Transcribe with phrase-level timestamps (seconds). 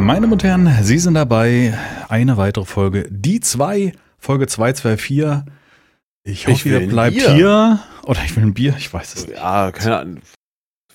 [0.00, 1.76] Meine Damen und Herren, Sie sind dabei.
[2.08, 3.06] Eine weitere Folge.
[3.10, 5.44] Die zwei, Folge 224.
[6.24, 7.32] Ich hoffe, Ich ihr bleibt Bier.
[7.34, 7.78] hier.
[8.04, 9.36] Oder ich will ein Bier, ich weiß es nicht.
[9.38, 10.18] Ja, keine Ahnung.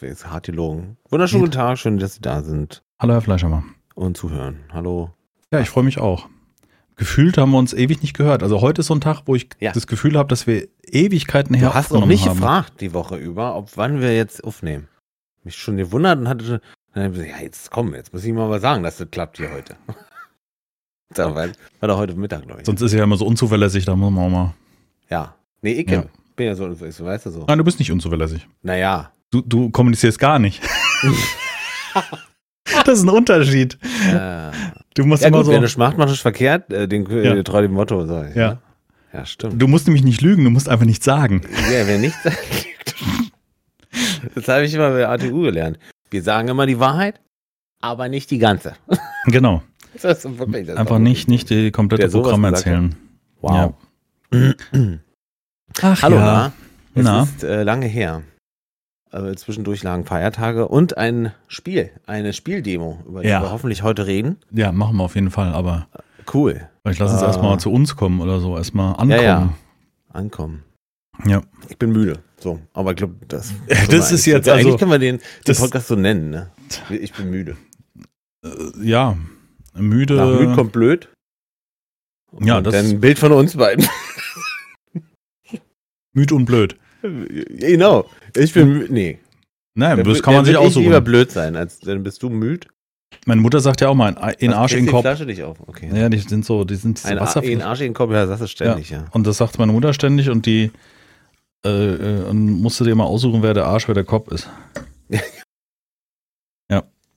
[0.02, 0.98] Jetzt hart gelogen.
[1.10, 3.64] Wunderschönen guten Tag, schön, dass Sie da sind Hallo, Herr Fleischermann.
[3.96, 4.60] und zuhören.
[4.72, 5.12] Hallo.
[5.52, 6.28] Ja, ich freue mich auch.
[6.96, 8.44] Gefühlt haben wir uns ewig nicht gehört.
[8.44, 9.72] Also heute ist so ein Tag, wo ich Ja.
[9.72, 12.38] das Gefühl habe, dass wir Ewigkeiten her Du hast auch nicht haben.
[12.38, 14.88] gefragt die Woche über, ob wann wir jetzt aufnehmen.
[15.44, 16.62] Mich schon gewundert und hatte,
[16.96, 19.08] dann hab ich gesagt, ja, jetzt komm, jetzt muss ich mal was sagen, dass das
[19.12, 19.76] klappt hier heute.
[21.14, 21.48] da war,
[21.80, 22.66] war doch heute Mittag, glaube ich.
[22.66, 24.54] Sonst ist er ja immer so unzuverlässig, da muss man auch mal.
[25.10, 25.36] ja.
[25.62, 26.04] Nee, ich Ja.
[26.36, 27.46] bin ja so, so, weißt du so.
[27.48, 28.48] Nein, du bist nicht unzuverlässig.
[28.62, 29.12] Naja.
[29.32, 30.62] Du, du kommunizierst gar nicht.
[32.86, 33.78] das ist ein Unterschied.
[34.12, 34.52] Äh,
[34.96, 35.52] Du musst ja immer gut, so.
[35.52, 36.72] wer nicht macht, macht nicht verkehrt.
[36.72, 37.34] Äh, den, Ja.
[37.36, 38.36] äh, treu dem Motto, sag ich.
[38.36, 38.50] Ja.
[38.54, 38.58] Ne?
[39.12, 39.62] Ja, stimmt.
[39.62, 41.42] Du musst nämlich nicht lügen, du musst einfach nichts sagen.
[41.72, 42.66] Ja, wer nicht sagt.
[44.36, 45.80] Das habe ich immer bei ATU gelernt.
[46.10, 47.20] Wir sagen immer die Wahrheit,
[47.82, 48.76] aber nicht die ganze.
[49.28, 49.64] Genau.
[50.04, 52.96] Einfach nicht, nicht die komplette gesagt erzählen.
[53.42, 53.74] Wow.
[55.82, 56.24] Ach Hallo, ja.
[56.24, 56.52] na?
[56.94, 57.24] Es Na?
[57.24, 58.22] ist äh, lange her.
[59.12, 63.42] Äh, zwischendurch lagen Feiertage und ein Spiel, eine Spieldemo, über die Ja.
[63.42, 64.38] wir hoffentlich heute reden.
[64.52, 65.88] Ja, machen wir auf jeden Fall, aber
[66.34, 66.68] Cool.
[66.84, 67.28] vielleicht lass uns Ah.
[67.28, 69.10] erstmal zu uns kommen oder so, erstmal ankommen.
[69.12, 69.54] Ja, ja.
[70.14, 70.64] Ankommen.
[71.26, 71.42] Ja.
[71.70, 72.20] Ich bin müde.
[72.40, 73.54] So, aber ich glaube, das.
[73.90, 76.52] Das ist jetzt ja, also- Eigentlich können wir den, den das- Podcast so nennen, ne?
[76.90, 77.56] Ich bin müde.
[78.44, 78.50] Äh,
[78.82, 79.18] Ja,
[79.74, 80.16] müde.
[80.16, 81.10] Nach müde kommt blöd.
[82.42, 83.88] Ja, und das- dann ein Bild von uns beiden.
[86.14, 86.76] müde und blöd.
[87.02, 88.10] genau.
[88.36, 88.94] Ich bin müde.
[88.94, 89.20] Nee.
[89.78, 91.04] Nein, Dann das kann man sich würd ich lieber aussuchen.
[91.04, 92.68] blöd sein, als dann bist du müde.
[93.26, 95.02] Meine Mutter sagt ja auch mal, in Was Arsch, in den die Kopf.
[95.02, 95.58] Flasche dich auf.
[95.68, 95.90] Okay.
[95.94, 97.44] Ja, die sind so, die sind diese Ein A- Wasser.
[97.44, 99.06] in Arsch in Kopf, ja, das ist ständig, ja.
[99.12, 100.72] Und das sagt meine Mutter ständig und die
[101.66, 104.50] äh, äh, und musste dir mal aussuchen, wer der Arsch, wer der Kopf ist.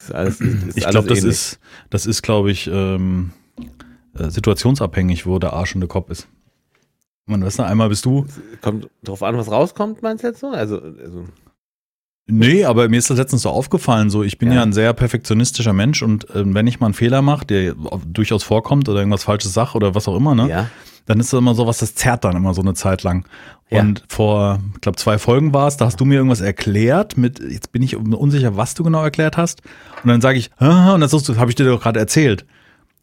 [0.00, 1.58] Ist alles, ist, ich glaube, das ist,
[1.90, 3.32] das ist, glaube ich, ähm,
[4.16, 6.28] äh, situationsabhängig, wo der Arsch und der Kopf ist.
[7.26, 8.24] Man weißt du, einmal bist du.
[8.62, 10.48] Kommt drauf an, was rauskommt, meinst du jetzt so?
[10.48, 11.24] Also, also
[12.30, 14.62] Nee, aber mir ist das letztens so aufgefallen, so ich bin ja, Ja.
[14.62, 17.74] ein sehr perfektionistischer Mensch und ähm, wenn ich mal einen Fehler mache, der
[18.06, 20.70] durchaus vorkommt oder irgendwas Falsches sage oder was auch immer, ne, ja.
[21.08, 23.24] Dann ist das immer so was, das zerrt dann immer so eine Zeit lang.
[23.70, 23.80] Ja.
[23.80, 27.40] Und vor, ich glaube, zwei Folgen war es, da hast du mir irgendwas erklärt mit,
[27.40, 29.62] jetzt bin ich unsicher, was du genau erklärt hast.
[30.02, 32.46] Und dann sage ich, "Ah", und du, habe ich dir doch gerade erzählt.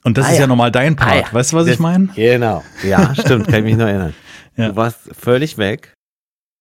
[0.04, 0.42] Und das Ah, ist ja.
[0.42, 0.48] ja.
[0.48, 1.12] normal dein Part.
[1.12, 1.24] Ah, ja.
[1.32, 2.08] Weißt du, was ich Das- meine?
[2.16, 2.64] Genau.
[2.88, 4.14] Ja, stimmt, kann ich mich noch erinnern.
[4.56, 4.70] Ja.
[4.70, 5.92] Du warst völlig weg.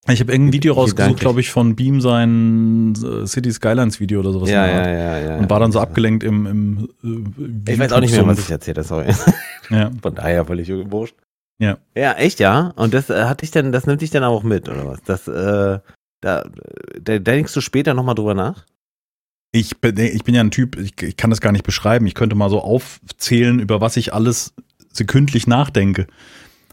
[0.06, 4.32] Ich habe irgendein Video rausgesucht, glaube ich, von Beam sein äh, City Skylines Video oder
[4.32, 4.50] sowas.
[4.50, 5.37] Ja, ja, ja, ja.
[5.37, 6.88] Und war dann so abgelenkt im, im
[7.66, 9.06] äh, Ich weiß auch nicht mehr, was ich erzählt habe, sorry.
[9.71, 9.91] Ja.
[10.03, 11.15] Von daher völlig wurscht.
[11.59, 11.78] Ja.
[11.97, 12.72] Ja, echt, ja.
[12.76, 15.03] Und das äh, hat dich dann, das nimmt dich dann auch mit, oder was?
[15.03, 15.78] Das, äh,
[16.20, 16.44] da,
[17.00, 18.65] da denkst du später nochmal drüber nach?
[19.53, 22.06] Ich bin, ich bin ja ein Typ, ich, ich kann das gar nicht beschreiben.
[22.06, 24.53] Ich könnte mal so aufzählen, über was ich alles
[24.93, 26.06] sekündlich nachdenke.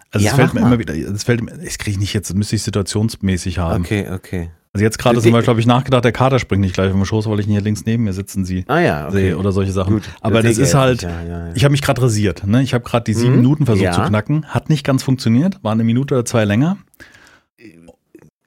[0.10, 0.68] Also Ja, es fällt mir mal.
[0.68, 3.84] immer wieder, das fällt mir, das kriege ich nicht jetzt, das müsste ich situationsmäßig haben.
[3.84, 4.50] Okay, okay.
[4.74, 7.28] Also jetzt gerade sind wir, glaube ich, nachgedacht, der Kader springt nicht gleich vom Schoß,
[7.30, 9.18] weil ich ihn hier links neben mir sitzen sie Ah ja, okay.
[9.18, 9.96] sehe oder solche Sachen.
[9.96, 12.48] Gut, Aber das ist halt, Ja, ja, ich habe mich gerade rasiert.
[12.48, 12.62] Ne?
[12.64, 13.38] Ich habe gerade die sieben Mhm.
[13.42, 14.46] Minuten versucht zu knacken.
[14.46, 16.78] Hat nicht ganz funktioniert, war eine Minute oder zwei länger.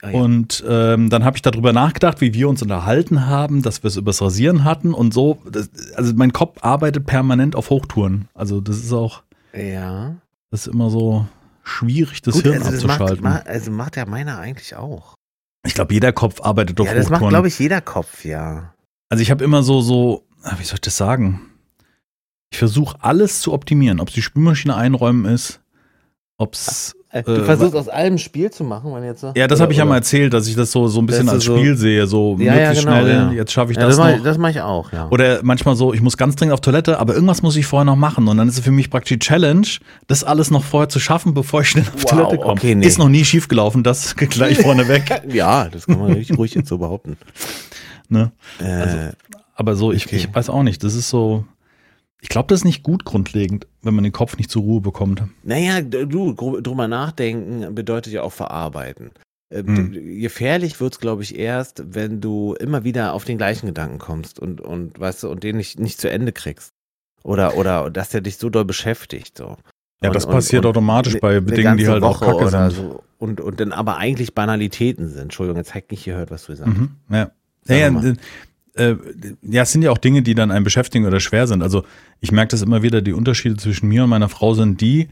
[0.00, 0.10] Ah.
[0.12, 3.96] Und ähm, dann habe ich darüber nachgedacht, wie wir uns unterhalten haben, dass wir es
[3.96, 5.38] übers Rasieren hatten und so.
[5.50, 8.28] Das, also mein Kopf arbeitet permanent auf Hochtouren.
[8.34, 9.22] Also das ist auch,
[9.54, 10.16] ja.
[10.50, 11.26] das ist immer so
[11.62, 13.24] schwierig, das Gut, Hirn also, das macht, abzuschalten.
[13.24, 15.14] ma- also macht ja meiner eigentlich auch.
[15.64, 18.74] Ich glaube, jeder Kopf arbeitet auf ja, das macht, glaube ich, jeder Kopf, ja.
[19.08, 21.40] Also ich habe immer so, so, ah, wie soll ich das sagen?
[22.50, 25.60] Ich versuche alles zu optimieren, ob es die Spülmaschine einräumen ist,
[26.38, 29.32] ob es Du Äh, versuchst aus allem Spiel zu machen, wenn jetzt so.
[29.36, 31.44] Ja, das habe ich ja mal erzählt, dass ich das so, so ein bisschen als
[31.44, 33.30] so- Spiel sehe, so Ja, ja, möglichst genau, schnell, ja.
[33.32, 34.24] jetzt schaffe ich Ja, das, das, mach, noch.
[34.24, 35.08] das mache ich auch, ja.
[35.10, 37.94] Oder manchmal so, ich muss ganz dringend auf Toilette, aber irgendwas muss ich vorher noch
[37.94, 38.26] machen.
[38.26, 39.66] Und dann ist es für mich praktisch die Challenge,
[40.08, 42.52] das alles noch vorher zu schaffen, bevor ich schnell auf Wow, Toilette komme.
[42.52, 42.84] okay, nee.
[42.86, 45.04] Ist noch nie schief gelaufen, das gleich vorneweg.
[45.32, 47.16] ja, das kann man richtig ruhig jetzt so behaupten.
[48.08, 48.32] Ne?
[48.60, 48.98] Äh, Also,
[49.54, 50.16] Aber so, ich, Okay.
[50.16, 51.44] ich weiß auch nicht, das ist so,
[52.24, 55.22] ich glaube, das ist nicht gut grundlegend, wenn man den Kopf nicht zur Ruhe bekommt.
[55.42, 59.10] naja, du, drüber nachdenken bedeutet ja auch verarbeiten.
[59.50, 59.92] Äh, Hm.
[60.20, 64.62] Gefährlich wird's, glaube ich, erst, wenn du immer wieder auf den gleichen Gedanken kommst und,
[64.62, 66.70] und weißt du, und den nicht, nicht zu Ende kriegst.
[67.22, 69.36] Oder, oder dass der dich so doll beschäftigt.
[69.38, 69.56] So.
[70.02, 72.24] Ja, Und- das und- passiert und automatisch eine- bei eine Dingen, die halt auch Woche
[72.32, 72.90] kacke oder sind.
[72.90, 73.02] So.
[73.18, 75.20] Und, und dann aber eigentlich Banalitäten sind.
[75.24, 76.78] Entschuldigung, jetzt hat nicht gehört, was du gesagt hast.
[76.78, 77.30] Mhm, ja.
[77.66, 78.14] Ja, ja.
[78.76, 78.94] Äh,
[79.42, 81.62] ja, es sind ja auch Dinge, die dann einen beschäftigen oder schwer sind.
[81.62, 81.84] Also
[82.20, 85.08] ich merke das immer wieder, die Unterschiede zwischen mir und meiner Frau sind die,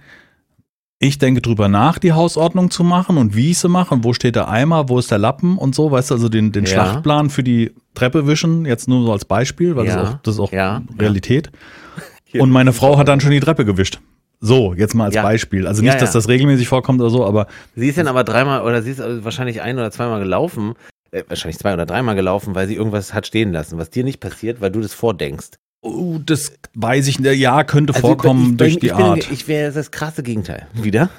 [1.04, 4.12] Ich denke drüber nach, die Hausordnung zu machen und wie ich sie mache und wo
[4.12, 6.70] steht der Eimer, wo ist der Lappen und so, weißt du, also den, den Ja.
[6.70, 9.96] Schlachtplan für die Treppe wischen, jetzt nur so als Beispiel, weil Ja.
[9.96, 10.82] das, ist auch, das ist auch Ja.
[10.98, 11.50] Realität.
[12.38, 14.00] Und meine Frau hat dann schon die Treppe gewischt.
[14.40, 15.22] So, jetzt mal als Ja.
[15.22, 15.66] Beispiel.
[15.66, 16.14] Also Ja, nicht, dass ja.
[16.18, 19.24] das regelmäßig vorkommt oder so, aber Sie ist dann aber dreimal oder sie ist also
[19.24, 20.74] wahrscheinlich ein oder zweimal gelaufen,
[21.12, 24.20] äh, wahrscheinlich zwei oder dreimal gelaufen, weil sie irgendwas hat stehen lassen, was dir nicht
[24.20, 25.58] passiert, weil du das vordenkst.
[25.82, 27.38] oh, das weiß ich, nicht.
[27.38, 29.30] ja, könnte Also vorkommen ich, durch ich, die ich bin, Art.
[29.30, 31.10] Ich wäre das krasse Gegenteil wieder.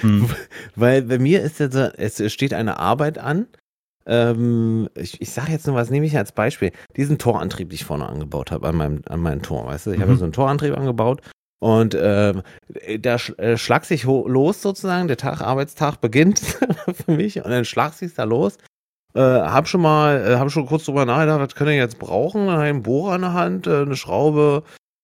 [0.00, 0.28] Hm.
[0.76, 3.46] Weil bei mir ist jetzt, so- es steht eine Arbeit an.
[4.06, 6.72] Ähm, ich ich sage jetzt nur was, nehme ich als Beispiel.
[6.96, 9.90] Diesen Torantrieb, den ich vorne angebaut habe an meinem, an meinem Tor, weißt du?
[9.92, 10.16] Ich habe Mhm.
[10.16, 11.20] ja so einen Torantrieb angebaut
[11.60, 12.42] und ähm,
[13.00, 16.40] da sch äh, schlag sich los sozusagen, der Tag, Arbeitstag beginnt
[17.06, 18.58] für mich und dann schlag sich da los.
[19.14, 22.46] Äh, hab schon mal, äh, hab schon kurz drüber nachgedacht, was können wir jetzt brauchen?
[22.46, 24.62] Dann hab ich einen Bohrer in der Hand, äh, eine Schraube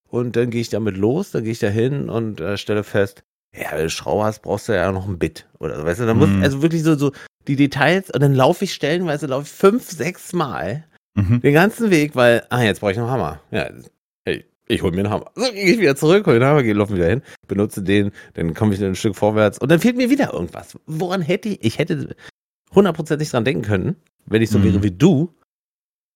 [0.09, 3.23] und dann gehe ich damit los, dann gehe ich da hin und äh, stelle fest,
[3.55, 5.47] ja, wenn du Schraube hast, brauchst du ja noch ein Bit.
[5.59, 6.43] Oder so, weißt du, dann muss, Mhm.
[6.43, 7.13] also wirklich so, so
[7.47, 10.85] die Details und dann laufe ich stellenweise, laufe ich fünf, sechs Mal
[11.15, 11.41] Mhm.
[11.41, 13.41] den ganzen Weg, weil, ah, jetzt brauche ich noch einen Hammer.
[13.51, 13.69] Ja,
[14.25, 15.31] hey, ich hol mir einen Hammer.
[15.35, 18.55] So, gehe ich wieder zurück, hol den Hammer, gehe, laufe wieder hin, benutze den, dann
[18.55, 20.79] komme ich ein Stück vorwärts und dann fehlt mir wieder irgendwas.
[20.87, 22.15] Woran hätte ich, ich hätte
[22.75, 24.65] hundertprozentig dran denken können, wenn ich so Mhm.
[24.65, 25.32] wäre wie du,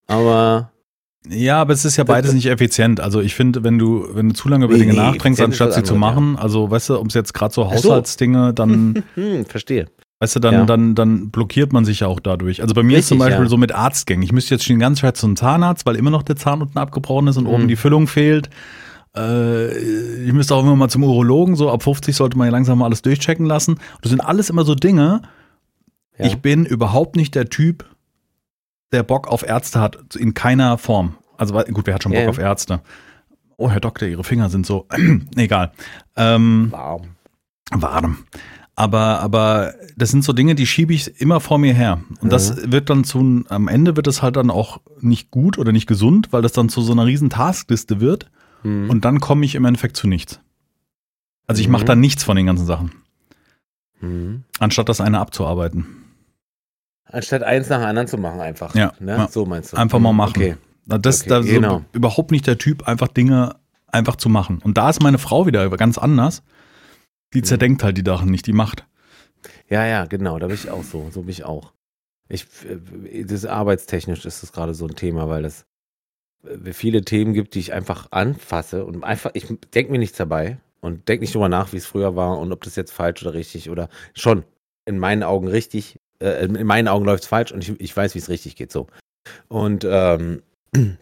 [0.07, 0.71] aber
[1.29, 2.99] Ja, aber es ist ja beides nicht effizient.
[2.99, 5.85] Also ich finde, wenn du, wenn du zu lange über Dinge nee, nachdenkst, anstatt sie
[5.85, 7.71] zu machen, also weißt du, um es jetzt gerade so.
[7.71, 9.87] Haushaltsdinge, dann, hm, verstehe.
[10.19, 10.65] weißt du, dann, Ja.
[10.67, 12.61] dann, dann blockiert man sich ja auch dadurch.
[12.61, 13.51] Also bei mir ist zum Richtig, Beispiel ja.
[13.51, 14.25] so mit Arztgängen.
[14.25, 17.29] Ich müsste jetzt schon ganz schwer zum Zahnarzt, weil immer noch der Zahn unten abgebrochen
[17.29, 17.51] ist und Mhm.
[17.51, 18.51] oben die Füllung fehlt.
[19.17, 19.79] Äh,
[20.27, 22.87] ich müsste auch immer mal zum Urologen, so ab 50 sollte man ja langsam mal
[22.87, 23.79] alles durchchecken lassen.
[24.01, 25.23] Das sind alles immer so Dinge.
[26.19, 26.27] Ja.
[26.27, 27.85] Ich bin überhaupt nicht der Typ,
[28.93, 31.17] der Bock auf Ärzte hat, in keiner Form.
[31.39, 32.81] Also gut, wer hat schon Bock Ja, auf Ärzte?
[33.57, 34.87] Oh, Herr Doktor, Ihre Finger sind so,
[35.37, 35.73] egal.
[36.17, 37.03] Ähm, Warm.
[37.71, 38.19] warm.
[38.75, 42.03] Aber, aber das sind so Dinge, die schiebe ich immer vor mir her.
[42.21, 45.73] Und das wird dann zu, am Ende wird es halt dann auch nicht gut oder
[45.73, 48.31] nicht gesund, weil das dann zu so einer riesen Taskliste wird.
[48.63, 48.89] Hm.
[48.89, 50.41] Und dann komme ich im Endeffekt zu nichts.
[51.47, 51.73] Also ich Mhm.
[51.73, 52.93] mache dann nichts von den ganzen Sachen,
[54.01, 54.45] Hm.
[54.59, 55.87] anstatt das eine abzuarbeiten.
[57.13, 58.75] Anstatt eins nach dem anderen zu machen, einfach.
[58.75, 59.13] Ja, Ne?
[59.13, 59.29] ja.
[59.29, 59.77] So meinst du.
[59.77, 60.33] Einfach mal machen.
[60.37, 60.57] Okay.
[60.87, 61.85] Das Okay, da so genau.
[61.93, 63.55] überhaupt nicht der Typ, einfach Dinge
[63.87, 64.59] einfach zu machen.
[64.65, 66.43] Und da ist meine Frau wieder ganz anders.
[67.35, 67.45] Die Mhm.
[67.45, 68.87] zerdenkt halt die Sachen nicht, die macht.
[69.69, 71.09] Ja, ja, genau, da bin ich auch so.
[71.13, 71.73] So bin ich auch.
[72.29, 72.47] Ich,
[73.13, 75.67] äh, das arbeitstechnisch ist das gerade so ein Thema, weil es
[76.47, 80.59] äh, viele Themen gibt, die ich einfach anfasse und einfach, ich denke mir nichts dabei
[80.81, 83.35] und denke nicht drüber nach, wie es früher war und ob das jetzt falsch oder
[83.35, 84.45] richtig oder schon
[84.85, 88.15] in meinen Augen richtig, äh, in meinen Augen läuft es falsch und ich, ich weiß,
[88.15, 88.87] wie es richtig geht, so.
[89.49, 90.43] Und, ähm,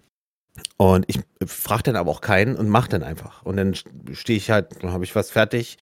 [0.76, 3.42] und ich frage dann aber auch keinen und mache dann einfach.
[3.44, 3.74] Und dann
[4.12, 5.78] stehe ich halt, dann habe ich was fertig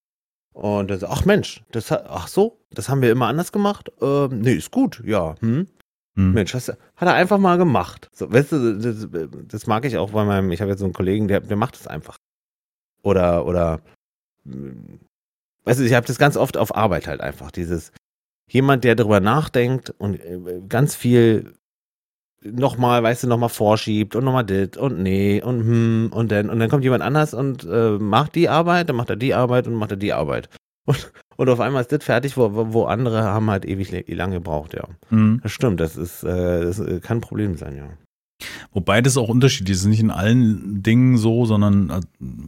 [0.52, 3.92] und dann so, ach Mensch, das hat, ach so, das haben wir immer anders gemacht?
[4.00, 5.36] Ähm, nee, ist gut, ja.
[5.40, 5.68] Hm?
[6.16, 6.32] Hm.
[6.32, 8.10] Mensch, das hat er einfach mal gemacht.
[8.12, 9.06] So, weißt du, das,
[9.46, 11.76] das mag ich auch bei meinem, ich habe jetzt so einen Kollegen, der, der macht
[11.76, 12.16] es einfach.
[13.04, 13.80] Oder, oder,
[14.42, 14.96] mm,
[15.64, 17.92] weißt du, ich habe das ganz oft auf Arbeit halt einfach, dieses,
[18.48, 21.54] jemand, der darüber nachdenkt und äh, ganz viel
[22.42, 26.58] nochmal, weißt du, nochmal vorschiebt und nochmal dit und nee und hm und dann, und
[26.60, 29.74] dann kommt jemand anders und äh, macht die Arbeit, dann macht er die Arbeit und
[29.74, 30.48] macht er die Arbeit.
[30.84, 34.72] Und, und auf einmal ist das fertig, wo, wo andere haben halt ewig lange gebraucht,
[34.72, 34.84] ja.
[35.10, 35.40] Hm.
[35.42, 37.88] Das stimmt, das ist, äh, das äh, kann ein Problem sein, ja.
[38.72, 39.84] Wobei das auch unterschiedlich ist.
[39.86, 42.00] Nicht in allen Dingen so, sondern äh,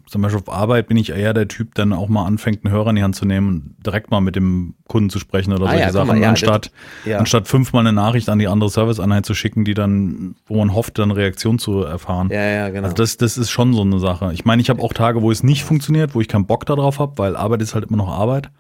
[0.09, 2.91] zum Beispiel auf Arbeit bin ich eher der Typ, dann auch mal anfängt, einen Hörer
[2.91, 5.71] in die Hand zu nehmen und direkt mal mit dem Kunden zu sprechen oder Ah
[5.71, 6.71] solche ja, Sachen, mal, ja, anstatt,
[7.05, 10.75] Ja, anstatt fünfmal eine Nachricht an die andere Serviceeinheit zu schicken, die dann, wo man
[10.75, 12.29] hofft, dann Reaktion zu erfahren.
[12.31, 12.85] ja, ja genau.
[12.85, 14.31] Also das, das ist schon so eine Sache.
[14.33, 17.01] Ich meine, ich habe auch Tage, wo es nicht funktioniert, wo ich keinen Bock darauf
[17.01, 18.51] habe, weil Arbeit ist halt immer noch Arbeit.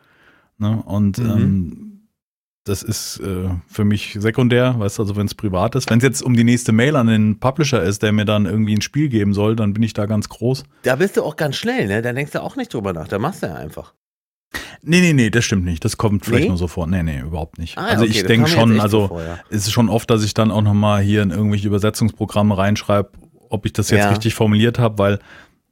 [0.58, 0.82] Ne?
[0.84, 1.30] Und Mhm.
[1.30, 1.89] ähm,
[2.64, 5.90] das ist äh, für mich sekundär, weißt du, also wenn es privat ist.
[5.90, 8.74] Wenn es jetzt um die nächste Mail an den Publisher ist, der mir dann irgendwie
[8.74, 10.64] ein Spiel geben soll, dann bin ich da ganz groß.
[10.82, 12.02] da bist du auch ganz schnell, ne?
[12.02, 13.94] Da denkst du auch nicht drüber nach, da machst du ja einfach.
[14.82, 15.84] Nee, nee, nee, das stimmt nicht.
[15.84, 16.48] Das kommt vielleicht Nee?
[16.48, 16.86] nur so vor.
[16.86, 17.76] Nee, nee, überhaupt nicht.
[17.78, 19.38] Ah, also okay, ich denke schon, also so vor, ja.
[19.50, 23.10] es ist schon oft, dass ich dann auch nochmal hier in irgendwelche Übersetzungsprogramme reinschreibe,
[23.48, 24.10] ob ich das jetzt Ja.
[24.10, 25.18] richtig formuliert habe, weil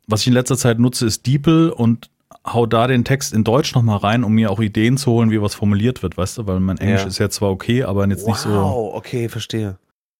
[0.06, 2.10] was ich in letzter Zeit nutze, ist DeepL und
[2.46, 5.40] hau da den Text in Deutsch nochmal rein, um mir auch Ideen zu holen, wie
[5.42, 7.06] was formuliert wird, weißt du, weil mein Englisch Ja.
[7.08, 9.78] ist ja zwar okay, aber jetzt nicht so, Wow, okay, verstehe.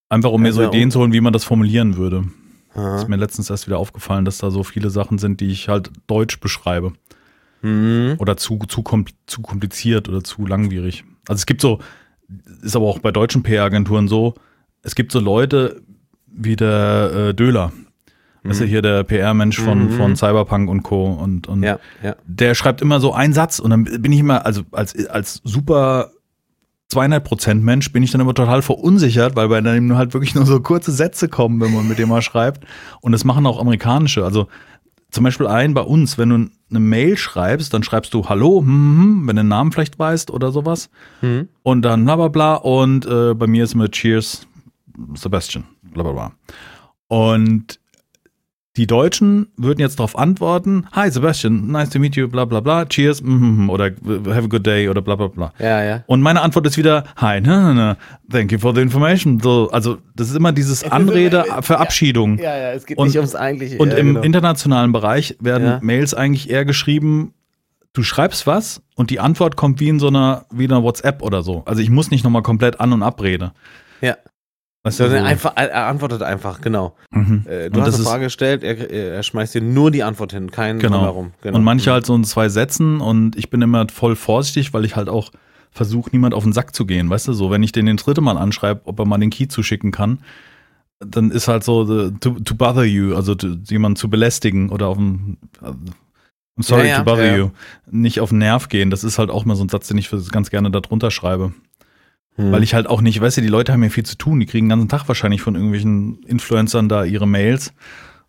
[0.09, 2.25] einfach um mir so Also, Ideen zu holen, wie man das formulieren würde.
[2.75, 2.97] Aha.
[2.97, 5.91] Ist mir letztens erst wieder aufgefallen, dass da so viele Sachen sind, die ich halt
[6.07, 6.93] deutsch beschreibe.
[7.61, 8.15] Hm.
[8.19, 8.83] oder zu, zu,
[9.27, 11.03] zu kompliziert oder zu langwierig.
[11.27, 11.79] Also es gibt so,
[12.61, 14.33] ist aber auch bei deutschen PR-Agenturen so,
[14.81, 15.81] es gibt so Leute
[16.27, 17.73] wie der äh, Döler.
[18.49, 19.91] Das ist ja hier der PR-Mensch von, Mhm.
[19.91, 21.05] von Cyberpunk und Co.
[21.11, 22.15] Und, und Ja, ja.
[22.25, 26.11] der schreibt immer so einen Satz und dann bin ich immer, also als, als super
[26.91, 30.59] 200% Mensch bin ich dann immer total verunsichert, weil bei dem halt wirklich nur so
[30.59, 32.65] kurze Sätze kommen, wenn man mit dem mal schreibt.
[33.01, 34.25] Und das machen auch amerikanische.
[34.25, 34.47] Also
[35.11, 36.35] zum Beispiel ein bei uns, wenn du
[36.69, 39.99] eine Mail schreibst, dann schreibst du Hallo, hm, hm, hm, wenn du den Namen vielleicht
[39.99, 40.89] weißt oder sowas.
[41.21, 41.49] Mhm.
[41.63, 42.55] Und dann bla bla bla.
[42.55, 44.47] Und äh, bei mir ist immer Cheers,
[45.13, 46.31] Sebastian, bla bla bla.
[47.07, 47.79] Und
[48.79, 52.85] die Deutschen würden jetzt darauf antworten, Hi Sebastian, nice to meet you, bla bla bla,
[52.85, 53.91] cheers, mm, mm, mm, oder
[54.29, 55.51] have a good day oder bla bla bla.
[55.59, 56.03] Ja, ja.
[56.07, 57.97] Und meine Antwort ist wieder, hi, na, na, na,
[58.31, 59.41] thank you for the information.
[59.41, 62.37] So, also das ist immer dieses Anrede, Verabschiedung.
[62.37, 63.77] Ja, ja, es geht Und- nicht ums eigentliche.
[63.79, 64.21] Und ja, im genau.
[64.21, 65.79] internationalen Bereich werden Ja.
[65.81, 67.33] Mails eigentlich eher geschrieben,
[67.91, 71.21] du schreibst was und die Antwort kommt wie in so einer, wie in einer WhatsApp
[71.21, 71.63] oder so.
[71.65, 73.51] Also ich muss nicht nochmal komplett an- und abrede.
[73.99, 74.15] Ja.
[74.83, 75.29] Weißt du, Sondern so.
[75.29, 76.95] einfach, er antwortet einfach, genau.
[77.11, 77.43] Mhm.
[77.47, 80.51] Äh, du Und hast eine Frage gestellt, er, er schmeißt dir nur die Antwort hin,
[80.51, 80.97] kein Genau.
[80.99, 81.33] Drumherum.
[81.41, 81.57] Genau.
[81.57, 84.95] Und manche halt so in zwei Sätzen und ich bin immer voll vorsichtig, weil ich
[84.95, 85.31] halt auch
[85.71, 87.09] versuche, niemand auf den Sack zu gehen.
[87.09, 89.47] Weißt du, so, wenn ich den den dritte Mal anschreibe, ob er mal den Key
[89.49, 90.19] zuschicken kann,
[90.99, 94.87] dann ist halt so, the, to, to bother you, also to, jemanden zu belästigen oder
[94.87, 97.49] auf den, I'm sorry Ja, ja, to bother ja, you,
[97.91, 98.89] nicht auf den Nerv gehen.
[98.89, 101.53] Das ist halt auch mal so ein Satz, den ich ganz gerne da drunter schreibe.
[102.39, 102.53] Hm.
[102.53, 104.39] Weil ich halt auch nicht, weißt du, die Leute haben ja viel zu tun.
[104.39, 107.73] Die kriegen den ganzen Tag wahrscheinlich von irgendwelchen Influencern da ihre Mails.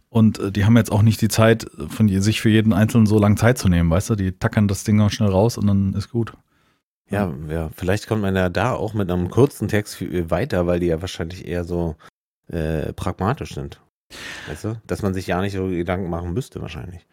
[0.09, 3.21] Und äh, die haben jetzt auch nicht die Zeit, von sich für jeden Einzelnen so
[3.21, 4.17] lange Zeit zu nehmen, weißt du?
[4.17, 6.33] Die tackern das Ding noch schnell raus und dann ist gut.
[7.09, 10.81] Ja, ja, vielleicht kommt man ja da auch mit einem kurzen Text viel weiter, weil
[10.81, 11.95] die ja wahrscheinlich eher so
[12.49, 13.81] äh, pragmatisch sind.
[14.49, 14.81] Weißt du?
[14.89, 17.07] Dass man sich ja nicht so Gedanken machen müsste, wahrscheinlich.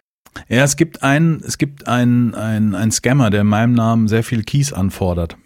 [0.50, 4.24] Ja, es gibt einen, es gibt einen, einen, einen Scammer, der in meinem Namen sehr
[4.24, 5.38] viel Keys anfordert.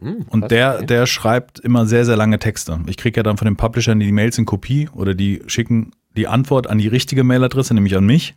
[0.00, 0.86] Hm, Und der, okay.
[0.86, 2.78] der schreibt immer sehr, sehr lange Texte.
[2.86, 6.28] Ich kriege ja dann von den Publishern die Mails in Kopie oder die schicken die
[6.28, 8.34] Antwort an die richtige Mailadresse, nämlich an mich.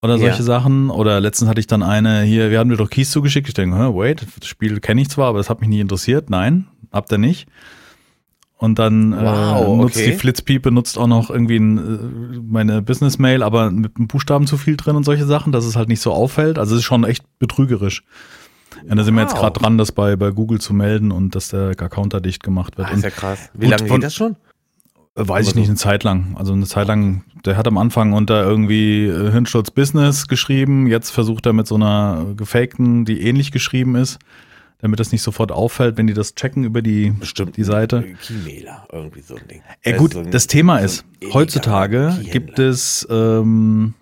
[0.00, 0.20] Oder Ja.
[0.20, 0.90] solche Sachen.
[0.90, 3.48] Oder letztens hatte ich dann eine, hier, wir haben dir doch Keys zugeschickt.
[3.48, 6.30] Ich denke, wait, das Spiel kenne ich zwar, aber das hat mich nicht interessiert.
[6.30, 7.48] Nein, habt ihr nicht.
[8.56, 10.10] Und dann Wow, äh, nutzt okay.
[10.12, 14.56] die Flitzpiepe, nutzt auch noch irgendwie ein, äh, meine Business-Mail, aber mit einem Buchstaben zu
[14.56, 16.58] viel drin und solche Sachen, dass es halt nicht so auffällt.
[16.58, 18.02] Also es ist schon echt betrügerisch.
[18.88, 19.40] Ja, da sind wir jetzt Wow.
[19.40, 22.78] gerade dran, das bei, bei Google zu melden und dass der Account da dicht gemacht
[22.78, 22.88] wird.
[22.88, 23.50] Ah, ist ja krass.
[23.54, 24.36] Wie lange geht das schon?
[25.16, 26.36] äh, weiß ich aber nicht, eine Zeit lang.
[26.36, 31.10] Also eine Zeit lang, der hat am Anfang unter irgendwie äh, Hirnschutz Business geschrieben, jetzt
[31.10, 34.18] versucht er mit so einer gefakten, die ähnlich geschrieben ist,
[34.80, 37.56] damit das nicht sofort auffällt, wenn die das checken über die, Bestimmt.
[37.56, 38.04] die Seite.
[38.24, 39.62] Keymailer, irgendwie so ein Ding.
[39.84, 43.94] Ja, Das gut, so ein- das Thema so ist, heutzutage gibt es, ähm,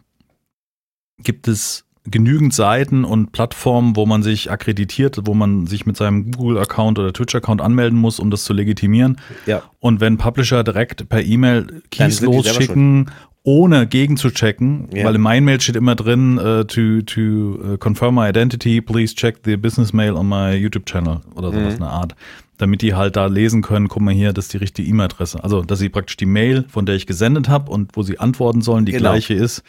[1.23, 6.31] gibt es genügend Seiten und Plattformen, wo man sich akkreditiert, wo man sich mit seinem
[6.33, 9.17] Google-Account oder Twitch-Account anmelden muss, um das zu legitimieren.
[9.47, 9.63] Ja.
[9.81, 13.11] Und wenn Publisher direkt per E-Mail Keys losschicken,
[13.43, 15.05] ohne gegenzuchecken, Ja.
[15.05, 19.15] weil in meinem Mail steht immer drin, äh, to, to uh, confirm my identity, please
[19.15, 21.71] check the business mail on my YouTube-Channel oder sowas Mhm.
[21.71, 22.17] in der Art.
[22.59, 25.45] Damit die halt da lesen können, guck mal hier, das ist die richtige E-Mail-Adresse.
[25.45, 28.63] Also, dass sie praktisch die Mail, von der ich gesendet habe und wo sie antworten
[28.63, 29.11] sollen, die Genau.
[29.11, 29.63] gleiche ist.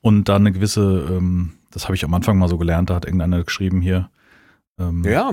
[0.00, 3.04] Und dann eine gewisse, ähm, das habe ich am Anfang mal so gelernt, da hat
[3.04, 4.08] irgendeiner geschrieben hier.
[4.80, 5.30] Ähm, Ja,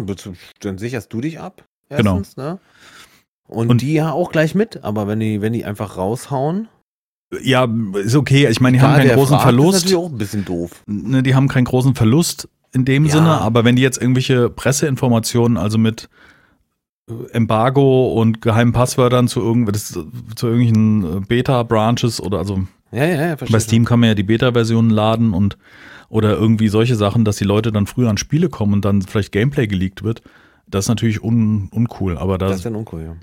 [0.59, 1.63] dann sicherst du dich ab.
[1.89, 2.17] Genau.
[2.17, 2.59] Erstens, ne?
[3.47, 6.67] Und, Und- die ja auch gleich mit, aber wenn die, wenn die einfach raushauen,
[7.41, 8.47] ja, ist okay.
[8.49, 9.73] Ich meine, die haben keinen großen fragt, ist Verlust.
[9.85, 10.83] natürlich auch ein bisschen doof.
[10.85, 13.11] ne, die haben keinen großen Verlust in dem Ja.
[13.13, 16.09] Sinne, aber wenn die jetzt irgendwelche Presseinformationen, also mit
[17.09, 19.91] äh, Embargo und geheimen Passwörtern zu, irgendw das,
[20.35, 23.55] zu irgendwelchen äh, Beta-Branches oder also Ja, ja, ja, verstehe.
[23.55, 25.57] bei Steam kann man ja die Beta-Versionen laden und
[26.11, 29.31] oder irgendwie solche Sachen, dass die Leute dann früher an Spiele kommen und dann vielleicht
[29.31, 30.21] Gameplay geleakt wird.
[30.67, 33.15] Das ist natürlich un, uncool, aber Das da, ist dann uncool, ja.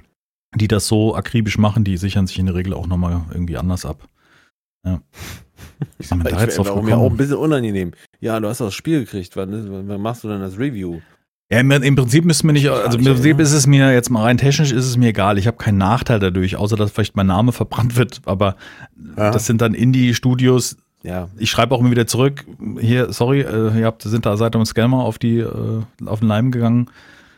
[0.57, 3.85] die das so akribisch machen, die sichern sich in der Regel auch nochmal irgendwie anders
[3.85, 4.09] ab.
[4.87, 5.03] Ja.
[5.99, 7.93] Wie sind wir da jetzt drauf mir auch ein bisschen unangenehm.
[8.21, 9.37] Ja, du hast das Spiel gekriegt.
[9.37, 11.01] Wann, wann machst du denn das Review?
[11.53, 14.23] Ja, im, im Prinzip müsste mir nicht, also im Prinzip ist es mir jetzt mal
[14.23, 15.37] rein technisch ist es mir egal.
[15.39, 18.23] Ich habe keinen Nachteil dadurch, außer dass vielleicht mein Name verbrannt wird.
[18.25, 18.57] Aber
[19.17, 19.31] Ja.
[19.31, 20.77] das sind dann Indie-Studios.
[21.03, 22.45] Ja, Ich schreibe auch immer wieder zurück.
[22.81, 26.29] Hier, sorry, äh, ihr habt, sind da ihr mit Scammer auf die äh, auf den
[26.29, 26.91] Leim gegangen.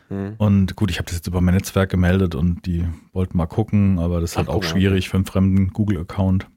[0.09, 0.33] hm.
[0.37, 3.99] Und gut, ich habe das jetzt über mein Netzwerk gemeldet und die wollten mal gucken,
[3.99, 6.47] aber das ist halt Ach, auch schwierig für einen fremden Google-Account.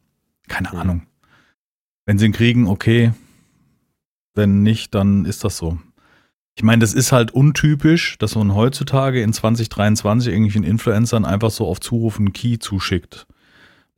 [0.49, 0.78] Keine Hm.
[0.78, 1.02] Ahnung.
[2.06, 3.12] Wenn sie ihn kriegen, okay.
[4.34, 5.78] Wenn nicht, dann ist das so.
[6.56, 11.66] Ich meine, das ist halt untypisch, dass man heutzutage in 2023 irgendwelchen Influencern einfach so
[11.66, 13.26] auf Zuruf einen Key zuschickt.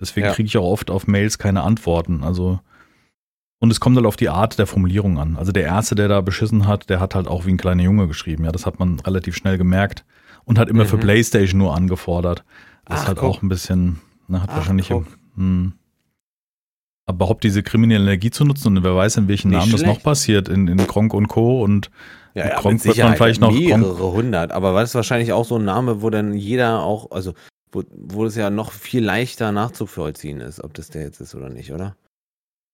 [0.00, 0.32] Deswegen Ja.
[0.34, 2.22] kriege ich auch oft auf Mails keine Antworten.
[2.22, 2.60] Also
[3.58, 5.36] und es kommt halt auf die Art der Formulierung an.
[5.36, 8.06] Also der erste, der da beschissen hat, der hat halt auch wie ein kleiner Junge
[8.08, 8.44] geschrieben.
[8.44, 10.04] Ja, das hat man relativ schnell gemerkt
[10.44, 11.00] und hat immer für Mhm.
[11.00, 12.44] PlayStation nur angefordert.
[12.84, 13.30] Das Ach, ist halt guck.
[13.30, 15.06] auch ein bisschen, ne, hat Ach, wahrscheinlich, guck.
[15.36, 15.72] hm,
[17.06, 19.80] Aber überhaupt diese kriminelle Energie zu nutzen und wer weiß, in welchen Nicht Namen das
[19.80, 19.96] schlecht.
[19.98, 21.62] noch passiert, in, in Gronk und Co.
[21.62, 21.90] und
[22.34, 25.44] Ja, ja, Gronk mit wird man vielleicht noch mehrere hundert, aber das ist wahrscheinlich auch
[25.44, 27.32] so ein Name, wo dann jeder auch, also
[27.72, 31.48] wo, wo es ja noch viel leichter nachzuvollziehen ist, ob das der jetzt ist oder
[31.48, 31.96] nicht, oder?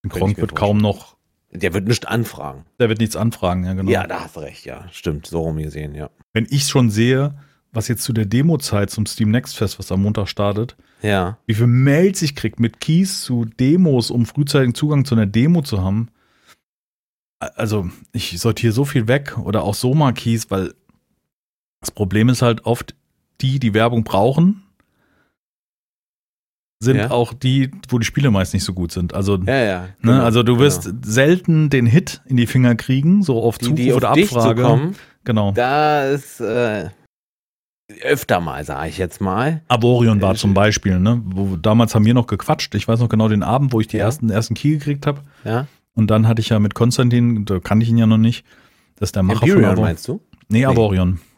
[0.09, 1.16] Gronk wird kaum noch,
[1.52, 2.64] Der wird nicht anfragen.
[2.78, 3.90] der wird nichts anfragen, ja genau.
[3.90, 6.11] Ja, da hast du recht, ja, stimmt, so rum gesehen, ja.
[6.32, 7.38] Wenn ich schon sehe,
[7.73, 11.54] was jetzt zu der Demo-Zeit zum Steam Next Fest, was am Montag startet, Ja, wie
[11.54, 15.82] viele Mails ich krieg mit Keys zu Demos, um frühzeitigen Zugang zu einer Demo zu
[15.82, 16.09] haben.
[17.38, 20.75] Also, ich sortiere so viel weg oder auch Soma-Keys, weil
[21.80, 22.94] das Problem ist halt oft,
[23.40, 24.62] die, die Werbung brauchen,
[26.82, 27.10] sind Ja.
[27.10, 29.14] auch die, wo die Spiele meist nicht so gut sind.
[29.14, 29.80] Also, ja, ja.
[29.82, 30.96] ne, genau, also du wirst genau.
[31.02, 34.62] selten den Hit in die Finger kriegen, so auf die, Zuruf die auf oder Abfrage.
[34.62, 35.52] kommen, Genau.
[35.52, 36.88] da ist äh,
[38.02, 39.62] öfter mal, sage ich jetzt mal.
[39.68, 41.20] Aborion war Äh, zum Beispiel, ne?
[41.24, 42.74] Wo, damals haben wir noch gequatscht.
[42.74, 45.20] Ich weiß noch genau den Abend, wo ich die ersten, ersten Key gekriegt habe.
[45.44, 48.44] Ja, Und dann hatte ich ja mit Konstantin, da kannte ich ihn ja noch nicht,
[48.96, 49.84] das ist der Macher Imperial von Aborion.
[49.88, 50.20] meinst du?
[50.48, 51.10] Nee, Aborion.
[51.12, 51.31] Ja,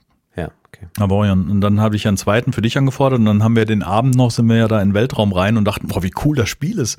[0.76, 0.86] okay.
[0.98, 1.50] Aborion.
[1.50, 4.14] Und dann habe ich einen zweiten für dich angefordert und dann haben wir den Abend
[4.14, 6.48] noch, sind wir ja da in den Weltraum rein und dachten, boah, wie cool das
[6.48, 6.98] Spiel ist.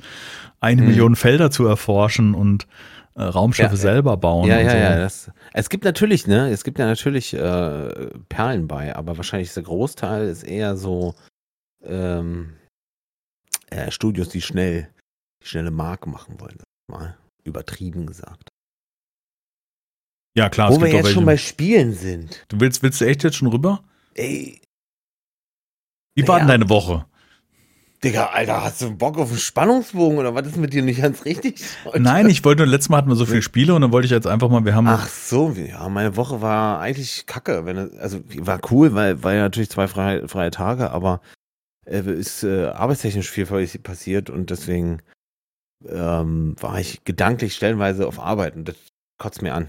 [0.60, 0.88] Eine Mhm.
[0.88, 2.66] Million Felder zu erforschen und
[3.14, 4.48] äh, Raumschiffe Ja, äh, selber bauen.
[4.48, 4.76] Ja, ja, so.
[4.76, 4.96] ja.
[4.96, 9.56] Das, es gibt natürlich, ne, es gibt ja natürlich äh, Perlen bei, aber wahrscheinlich ist
[9.56, 11.14] der Großteil ist eher so
[11.84, 12.54] ähm,
[13.70, 14.88] äh, Studios, die schnell,
[15.42, 16.58] die schnelle Mark machen wollen.
[16.90, 18.48] Mal übertrieben gesagt.
[20.36, 22.44] Ja klar, Wo wir jetzt schon bei Spielen sind.
[22.48, 23.82] du willst, willst du echt jetzt schon rüber?
[24.14, 24.60] Ey,
[26.14, 26.44] Wie war Ja.
[26.44, 27.06] denn deine Woche?
[28.04, 31.24] Digga, Alter, hast du Bock auf einen Spannungsbogen oder was ist mit dir nicht ganz
[31.24, 31.62] richtig?
[31.84, 32.00] heute?
[32.02, 34.26] Nein, ich wollte, letztes Mal hatten wir so viele Spiele und dann wollte ich jetzt
[34.26, 37.64] einfach mal, wir haben Ach so, ja, meine Woche war eigentlich kacke.
[37.64, 41.20] Wenn, also war cool, weil ja natürlich zwei freie, freie Tage, aber
[41.86, 45.00] äh, ist äh, arbeitstechnisch viel passiert und deswegen
[45.88, 48.76] ähm, war ich gedanklich stellenweise auf Arbeit und das
[49.18, 49.68] kotzt mir an.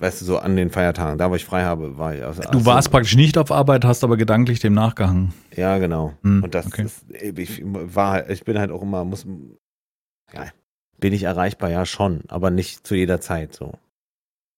[0.00, 2.24] Weißt du, so an den Feiertagen, da wo ich frei habe, war ich.
[2.24, 5.32] Also, Du warst praktisch nicht auf Arbeit, hast aber gedanklich dem nachgehangen.
[5.54, 6.14] Ja, genau.
[6.22, 6.82] Hm, Und das okay.
[6.84, 9.24] ist, ich war halt, ich bin halt auch immer, muss,
[10.32, 10.46] ja,
[10.98, 13.74] bin ich erreichbar, ja schon, aber nicht zu jeder Zeit so.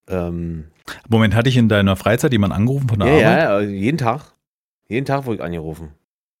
[0.09, 0.65] Ähm,
[1.07, 3.43] Moment, hatte ich in deiner Freizeit jemand angerufen von der ja, Arbeit?
[3.43, 4.33] ja, ja, jeden Tag.
[4.87, 5.91] Jeden Tag wurde ich angerufen.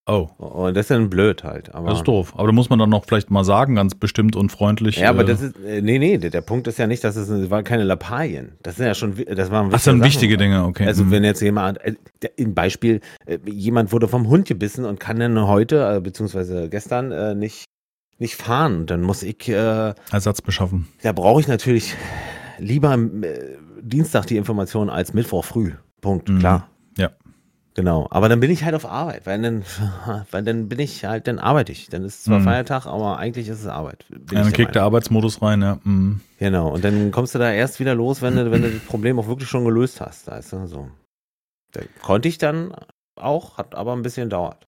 [0.09, 1.75] Oh, Und das ist dann blöd halt.
[1.75, 2.33] Aber, das ist doof.
[2.37, 4.95] Aber da muss man dann noch vielleicht mal sagen, ganz bestimmt und freundlich.
[4.97, 7.17] Ja, aber äh, das ist, äh, nee, nee, der, der Punkt ist ja nicht, dass
[7.17, 8.53] es das waren keine Lappalien.
[8.63, 10.85] Das sind ja schon, das waren Ach, sind wichtige Dinge, okay.
[10.87, 11.11] Also Mhm.
[11.11, 11.95] wenn jetzt jemand, äh,
[12.37, 17.37] im Beispiel, äh, jemand wurde vom Hund gebissen und kann dann heute, äh, beziehungsweise gestern,
[17.37, 17.65] nicht,
[18.17, 18.85] nicht fahren.
[18.85, 20.87] Dann muss ich, Ersatz beschaffen.
[21.03, 21.93] da brauche ich natürlich
[22.59, 22.97] lieber
[23.81, 25.73] Dienstag die Information als Mittwoch früh.
[26.01, 26.39] Punkt, Mhm.
[26.39, 26.69] klar.
[27.77, 29.63] Genau, aber dann bin ich halt auf Arbeit, weil dann,
[30.31, 31.89] weil dann bin ich halt, dann arbeite ich.
[31.89, 32.43] Dann ist zwar Mhm.
[32.45, 34.03] Feiertag, aber eigentlich ist es Arbeit.
[34.09, 34.81] Ja, dann kickt der.
[34.81, 35.77] Arbeitsmodus rein, ja.
[35.83, 36.21] Mhm.
[36.39, 39.19] Genau, und dann kommst du da erst wieder los, wenn du, wenn du das Problem
[39.19, 40.25] auch wirklich schon gelöst hast.
[40.27, 40.89] Weißt du, so.
[41.71, 42.73] Da konnte ich dann
[43.15, 44.65] auch, hat aber ein bisschen dauert.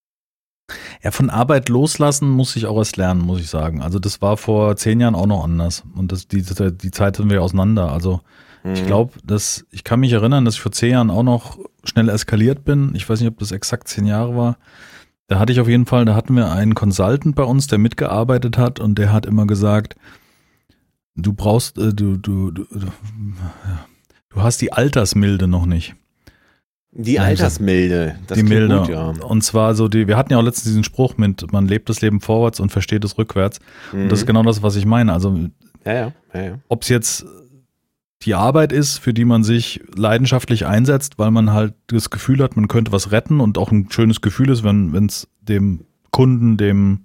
[1.02, 3.82] Ja, von Arbeit loslassen muss ich auch erst lernen, muss ich sagen.
[3.82, 5.84] Also das war vor zehn Jahren auch noch anders.
[5.96, 7.92] Und das, die, die Zeit sind wir auseinander.
[7.92, 8.22] Also
[8.64, 8.88] ich Mhm.
[8.88, 12.66] glaube, dass ich kann mich erinnern, dass ich vor zehn Jahren auch noch schnell eskaliert
[12.66, 12.92] bin.
[12.96, 14.58] Ich weiß nicht, ob das exakt zehn Jahre war.
[15.28, 18.58] Da hatte ich auf jeden Fall, da hatten wir einen Consultant bei uns, der mitgearbeitet
[18.58, 19.96] hat und der hat immer gesagt,
[21.16, 25.96] du brauchst, äh, du, du, du, du, hast die Altersmilde noch nicht.
[26.92, 28.80] Die Ja, Altersmilde, das die Milde.
[28.80, 29.10] gut, ja.
[29.10, 32.02] Und zwar so die, wir hatten ja auch letztens diesen Spruch mit, man lebt das
[32.02, 33.60] Leben vorwärts und versteht es rückwärts.
[33.94, 34.28] Und das ist Mhm.
[34.28, 35.14] genau das, was ich meine.
[35.14, 35.38] Also
[35.86, 36.60] ja, ja, ja.
[36.68, 37.26] ob es jetzt
[38.24, 42.56] die Arbeit ist, für die man sich leidenschaftlich einsetzt, weil man halt das Gefühl hat,
[42.56, 47.02] man könnte was retten und auch ein schönes Gefühl ist, wenn es dem Kunden, dem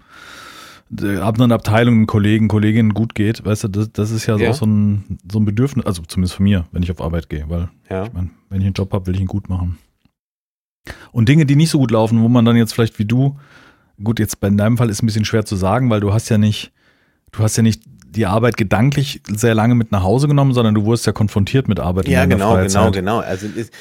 [0.91, 4.51] der anderen Abteilung, dem Kollegen, Kolleginnen gut geht, weißt du, das, das ist ja, Ja.
[4.51, 7.45] auch so ein, so ein Bedürfnis, also zumindest von mir, wenn ich auf Arbeit gehe,
[7.49, 8.05] weil ja.
[8.05, 9.79] ich meine, wenn ich einen Job habe, will ich ihn gut machen.
[11.11, 13.39] Und Dinge, die nicht so gut laufen, wo man dann jetzt vielleicht wie du,
[14.03, 16.39] gut, jetzt bei deinem Fall ist ein bisschen schwer zu sagen, weil du hast ja
[16.39, 16.73] nicht,
[17.33, 17.83] du hast ja nicht
[18.17, 21.81] die Arbeit gedanklich sehr lange mit nach Hause genommen, sondern du wurdest ja konfrontiert mit
[21.81, 23.19] Arbeit Ja, in genau, genau, genau.
[23.19, 23.73] Also, ist,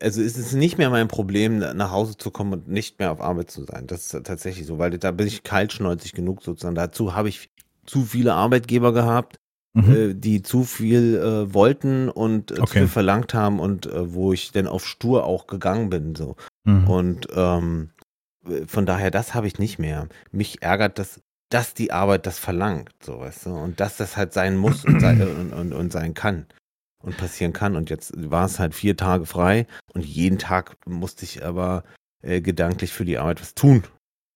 [0.00, 3.20] also ist es nicht mehr mein Problem, nach Hause zu kommen und nicht mehr auf
[3.20, 3.86] Arbeit zu sein.
[3.86, 6.74] Das ist tatsächlich so, weil da bin ich kaltschnäuzig genug sozusagen.
[6.74, 7.50] Dazu habe ich
[7.86, 9.36] zu viele Arbeitgeber gehabt,
[9.76, 9.92] Mhm.
[9.92, 12.78] äh, die zu viel äh, wollten und äh, zu Okay.
[12.78, 16.14] viel verlangt haben und äh, wo ich dann auf stur auch gegangen bin.
[16.14, 16.36] So.
[16.62, 16.88] Mhm.
[16.88, 17.90] Und ähm,
[18.68, 20.06] von daher, das habe ich nicht mehr.
[20.30, 21.20] Mich ärgert, dass,
[21.50, 25.00] dass die Arbeit das verlangt, so weißt du, und dass das halt sein muss und,
[25.00, 26.46] sei, und, und, und sein kann
[27.02, 27.76] und passieren kann.
[27.76, 31.84] Und jetzt war es halt vier Tage frei und jeden Tag musste ich aber
[32.22, 33.84] äh, gedanklich für die Arbeit was tun.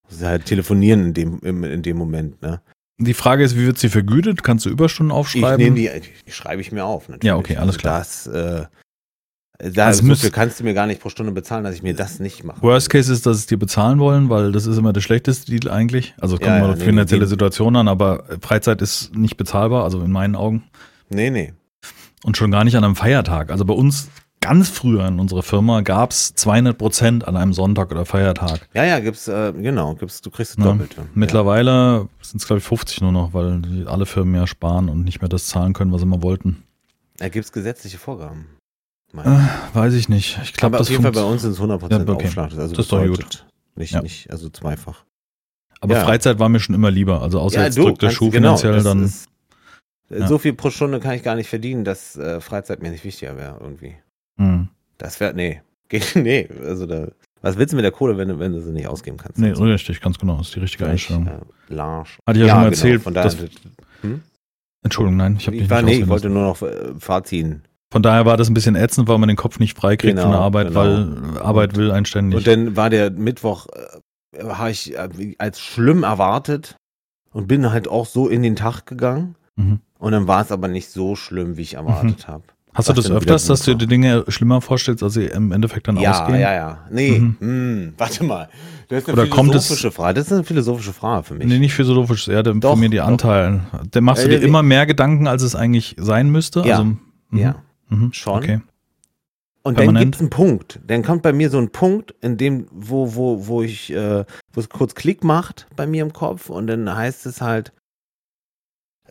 [0.09, 2.61] Das ist halt telefonieren in dem, im, in dem Moment, ne?
[3.01, 4.43] Die Frage ist, wie wird sie vergütet?
[4.43, 5.61] Kannst du Überstunden aufschreiben?
[5.61, 7.09] Ich nehme die, die schreibe ich mir auf.
[7.09, 7.25] Natürlich.
[7.25, 8.01] Ja, okay, alles klar.
[8.01, 8.67] Das, äh,
[9.59, 12.21] da, Also so kannst du mir gar nicht pro Stunde bezahlen, dass ich mir das
[12.21, 12.63] nicht mache.
[12.63, 15.73] Worst Case ist, dass es dir bezahlen wollen, weil das ist immer der schlechteste Deal
[15.73, 16.15] eigentlich.
[16.21, 17.29] Also kommt Ja, mal ja, auf nee, finanzielle nee.
[17.31, 20.65] Situation an, aber Freizeit ist nicht bezahlbar, also in meinen Augen.
[21.11, 21.53] Nee, nee.
[22.25, 23.51] Und schon gar nicht an einem Feiertag.
[23.51, 24.09] Also bei uns
[24.41, 28.69] ganz früher in unserer Firma gab es 200 Prozent an einem Sonntag oder Feiertag.
[28.75, 30.71] Ja, ja, gibt's, äh, genau, gibt's, du kriegst es Ja.
[30.71, 30.95] doppelt.
[30.97, 31.03] Ja.
[31.15, 35.21] Mittlerweile sind es, glaube ich, 50 nur noch, weil alle Firmen ja sparen und nicht
[35.21, 36.63] mehr das zahlen können, was sie mal wollten.
[37.17, 38.47] Da gibt's gesetzliche Vorgaben.
[39.13, 40.39] Meine weiß ich nicht.
[40.43, 42.27] Ich glaube, auf jeden Fall bei uns sind es 100% Ja, okay.
[42.27, 42.53] Aufschlag.
[42.53, 43.47] Also Das ist doch gut.
[43.75, 44.03] Nicht, Ja.
[44.03, 45.05] nicht, also zweifach.
[45.81, 46.05] Aber ja.
[46.05, 47.23] Freizeit war mir schon immer lieber.
[47.23, 49.05] Also außer jetzt drückt der Schuh genau, finanziell, dann.
[49.05, 49.29] Ist,
[50.11, 50.27] Ja.
[50.27, 53.37] So viel pro Stunde kann ich gar nicht verdienen, dass äh, Freizeit mir nicht wichtiger
[53.37, 53.95] wäre irgendwie.
[54.39, 54.69] Hm.
[54.99, 55.63] Das wäre, nee.
[56.15, 57.09] Nee, also da,
[57.41, 59.39] was willst du mit der Kohle, wenn du, wenn du sie nicht ausgeben kannst?
[59.39, 60.39] Nee, Also, richtig, ganz genau.
[60.39, 61.27] Das ist die richtige gleich, Einstellung.
[61.29, 61.41] äh,
[61.75, 62.19] Larsch.
[62.27, 63.03] Hatte ich ja, schon mal erzählt.
[63.03, 63.33] Von daher,
[64.03, 64.23] hm?
[64.83, 67.63] Entschuldigung, nein, ich habe ich, dich war, nicht nee, ich wollte nur noch äh, ziehen.
[67.91, 70.23] Von daher war das ein bisschen ätzend, weil man den Kopf nicht frei kriegt Genau,
[70.25, 70.81] von der Arbeit, genau.
[70.81, 72.37] weil Arbeit will einen ständig.
[72.39, 73.67] Und dann war der Mittwoch,
[74.37, 76.77] äh, habe ich äh, als schlimm erwartet
[77.33, 79.37] und bin halt auch so in den Tag gegangen.
[79.57, 79.81] mhm.
[79.99, 82.45] Und dann war es aber nicht so schlimm, wie ich erwartet habe.
[82.73, 85.89] Hast du das dann öfters, dass du die Dinge schlimmer vorstellst, als sie im Endeffekt
[85.89, 86.39] dann Ja, ausgehen?
[86.39, 86.79] ja, ja.
[86.93, 87.37] Nee, Mhm.
[87.41, 88.49] hm, warte mal.
[88.89, 90.15] Das ist eine Oder philosophische Frage.
[90.15, 91.49] Das ist eine philosophische Frage für mich.
[91.49, 93.07] Nee, nicht philosophisch, eher der, Doch, von mir die doch.
[93.09, 93.63] Anteile.
[93.91, 96.61] Dann machst du Äh, dir immer mehr Gedanken, als es eigentlich sein müsste.
[96.61, 96.73] Ja.
[96.77, 96.99] Also, mhm,
[97.33, 97.57] Ja,
[97.89, 98.39] mhm, schon.
[98.39, 98.61] Okay.
[99.65, 100.05] Und dann Permanent?
[100.05, 100.81] gibt es einen Punkt.
[100.87, 104.61] Dann kommt bei mir so ein Punkt, in dem, wo, wo, wo ich, äh, wo
[104.61, 107.73] es kurz Klick macht bei mir im Kopf und dann heißt es halt,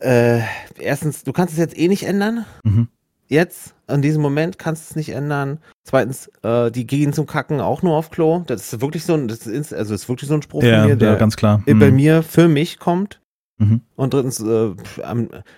[0.00, 0.40] äh,
[0.78, 2.44] erstens, du kannst es jetzt eh nicht ändern.
[2.64, 2.88] Mhm.
[3.28, 5.58] Jetzt, in diesem Moment, kannst du es nicht ändern.
[5.84, 8.42] Zweitens, äh, die gehen zum Kacken auch nur auf Klo.
[8.46, 10.76] Das ist wirklich so ein, das ist, also das ist wirklich so ein Spruch Ja,
[10.78, 11.62] von mir, ja, der ganz klar.
[11.66, 11.96] äh, bei Mhm.
[11.96, 13.20] mir für mich kommt.
[13.58, 13.80] Mhm.
[13.96, 14.70] Und drittens, äh,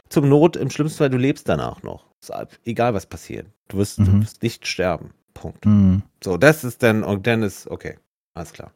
[0.08, 2.06] zum Not, im schlimmsten Fall, du lebst danach noch.
[2.20, 2.32] Ist
[2.64, 3.46] egal, was passiert.
[3.68, 4.22] Du wirst, du Mhm.
[4.22, 5.10] wirst nicht sterben.
[5.34, 5.64] Punkt.
[5.64, 6.02] Mhm.
[6.22, 7.96] So, das ist dann, und dann ist, okay,
[8.34, 8.72] alles klar.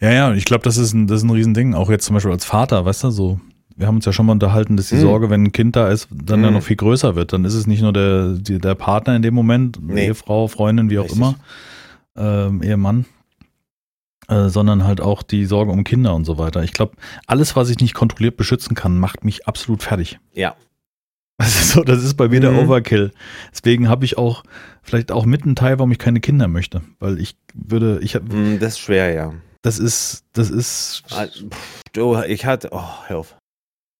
[0.00, 1.74] Ja, ja, ich glaube, das ist ein, das ist ein Riesending.
[1.74, 3.40] Auch jetzt zum Beispiel als Vater, weißt du, so.
[3.78, 5.00] Wir haben uns ja schon mal unterhalten, dass die Mhm.
[5.00, 6.56] Sorge, wenn ein Kind da ist, dann ja Mhm.
[6.56, 7.32] noch viel größer wird.
[7.34, 10.06] Dann ist es nicht nur der, der Partner in dem Moment, Nee.
[10.06, 11.18] Ehefrau, Freundin, wie auch Richtig.
[11.18, 11.34] immer,
[12.16, 13.04] ähm, Ehemann,
[14.28, 16.62] äh, sondern halt auch die Sorge um Kinder und so weiter.
[16.64, 20.18] Ich glaube, alles, was ich nicht kontrolliert beschützen kann, macht mich absolut fertig.
[20.32, 20.54] Ja.
[21.38, 22.60] Das ist so, das ist bei mir der Mhm.
[22.60, 23.12] Overkill.
[23.52, 24.42] Deswegen habe ich auch
[24.82, 28.32] vielleicht auch mit einen Teil, warum ich keine Kinder möchte, weil ich würde, ich habe,
[28.32, 29.34] Hm, das ist schwer, ja.
[29.60, 33.36] das ist, das ist, Ah, pff, Du, ich hatte, oh, hör auf.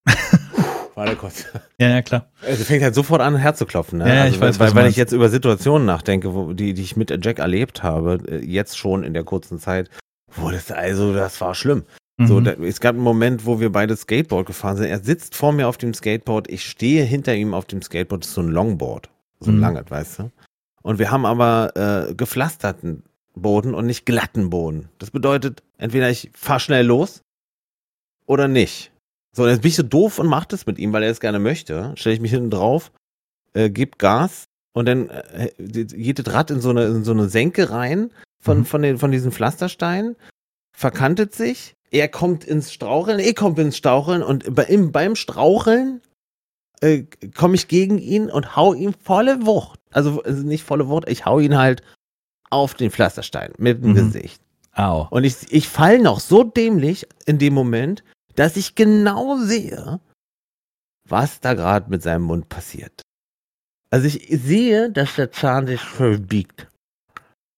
[0.95, 1.45] Warte kurz.
[1.79, 2.27] ja, ja klar.
[2.41, 3.99] Es fängt halt sofort an, Herz zu klopfen.
[3.99, 4.07] Ne?
[4.07, 6.73] Ja, ja, also, ich weiß, weil, du weil ich jetzt über Situationen nachdenke, wo, die,
[6.73, 9.91] die ich mit Jack erlebt habe, äh, jetzt schon in der kurzen Zeit,
[10.41, 11.83] wo das, also, das war schlimm.
[12.19, 12.43] So, Mhm.
[12.45, 14.87] da, es gab einen Moment, wo wir beide Skateboard gefahren sind.
[14.87, 18.29] Er sitzt vor mir auf dem Skateboard, ich stehe hinter ihm auf dem Skateboard, das
[18.29, 19.61] ist so ein Longboard, so ein Mhm.
[19.61, 20.31] langes, weißt du.
[20.81, 23.03] Und wir haben aber äh, gepflasterten
[23.35, 24.89] Boden und nicht glatten Boden.
[24.97, 27.21] Das bedeutet, entweder ich fahr schnell los
[28.25, 28.91] oder nicht.
[29.35, 31.37] So, jetzt bin ich so doof und mach das mit ihm, weil er es gerne
[31.37, 31.93] möchte.
[31.95, 32.91] Stelle ich mich hinten drauf,
[33.53, 37.29] äh, geb Gas und dann äh, geht das Rad in so eine, in so eine
[37.29, 38.09] Senke rein
[38.41, 38.65] von, Mhm.
[38.65, 40.15] von, den, von diesen Pflastersteinen,
[40.75, 46.01] verkantet sich, er kommt ins Straucheln, ich komme ins Straucheln und bei, im, beim Straucheln
[46.81, 47.03] äh,
[47.35, 49.79] komme ich gegen ihn und hau ihm volle Wucht.
[49.91, 51.81] Also, also nicht volle Wucht, ich hau ihn halt
[52.49, 53.95] auf den Pflasterstein mit dem Mhm.
[53.95, 54.41] Gesicht.
[54.73, 55.07] Au.
[55.09, 58.03] Und ich, ich fall noch so dämlich in dem Moment,
[58.35, 59.99] dass ich genau sehe,
[61.09, 63.01] was da gerade mit seinem Mund passiert.
[63.89, 66.67] Also ich sehe, dass der Zahn sich verbiegt.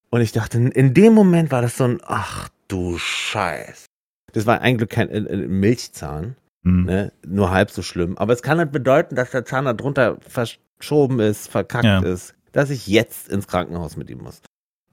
[0.10, 3.86] Und ich dachte, in dem Moment war das so ein, ach du Scheiß.
[4.34, 6.84] Das war eigentlich kein äh, äh, Milchzahn, Mhm.
[6.86, 7.12] ne?
[7.26, 8.18] nur halb so schlimm.
[8.18, 12.00] Aber es kann halt bedeuten, dass der Zahn da drunter verschoben ist, verkackt Ja.
[12.02, 14.42] ist, dass ich jetzt ins Krankenhaus mit ihm muss.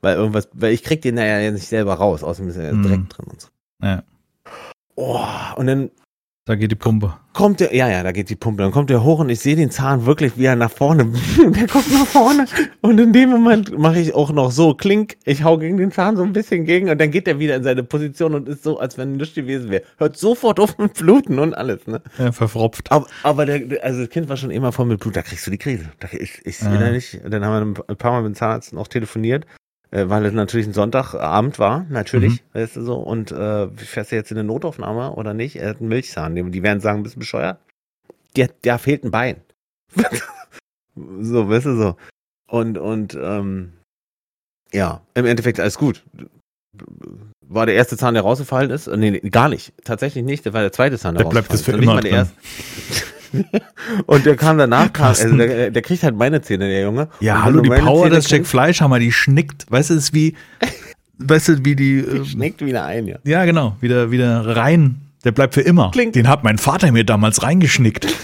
[0.01, 2.83] Weil irgendwas, weil ich krieg den ja nicht selber raus, außerdem ist er ja Mhm.
[2.83, 3.49] direkt drin und so.
[3.83, 4.03] Ja.
[4.95, 5.27] Oh,
[5.57, 5.91] und dann
[6.49, 7.13] Da geht die Pumpe.
[7.33, 9.57] kommt der, ja, ja, da geht die Pumpe, dann kommt der hoch und ich sehe
[9.57, 11.07] den Zahn wirklich, wie er nach vorne,
[11.39, 12.47] der guckt nach vorne
[12.83, 16.17] und in dem Moment mache ich auch noch so, klink, ich hau gegen den Zahn
[16.17, 18.79] so ein bisschen gegen und dann geht er wieder in seine Position und ist so,
[18.79, 19.83] als wenn nichts gewesen wäre.
[19.99, 22.01] Hört sofort auf mit Bluten und alles, ne?
[22.17, 22.93] Ja, verfropft.
[22.93, 25.51] Aber, aber der, also das Kind war schon immer voll mit Blut, da kriegst du
[25.51, 25.87] die Krise.
[25.99, 26.71] Da, ich ich Ja.
[26.71, 29.47] sehe da nicht, dann haben wir ein paar Mal mit dem Zahnarzt noch telefoniert,
[29.91, 32.59] weil es natürlich ein Sonntagabend war, natürlich, Mhm.
[32.59, 35.57] weißt du so, und äh, fährst du jetzt in eine Notaufnahme oder nicht?
[35.57, 37.59] Er hat einen Milchzahn, die werden sagen, bist du bescheuert?
[38.37, 39.41] Der, der fehlt ein Bein.
[41.21, 41.97] so, weißt du so.
[42.49, 43.73] Und, und, ähm,
[44.73, 46.05] ja, im Endeffekt alles gut.
[47.47, 48.89] war der erste Zahn, der rausgefallen ist.
[48.89, 49.73] Nee, nee, gar nicht.
[49.85, 50.45] Tatsächlich nicht.
[50.45, 51.75] Der war der zweite Zahn, der, Der bleibt rausgefallen das für ist.
[51.75, 53.16] Und nicht immer mal der erste.
[54.07, 57.09] Und der kam danach, kam, also der, der kriegt halt meine Zähne, der Junge.
[57.21, 59.71] Ja, hallo, die Power Zähne des Jack Fleischhammer, die schnickt.
[59.71, 60.35] Weißt du, es ist wie,
[61.19, 63.19] weißt du, wie die, äh, Schnickt wieder ein, ja.
[63.25, 65.01] ja genau, wieder, wieder rein.
[65.25, 65.91] Der bleibt für immer.
[65.91, 66.15] Klingt.
[66.15, 68.07] Den hat mein Vater mir damals reingeschnickt.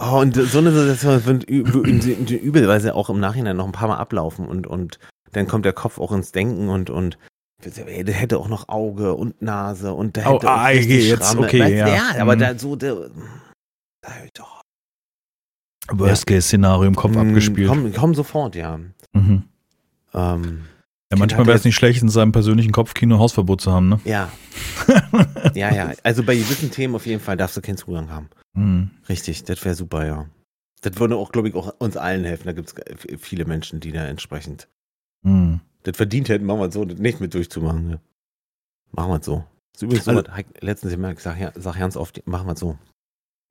[0.00, 3.66] Oh, und so eine Situation wird ü- ü- übel, weil sie auch im Nachhinein noch
[3.66, 5.00] ein paar Mal ablaufen und, und
[5.32, 7.18] dann kommt der Kopf auch ins Denken und, und
[7.62, 11.46] hätte auch noch Auge und Nase und der Oh, hätte auch ah, jetzt, Schramme.
[11.46, 11.88] okay, weißt, ja.
[11.88, 12.20] ja.
[12.20, 12.40] aber Mhm.
[12.40, 12.94] da so, der,
[14.00, 14.60] da hab ich doch.
[15.90, 17.68] Worst-Case-Szenario im Kopf Mm, abgespielt.
[17.68, 18.78] Komm, komm sofort, ja.
[19.12, 19.44] Mhm.
[20.14, 20.64] Ähm,
[21.10, 24.00] Ja, manchmal wäre es nicht schlecht, in seinem persönlichen Kopfkino Hausverbot zu haben, ne?
[24.04, 24.30] ja.
[25.54, 25.92] ja, ja.
[26.02, 28.28] Also bei gewissen Themen auf jeden Fall darfst du keinen Zugang haben.
[28.54, 28.90] Mhm.
[29.08, 30.26] Richtig, das wäre super, ja.
[30.82, 32.46] Das würde auch, glaube ich, auch uns allen helfen.
[32.46, 34.68] Da gibt es viele Menschen, die da entsprechend
[35.24, 35.60] Mhm.
[35.88, 37.90] Das verdient hätten, machen wir es so, das nicht mit durchzumachen.
[37.90, 37.98] Ja.
[38.92, 39.44] Machen wir es so.
[39.72, 40.22] Das ist übrigens so, Also-
[40.60, 42.78] letztens ich sag, ja, sag ganz oft, machen wir es so.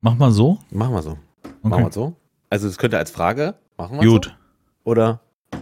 [0.00, 0.58] Mach mal so.
[0.70, 1.18] Machen wir so.
[1.62, 1.88] Machen wir Okay.
[1.88, 2.16] es so.
[2.50, 4.26] Also es könnte als Frage, machen wir Gut.
[4.26, 4.30] so?
[4.90, 5.20] Oder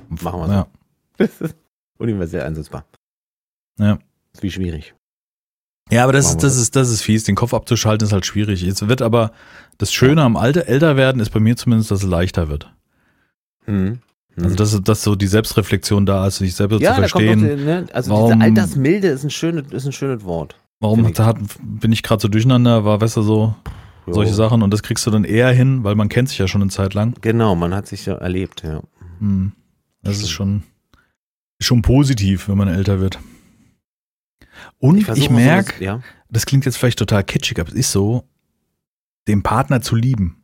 [0.08, 0.52] Machen wir so.
[0.52, 0.66] Ja.
[1.16, 1.56] das ist
[1.98, 2.84] universell einsetzbar.
[3.78, 3.98] Ja.
[4.32, 4.94] Ist wie schwierig.
[5.90, 7.24] Ja, aber das Machen ist, wir das ist, das ist fies.
[7.24, 8.62] Den Kopf abzuschalten ist halt schwierig.
[8.64, 9.32] Es wird aber,
[9.78, 12.72] das Schöne am Alter, älter werden ist bei mir zumindest, dass es leichter wird.
[13.64, 14.00] Hm.
[14.38, 17.40] Also, dass, dass so die Selbstreflexion da ist, sich selber ja, zu da kommt verstehen.
[17.40, 17.86] noch, ne?
[17.92, 20.56] also Warum- diese Altersmilde ist ein schönes, ist ein schönes Wort.
[20.80, 21.18] Warum ich.
[21.18, 23.54] hat, bin ich gerade so durcheinander, war besser so,
[24.06, 24.12] Jo.
[24.12, 24.62] solche Sachen.
[24.62, 26.92] Und das kriegst du dann eher hin, weil man kennt sich ja schon eine Zeit
[26.92, 27.14] lang.
[27.22, 28.82] Genau, man hat sich ja erlebt, ja.
[29.20, 29.52] Hm.
[30.02, 30.62] Das ist schon,
[31.58, 33.18] schon positiv, wenn man älter wird.
[34.78, 36.00] Und ich, auch merke, sowas- ja.
[36.30, 38.24] das klingt jetzt vielleicht total kitschig, aber es ist so,
[39.28, 40.36] den Partner zu lieben,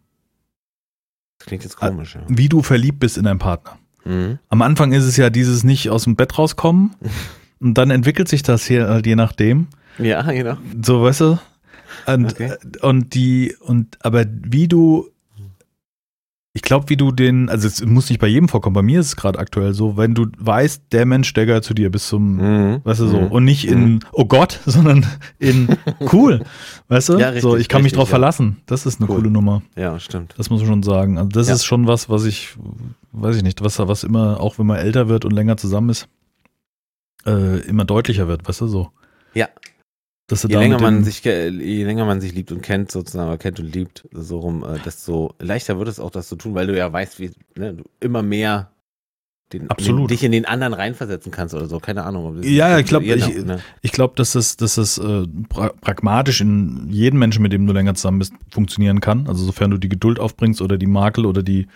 [1.38, 2.22] Das klingt jetzt komisch, ja.
[2.28, 3.78] wie du verliebt bist in deinen Partner.
[4.04, 4.38] Mhm.
[4.48, 6.94] Am Anfang ist es ja dieses nicht aus dem Bett rauskommen
[7.60, 9.68] und dann entwickelt sich das hier halt je nachdem.
[9.98, 10.56] Ja, genau.
[10.82, 11.38] So, weißt du?
[12.06, 12.54] Und, Okay.
[12.80, 15.08] und die, und, aber wie du,
[16.54, 19.06] ich glaube, wie du den, also es muss nicht bei jedem vorkommen, bei mir ist
[19.06, 22.36] es gerade aktuell so, wenn du weißt, der Mensch, der gehört zu dir bis zum,
[22.36, 22.80] Mhm.
[22.84, 23.26] weißt du so, Mhm.
[23.28, 25.06] und nicht in, oh Gott, sondern
[25.38, 25.76] in
[26.12, 26.44] cool,
[26.88, 27.18] weißt du?
[27.18, 28.12] Ja, richtig, so, ich kann mich richtig, drauf ja.
[28.12, 28.58] verlassen.
[28.66, 29.16] Das ist eine Cool.
[29.16, 29.62] coole Nummer.
[29.76, 30.34] Ja, stimmt.
[30.36, 31.16] Das muss man schon sagen.
[31.16, 31.54] Also das Ja.
[31.54, 32.54] ist schon was, was ich,
[33.12, 36.06] weiß ich nicht, was, was immer, auch wenn man älter wird und länger zusammen ist,
[37.24, 38.90] äh, immer deutlicher wird, weißt du so.
[39.34, 39.48] Ja.
[40.32, 43.60] Dass du Je länger man sich, je länger man sich liebt und kennt, sozusagen, kennt
[43.60, 46.74] und liebt, so rum, äh, desto leichter wird es auch, das zu tun, weil du
[46.74, 48.70] ja weißt, wie, ne, du immer mehr
[49.52, 50.08] den, Absolut.
[50.08, 52.24] Den, dich in den anderen reinversetzen kannst oder so, keine Ahnung.
[52.28, 53.60] ob das- Ja, ja, ich glaub, Genau, ich- ne?
[53.82, 57.74] Ich glaube, dass es, dass es äh, pra pragmatisch in jedem Menschen, mit dem du
[57.74, 59.26] länger zusammen bist, funktionieren kann.
[59.28, 61.66] Also sofern du die Geduld aufbringst oder die Makel oder die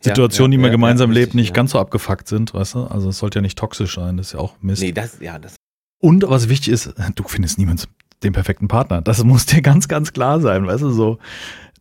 [0.00, 1.54] Situation, ja, die man ja, gemeinsam ja, lebt, nicht ja.
[1.54, 2.84] ganz so abgefuckt sind, weißt du?
[2.84, 4.80] Also es sollte ja nicht toxisch sein, das ist ja auch Mist.
[4.80, 5.55] Nee, das, ja, das,
[5.98, 7.88] Und was wichtig ist, du findest niemals
[8.22, 9.02] den perfekten Partner.
[9.02, 11.18] Das muss dir ganz, ganz klar sein, weißt du, so.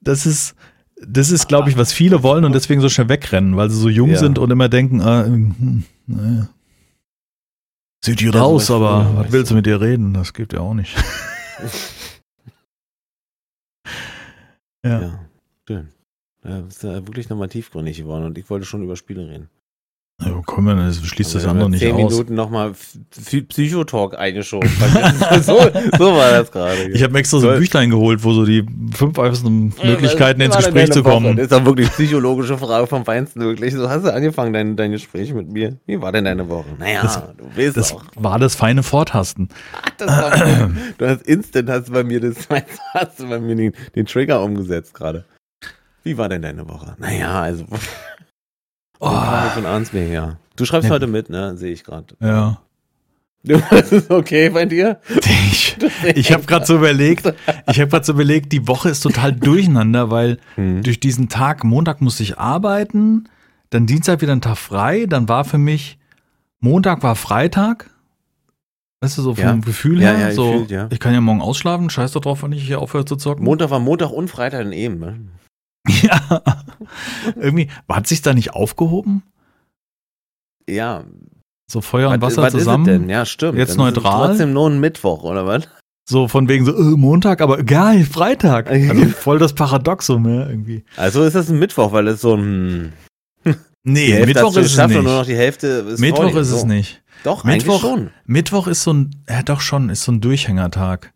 [0.01, 0.55] Das ist,
[1.05, 3.89] das ist, glaube ich, was viele wollen und deswegen so schnell wegrennen, weil sie so
[3.89, 4.17] jung Ja.
[4.17, 6.49] sind und immer denken, ah, hm, naja.
[8.03, 10.13] Sieht raus, was aber was willst du mit dir reden?
[10.13, 10.95] Das gibt ja auch nicht.
[14.85, 15.01] ja.
[15.01, 15.19] ja,
[15.67, 15.87] schön.
[16.43, 19.49] Ja, bist ja wirklich nochmal tiefgründig geworden und ich wollte schon über Spiele reden.
[20.21, 22.11] Ja komm, das schließt das Aber andere nicht zehn aus.
[22.11, 22.71] Minuten nochmal
[23.49, 24.69] Psychotalk eingeschoben.
[25.41, 25.57] so,
[25.97, 26.89] so war das gerade.
[26.91, 30.55] Ich habe mir extra so ein Büchlein geholt, wo so die fünf einfachsten Möglichkeiten ins
[30.55, 31.13] Gespräch zu Woche?
[31.15, 31.35] kommen.
[31.35, 33.73] Das ist doch wirklich psychologische Frage vom Feinsten, wirklich.
[33.73, 35.77] So hast du angefangen, dein, dein Gespräch mit mir.
[35.85, 36.67] Wie war denn deine Woche?
[36.79, 38.03] Naja, Das- du willst Das auch.
[38.15, 39.49] war das feine Vortasten.
[39.97, 42.47] Das war, du hast instant hast bei mir das,
[42.93, 45.25] hast bei mir den, den Trigger umgesetzt gerade.
[46.03, 46.95] Wie war denn deine Woche?
[46.99, 47.65] Naja, also
[48.99, 49.09] Oh,
[49.53, 50.37] von Arnsberg, ja.
[50.55, 50.95] Du schreibst Ja.
[50.95, 51.55] heute mit, ne?
[51.57, 52.15] Sehe ich gerade.
[52.19, 52.59] ja.
[53.69, 54.99] Das ist okay bei dir?
[55.51, 55.77] Ich,
[56.15, 57.31] ich habe gerade so überlegt,
[57.69, 60.81] ich habe gerade so überlegt, die Woche ist total durcheinander, weil Hm.
[60.81, 63.29] durch diesen Tag, Montag musste ich arbeiten,
[63.69, 65.99] dann Dienstag wieder ein Tag frei, dann war für mich,
[66.59, 67.91] Montag war Freitag.
[69.01, 69.53] Weißt du, so vom Ja.
[69.57, 70.87] Gefühl Ja, her, ja, so, gefühlt, ja.
[70.89, 73.43] ich kann ja morgen ausschlafen, scheiß doch drauf, wenn ich hier aufhöre zu zocken.
[73.45, 75.19] Montag war Montag und Freitag in eben, ne?
[76.03, 76.43] ja.
[77.35, 79.23] Irgendwie, hat sich da nicht aufgehoben?
[80.69, 81.03] Ja.
[81.71, 82.85] So Feuer und was, Wasser was zusammen?
[82.85, 83.09] ist es denn?
[83.09, 83.57] Ja, stimmt.
[83.57, 84.27] Jetzt Dann ist es neutral?
[84.29, 85.67] Trotzdem nur ein Mittwoch, oder was?
[86.07, 88.69] So von wegen so, äh, Montag, aber geil, Freitag.
[88.71, 90.83] Also voll das Paradoxum, ja, irgendwie.
[90.97, 92.93] Also ist das ein Mittwoch, weil es so ein.
[93.87, 95.29] Nee, Mittwoch ist es und nur noch nicht.
[95.29, 96.65] die Hälfte ist Mittwoch ist es so.
[96.67, 97.03] nicht.
[97.23, 98.09] Doch, Mittwoch- eigentlich schon.
[98.25, 101.13] Mittwoch ist so ein, ja doch schon, ist so ein Durchhängertag.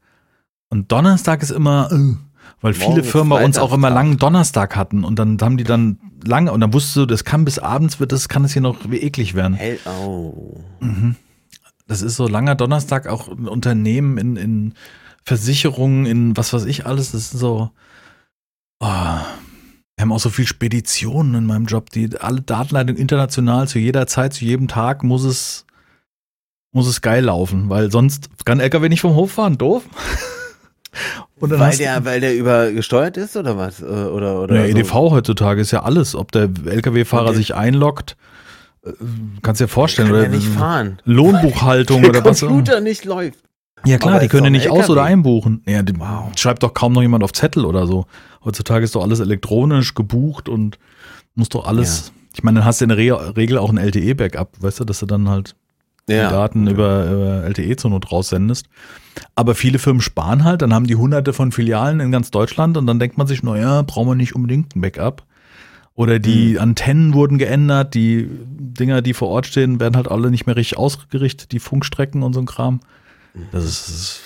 [0.69, 2.15] Und Donnerstag ist immer, äh,
[2.61, 5.57] weil viele Morgen ist Firmen bei uns auch immer langen Donnerstag hatten und dann haben
[5.57, 8.53] die dann lange und dann wusstest du, das kann bis abends wird, das kann es
[8.53, 9.53] hier noch wie eklig werden.
[9.53, 10.61] Hell, oh.
[10.79, 11.15] Mhm.
[11.87, 14.73] das ist so langer Donnerstag auch ein Unternehmen in, in
[15.23, 17.11] Versicherungen, in was weiß ich alles.
[17.11, 17.71] Das ist so.
[18.81, 23.79] Oh, wir haben auch so viel Speditionen in meinem Job, die alle Datenleitung international zu
[23.79, 25.65] jeder Zeit, zu jedem Tag muss es
[26.71, 29.83] muss es geil laufen, weil sonst kann LKW nicht vom Hof fahren, doof.
[31.39, 33.81] Und dann weil der, weil der übergesteuert ist oder was?
[33.81, 34.77] Äh, oder, oder ja, so.
[34.77, 36.15] EDV heutzutage ist ja alles.
[36.15, 38.17] Ob der LKW-Fahrer sich einloggt,
[38.83, 38.91] äh,
[39.41, 40.09] kannst du dir vorstellen.
[40.09, 40.99] Kann oder nicht fahren.
[41.05, 42.39] Lohnbuchhaltung der oder was.
[42.39, 43.39] Der Computer nicht läuft.
[43.85, 44.79] Ja klar, Aber die können ja nicht LKW.
[44.81, 45.63] aus- oder einbuchen.
[45.65, 46.31] Ja, die, wow.
[46.35, 48.05] schreibt doch kaum noch jemand auf Zettel oder so.
[48.43, 50.77] Heutzutage ist doch alles elektronisch gebucht und
[51.35, 52.07] muss doch alles.
[52.07, 52.13] Ja.
[52.35, 54.99] Ich meine, dann hast du in der Re Regel auch ein LTE-Backup, weißt du, dass
[54.99, 55.55] du dann halt
[56.09, 56.27] ja.
[56.27, 58.67] die Daten über, über LTE zur Not raussendest.
[59.35, 62.87] Aber viele Firmen sparen halt, dann haben die hunderte von Filialen in ganz Deutschland und
[62.87, 65.23] dann denkt man sich, naja, brauchen wir nicht unbedingt ein Backup.
[65.95, 66.59] Oder die mhm.
[66.59, 70.77] Antennen wurden geändert, die Dinger, die vor Ort stehen, werden halt alle nicht mehr richtig
[70.77, 72.79] ausgerichtet, die Funkstrecken und so ein Kram.
[73.51, 74.21] Das ist, das ist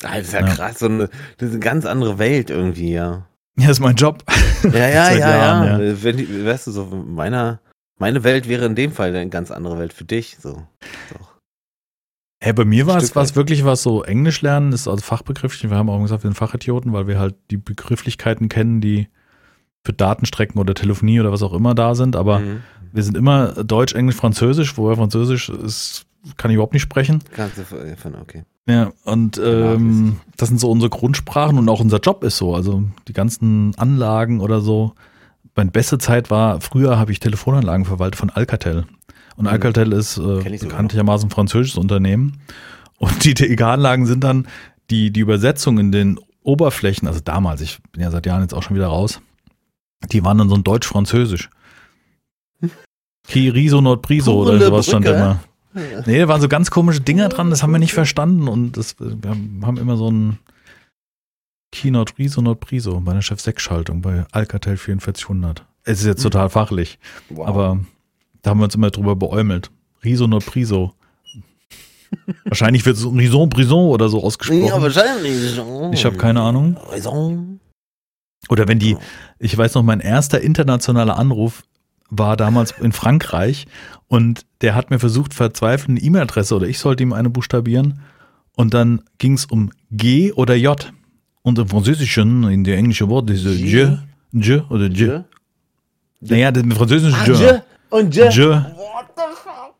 [0.00, 3.26] das ist ja, ja, krass, so eine, das ist eine ganz andere Welt irgendwie, ja.
[3.58, 4.24] Ja, ist mein Job.
[4.64, 5.80] Ja, ja, ja, Jahren, ja.
[5.80, 6.02] ja.
[6.02, 7.60] Wenn, weißt du, so meiner,
[8.00, 10.38] meine Welt wäre in dem Fall eine ganz andere Welt für dich.
[10.40, 10.54] So.
[10.54, 11.16] so.
[12.42, 15.62] Hey, bei mir war es was wirklich was so Englisch lernen, ist also Fachbegriff.
[15.62, 19.08] Wir haben auch gesagt, wir sind Fachidioten, weil wir halt die Begrifflichkeiten kennen, die
[19.84, 22.16] für Datenstrecken oder Telefonie oder was auch immer da sind.
[22.16, 22.62] Aber mhm.
[22.92, 26.06] wir sind immer Deutsch, Englisch, Französisch, wobei Französisch ist,
[26.38, 27.22] kann ich überhaupt nicht sprechen.
[27.34, 28.44] Kannst du von, okay.
[28.66, 32.54] Ja, und ähm, das sind so unsere Grundsprachen und auch unser Job ist so.
[32.54, 34.94] Also die ganzen Anlagen oder so
[35.60, 38.86] meine beste Zeit war, früher habe ich Telefonanlagen verwaltet von Alcatel.
[39.36, 39.50] Und mhm.
[39.50, 42.40] Alcatel ist äh, bekanntlichermaßen ein französisches Unternehmen.
[42.96, 44.48] Und die TIG-Anlagen sind dann
[44.88, 48.62] die, die Übersetzung in den Oberflächen, also damals, ich bin ja seit Jahren jetzt auch
[48.62, 49.20] schon wieder raus,
[50.10, 51.50] die waren dann so ein Deutsch-Französisch.
[53.28, 55.40] Ki, Riso, Nordpriso oder sowas stand da immer.
[56.06, 58.96] Nee, da waren so ganz komische Dinger dran, das haben wir nicht verstanden und das,
[58.98, 60.38] wir haben immer so ein,
[61.72, 65.64] Keynote Riso Not Priso bei der Chef-6-Schaltung bei Alcatel 4400.
[65.84, 66.30] Es ist jetzt hm.
[66.30, 67.46] total fachlich, wow.
[67.46, 67.80] aber
[68.42, 69.70] da haben wir uns immer drüber beäumelt.
[70.04, 70.94] Riso Not Priso.
[72.44, 74.66] wahrscheinlich wird es Rison Brison oder so ausgesprochen.
[74.66, 75.60] Ja, wahrscheinlich.
[75.92, 76.76] Ich habe keine Ahnung.
[76.92, 77.60] Rison.
[78.48, 78.96] Oder wenn die,
[79.38, 81.62] ich weiß noch, mein erster internationaler Anruf
[82.08, 83.66] war damals in Frankreich
[84.08, 88.00] und der hat mir versucht, verzweifelt eine E-Mail-Adresse oder ich sollte ihm eine buchstabieren
[88.56, 90.92] und dann ging es um G oder J.
[91.42, 93.96] Und im Französischen, in der englischen Wort, ist je,
[94.32, 95.20] je oder je.
[96.20, 97.60] Naja, im Französischen ah, je.
[97.88, 98.28] Und je.
[98.30, 98.60] je.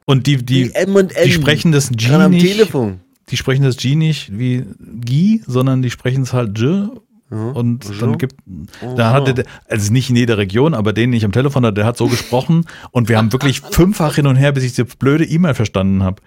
[0.07, 1.25] Und die, die, die, M und N.
[1.25, 2.47] die sprechen das G am nicht.
[2.47, 3.01] Telefon.
[3.29, 6.89] Die sprechen das G nicht wie G, sondern die sprechen es halt je.
[7.31, 7.91] Und ja.
[8.01, 8.35] dann gibt,
[8.97, 11.87] da hatte der, also nicht in jeder Region, aber den ich am Telefon hatte, der
[11.87, 15.25] hat so gesprochen und wir haben wirklich fünffach hin und her, bis ich diese blöde
[15.25, 16.21] E-Mail verstanden habe.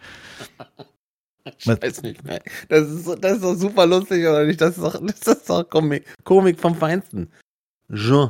[1.59, 2.41] Ich weiß nicht mehr.
[2.69, 4.61] Das ist, so, das ist doch super lustig, oder nicht?
[4.61, 7.29] Das ist doch, das ist doch Komik, Komik vom Feinsten.
[7.89, 8.27] Je.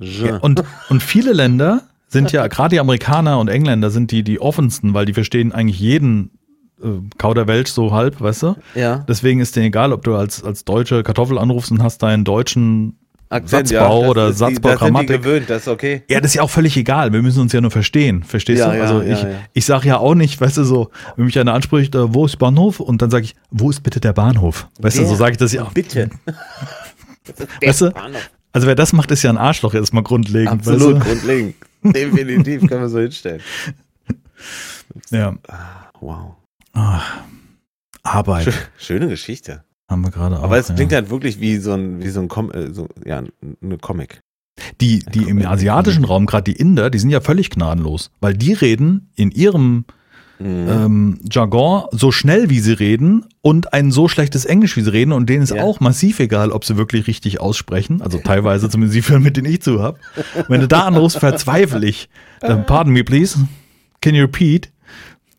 [0.00, 0.28] Je.
[0.28, 4.40] Ja, und, und viele Länder sind ja, gerade die Amerikaner und Engländer sind die, die
[4.40, 6.38] offensten, weil die verstehen eigentlich jeden
[6.82, 8.56] äh, Kauderwelsch so halb, weißt du?
[8.74, 9.04] Ja.
[9.08, 12.98] Deswegen ist denen egal, ob du als, als deutsche Kartoffel anrufst und hast deinen deutschen
[13.30, 15.08] Akzent, Satzbau ja, oder Satzbau, die, Grammatik.
[15.08, 16.02] Sind die gewöhnt, das ist okay.
[16.08, 17.12] Ja, das ist ja auch völlig egal.
[17.12, 18.22] Wir müssen uns ja nur verstehen.
[18.22, 18.80] Verstehst ja, du?
[18.80, 21.52] Also ja, ich, ja, ich sage ja auch nicht, weißt du, so, wenn mich einer
[21.52, 22.80] anspricht, äh, wo ist Bahnhof?
[22.80, 24.68] Und dann sage ich, wo ist bitte der Bahnhof?
[24.78, 25.72] Weißt der, du, so sage ich das ja auch.
[25.72, 26.08] Bitte.
[27.62, 27.92] weißt du?
[28.52, 30.50] Also wer das macht, ist ja ein Arschloch erstmal grundlegend.
[30.50, 31.10] Absolut, weißt du?
[31.10, 31.54] grundlegend.
[31.82, 33.42] Definitiv, können wir so hinstellen.
[35.10, 35.36] Ja.
[35.48, 36.36] Ah, wow.
[36.72, 37.18] Ach,
[38.02, 38.52] Arbeit.
[38.78, 39.64] Schöne Geschichte.
[39.88, 40.44] Haben wir gerade auch.
[40.44, 40.98] Aber es klingt ja.
[40.98, 43.22] halt wirklich wie so ein, wie so ein, Com äh, so, ja,
[43.62, 44.20] eine Comic.
[44.80, 48.52] Die, die im asiatischen Raum, gerade die Inder, die sind ja völlig gnadenlos, weil die
[48.52, 49.84] reden in ihrem
[50.38, 50.68] mhm.
[50.68, 55.12] ähm, Jargon so schnell, wie sie reden und ein so schlechtes Englisch, wie sie reden
[55.12, 55.62] und denen ist ja.
[55.62, 59.52] auch massiv egal, ob sie wirklich richtig aussprechen, also teilweise zumindest die Filme, mit denen
[59.52, 59.98] ich zu habe.
[60.48, 62.08] Wenn du da anrufst, verzweifle ich.
[62.40, 63.38] Dann, pardon me, please.
[64.00, 64.70] Can you repeat?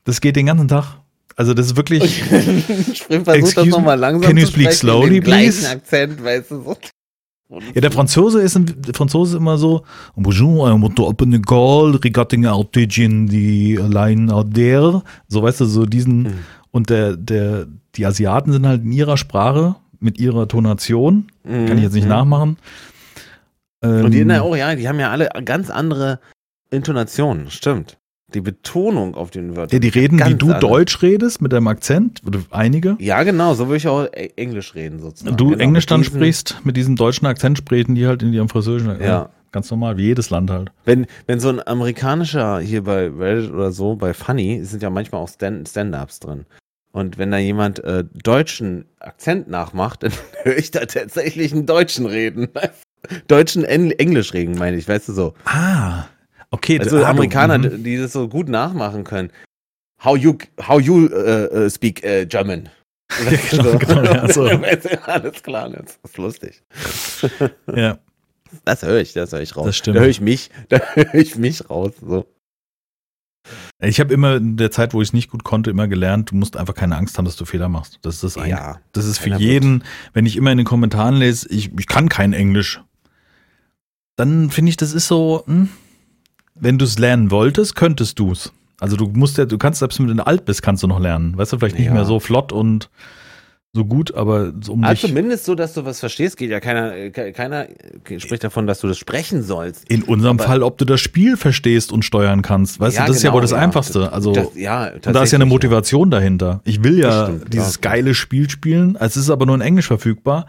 [0.05, 0.97] Das geht den ganzen Tag.
[1.39, 2.03] Also das ist wirklich.
[2.03, 5.69] ich versuche das nochmal langsam Can you speak slowly, please?
[5.69, 6.77] Akzent, weißt du so.
[7.73, 9.85] Ja, der Franzose ist, der Franzose ist immer so,
[10.17, 12.43] bonjour, I want to open a call regarding
[13.29, 15.01] the line out there.
[15.29, 16.33] So, weißt du, so diesen, mhm.
[16.71, 21.67] und der, der, die Asiaten sind halt in ihrer Sprache, mit ihrer Tonation, mhm.
[21.67, 22.09] kann ich jetzt nicht mhm.
[22.09, 22.57] nachmachen.
[23.81, 26.19] Ähm, und die ähm, auch, ja, die haben ja alle ganz andere
[26.69, 27.98] Intonationen, stimmt.
[28.33, 29.69] Die Betonung auf den Wörtern.
[29.75, 30.59] Ja, die reden, wie du anders.
[30.61, 32.95] Deutsch redest, mit deinem Akzent, oder einige.
[32.99, 34.05] Ja, genau, so würde ich auch
[34.35, 35.35] Englisch reden sozusagen.
[35.37, 39.01] Du genau, Englisch dann sprichst, mit diesem deutschen Akzent sprechen die halt in ihrem Französischen.
[39.01, 39.29] Ja.
[39.51, 40.71] ganz normal, wie jedes Land halt.
[40.85, 45.21] Wenn, wenn so ein amerikanischer hier bei Reddit oder so, bei Funny, sind ja manchmal
[45.21, 46.45] auch Stand- Stand-Ups drin.
[46.91, 50.11] Und wenn da jemand äh, deutschen Akzent nachmacht, dann
[50.43, 52.47] höre ich da tatsächlich einen Deutschen reden.
[53.27, 55.33] deutschen En Englisch reden, meine ich, weißt du so.
[55.45, 56.05] Ah,
[56.51, 56.79] okay.
[56.79, 57.83] Also Amerikaner, mhm.
[57.83, 59.31] die das so gut nachmachen können.
[60.03, 62.69] How you, how you uh, uh, speak uh, German.
[63.51, 64.43] genau, genau, ja, so.
[65.05, 66.61] Alles klar, das ist lustig.
[67.75, 67.99] Ja,
[68.65, 69.65] Das höre ich, das höre ich raus.
[69.65, 69.97] Das stimmt.
[69.97, 71.93] Da höre ich mich, da höre ich mich raus.
[72.01, 72.25] So.
[73.81, 76.35] ich habe immer in der Zeit, wo ich es nicht gut konnte, immer gelernt, du
[76.35, 77.99] musst einfach keine Angst haben, dass du Fehler machst.
[78.01, 78.47] Das ist das.
[78.47, 79.83] Ja, Das ist für jeden,
[80.13, 82.81] wenn ich immer in den Kommentaren lese, ich, ich kann kein Englisch,
[84.15, 85.69] dann finde ich, das ist so, hm,
[86.59, 88.51] wenn du es lernen wolltest, könntest du es.
[88.79, 91.37] Also du musst ja, du kannst selbst wenn du alt bist, kannst du noch lernen.
[91.37, 91.93] Weißt du, vielleicht nicht Ja.
[91.93, 92.89] mehr so flott und
[93.71, 97.11] so gut, aber so um Also zumindest so, dass du was verstehst, geht ja keiner,
[97.11, 97.67] ke- keiner
[98.17, 99.87] spricht davon, dass du das sprechen sollst.
[99.91, 102.79] in unserem aber- Fall, ob du das Spiel verstehst und steuern kannst.
[102.79, 103.57] Weißt Ja, du, das ist ja genau, wohl das ja.
[103.57, 104.11] Einfachste.
[104.11, 106.61] Also Das, ja, Und da ist ja eine Motivation dahinter.
[106.63, 108.95] Ich will ja stimmt, dieses geile Spiel spielen.
[108.99, 110.47] Es ist aber nur in Englisch verfügbar.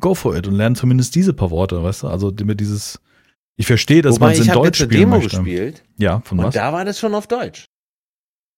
[0.00, 2.06] Go for it und lern zumindest diese paar Worte, weißt du?
[2.08, 2.98] Also immer dieses.
[3.56, 5.36] Ich verstehe, dass man es in ich Deutsch jetzt eine spielen Demo möchte.
[5.36, 6.54] gespielt Ja, von und was?
[6.54, 7.66] da war das schon auf Deutsch.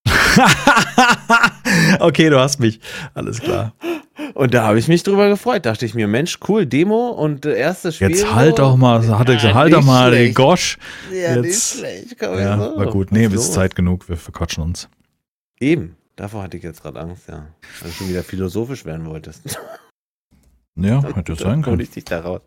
[2.01, 2.81] okay, du hast mich.
[3.15, 3.75] Alles klar.
[4.35, 5.67] Und da habe ich mich drüber gefreut.
[5.67, 8.11] Dachte ich mir, Mensch, cool, Demo und äh, erstes Spiel.
[8.11, 10.37] Jetzt halt doch mal, hat er gesagt, Ja, halt doch nicht mal, ey, schlecht.
[10.37, 10.79] gosh.
[11.13, 12.17] Ja, nicht Jetzt- schlecht.
[12.19, 12.77] Komm, Ja, so.
[12.77, 13.13] war gut.
[13.13, 13.53] Nee, es ist?
[13.55, 14.89] Zeit genug, wir verquatschen uns.
[15.61, 15.97] Eben.
[16.17, 17.47] Davor hatte ich jetzt gerade Angst, ja.
[17.81, 19.59] Weil du schon wieder philosophisch werden wolltest.
[20.77, 21.81] Ja, hätte sein Dann können.
[21.81, 22.41] ich dich da raus.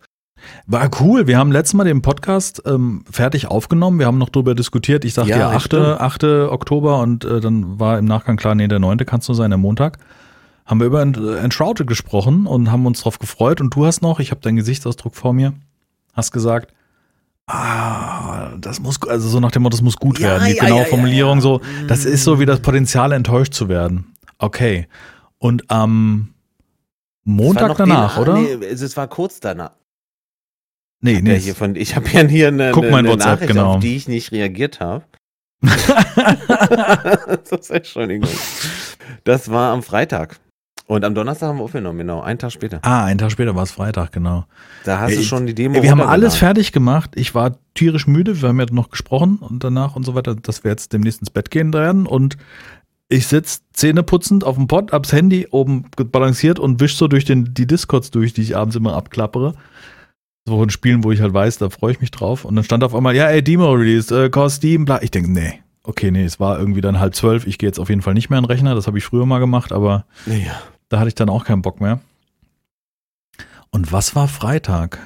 [0.65, 1.27] War cool.
[1.27, 3.99] Wir haben letztes Mal den Podcast ähm, fertig aufgenommen.
[3.99, 5.05] Wir haben noch drüber diskutiert.
[5.05, 5.63] Ich sagte Ja, ja, 8.
[5.65, 6.01] stimmt.
[6.01, 6.23] 8.
[6.23, 8.97] Oktober und äh, dann war im Nachgang klar, nee, der 9.
[9.05, 9.97] kannst du sein, der Montag.
[10.65, 13.61] Haben wir über Ent- äh, Enshrouded gesprochen und haben uns drauf gefreut.
[13.61, 15.53] Und du hast noch, ich habe deinen Gesichtsausdruck vor mir,
[16.13, 16.73] hast gesagt,
[17.47, 20.47] ah, das muss, also so nach dem Motto, das muss gut Ja, werden.
[20.47, 24.13] Die ja, genaue Formulierung so, das ist so wie das Potenzial enttäuscht zu werden.
[24.37, 24.87] Okay.
[25.39, 26.29] Und am
[27.23, 28.33] war Montag danach, den, oder?
[28.37, 29.71] Nee, es war kurz danach.
[31.01, 31.39] Nee, Ja, nee.
[31.39, 33.73] hier von, ich habe ja hier eine, Guck eine, eine WhatsApp, Nachricht, genau.
[33.75, 35.05] auf die ich nicht reagiert habe.
[35.61, 38.29] das ist Entschuldigung.
[39.23, 40.39] Das war am Freitag.
[40.87, 42.79] Und am Donnerstag haben wir aufgenommen, genau, einen Tag später.
[42.81, 44.45] ah, einen Tag später war es Freitag, genau.
[44.85, 47.11] Da hast Ey, du schon die Demo Ey, wir haben alles fertig gemacht.
[47.15, 48.41] Ich war tierisch müde.
[48.41, 51.29] Wir haben ja noch gesprochen und danach und so weiter, dass wir jetzt demnächst ins
[51.29, 52.07] Bett gehen werden.
[52.07, 52.37] Und
[53.09, 57.53] ich sitz zähneputzend auf dem Pott, abs Handy oben balanciert und wisch so durch den,
[57.53, 59.55] die Discords durch, die ich abends immer abklappere.
[60.47, 62.45] So in Spielen, wo ich halt weiß, da freue ich mich drauf.
[62.45, 65.01] Und dann stand auf einmal, ja, ey, Demo released, äh, Call Steam, bla.
[65.01, 65.59] Ich denke, nee.
[65.83, 67.45] Okay, nee, es war irgendwie dann halb zwölf.
[67.45, 68.73] Ich gehe jetzt auf jeden Fall nicht mehr an den Rechner.
[68.73, 70.53] Das habe ich früher mal gemacht, aber Ja.
[70.87, 71.99] da hatte ich dann auch keinen Bock mehr.
[73.71, 74.99] Und was war Freitag?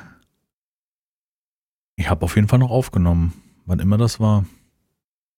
[1.95, 3.33] Ich habe auf jeden Fall noch aufgenommen,
[3.65, 4.45] wann immer das war.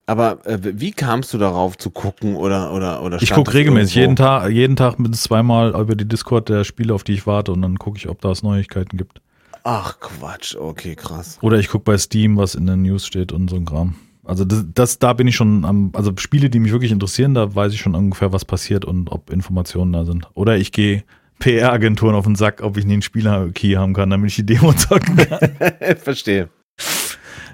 [0.06, 4.18] Aber äh, wie kamst du darauf zu gucken oder oder oder Ich gucke regelmäßig, jeden?
[4.18, 7.62] Tag, jeden Tag mindestens zweimal über die Discord der Spiele, auf die ich warte und
[7.62, 9.22] dann gucke ich, ob da es Neuigkeiten gibt.
[9.64, 11.38] Ach Quatsch, okay, krass.
[11.42, 13.96] Oder ich gucke bei Steam, was in den News steht und so ein Kram.
[14.26, 17.54] Also das, das, da bin ich schon am, also Spiele, die mich wirklich interessieren, da
[17.54, 20.30] weiß ich schon ungefähr, was passiert und ob Informationen da sind.
[20.34, 21.04] Oder ich gehe
[21.40, 24.74] PR-Agenturen auf den Sack, ob ich nie einen Spieler-Key haben kann, damit ich die Demo
[24.74, 25.40] zocken kann.
[25.98, 26.50] Verstehe.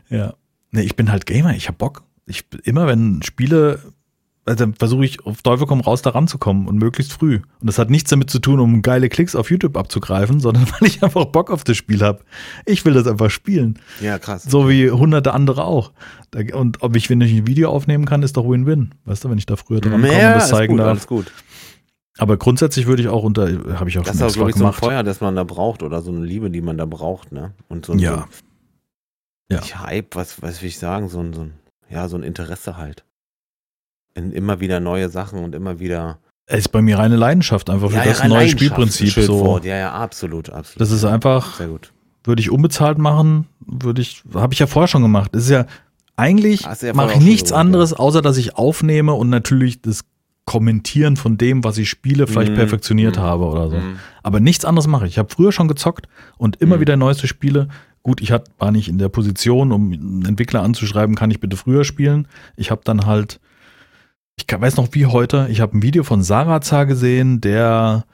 [0.09, 0.33] Ja.
[0.71, 2.03] Nee, ich bin halt Gamer, ich hab Bock.
[2.27, 3.79] Ich immer wenn Spiele,
[4.49, 7.35] also versuche ich auf Teufel komm raus da ranzukommen und möglichst früh.
[7.61, 10.87] Und das hat nichts damit zu tun, um geile Klicks auf YouTube abzugreifen, sondern weil
[10.87, 12.19] ich einfach Bock auf das Spiel habe.
[12.65, 13.79] Ich will das einfach spielen.
[14.01, 14.43] Ja, krass.
[14.43, 15.91] So wie hunderte andere auch.
[16.53, 18.93] Und ob ich, wenn ich ein Video aufnehmen kann, ist doch Win-Win.
[19.05, 20.89] Weißt du, wenn ich da früher dran komme und ja, das alles zeigen gut, darf.
[20.89, 21.31] alles gut.
[22.17, 23.43] Aber grundsätzlich würde ich auch unter,
[23.79, 24.73] habe ich auch Das ist schon auch, extra glaube ich, so ein.
[24.73, 27.53] Feuer, das man da braucht oder so eine Liebe, die man da braucht, ne?
[27.69, 28.27] Und so ein, Ja.
[29.49, 29.83] so Ja.
[29.85, 31.53] Hype, was, was will ich sagen, so ein, so ein,
[31.89, 33.05] ja, so ein Interesse halt.
[34.19, 36.19] In immer wieder neue Sachen und immer wieder.
[36.45, 39.09] Es ist bei mir reine Leidenschaft einfach für ja, das ja, neue Spielprinzip.
[39.11, 39.59] So.
[39.63, 40.81] Ja, ja, absolut, absolut.
[40.81, 41.91] Das ist einfach, Sehr gut.
[42.23, 45.29] würde ich unbezahlt machen, würde ich, habe ich ja vorher schon gemacht.
[45.33, 45.65] Das ist ja,
[46.15, 50.01] eigentlich ja mache ich nichts gemacht, anderes, außer dass ich aufnehme und natürlich das
[50.45, 52.55] Kommentieren von dem, was ich spiele, vielleicht Mhm.
[52.55, 53.21] perfektioniert Mhm.
[53.21, 53.75] habe oder so.
[53.77, 53.99] Mhm.
[54.23, 55.11] Aber nichts anderes mache ich.
[55.13, 56.07] Ich habe früher schon gezockt
[56.39, 56.81] und immer Mhm.
[56.81, 57.67] wieder neueste Spiele.
[58.01, 61.83] Gut, ich war nicht in der Position, um einen Entwickler anzuschreiben, kann ich bitte früher
[61.83, 62.27] spielen.
[62.55, 63.39] Ich habe dann halt,
[64.47, 68.05] ich weiß noch wie heute, ich habe ein Video von Sarazar gesehen, der,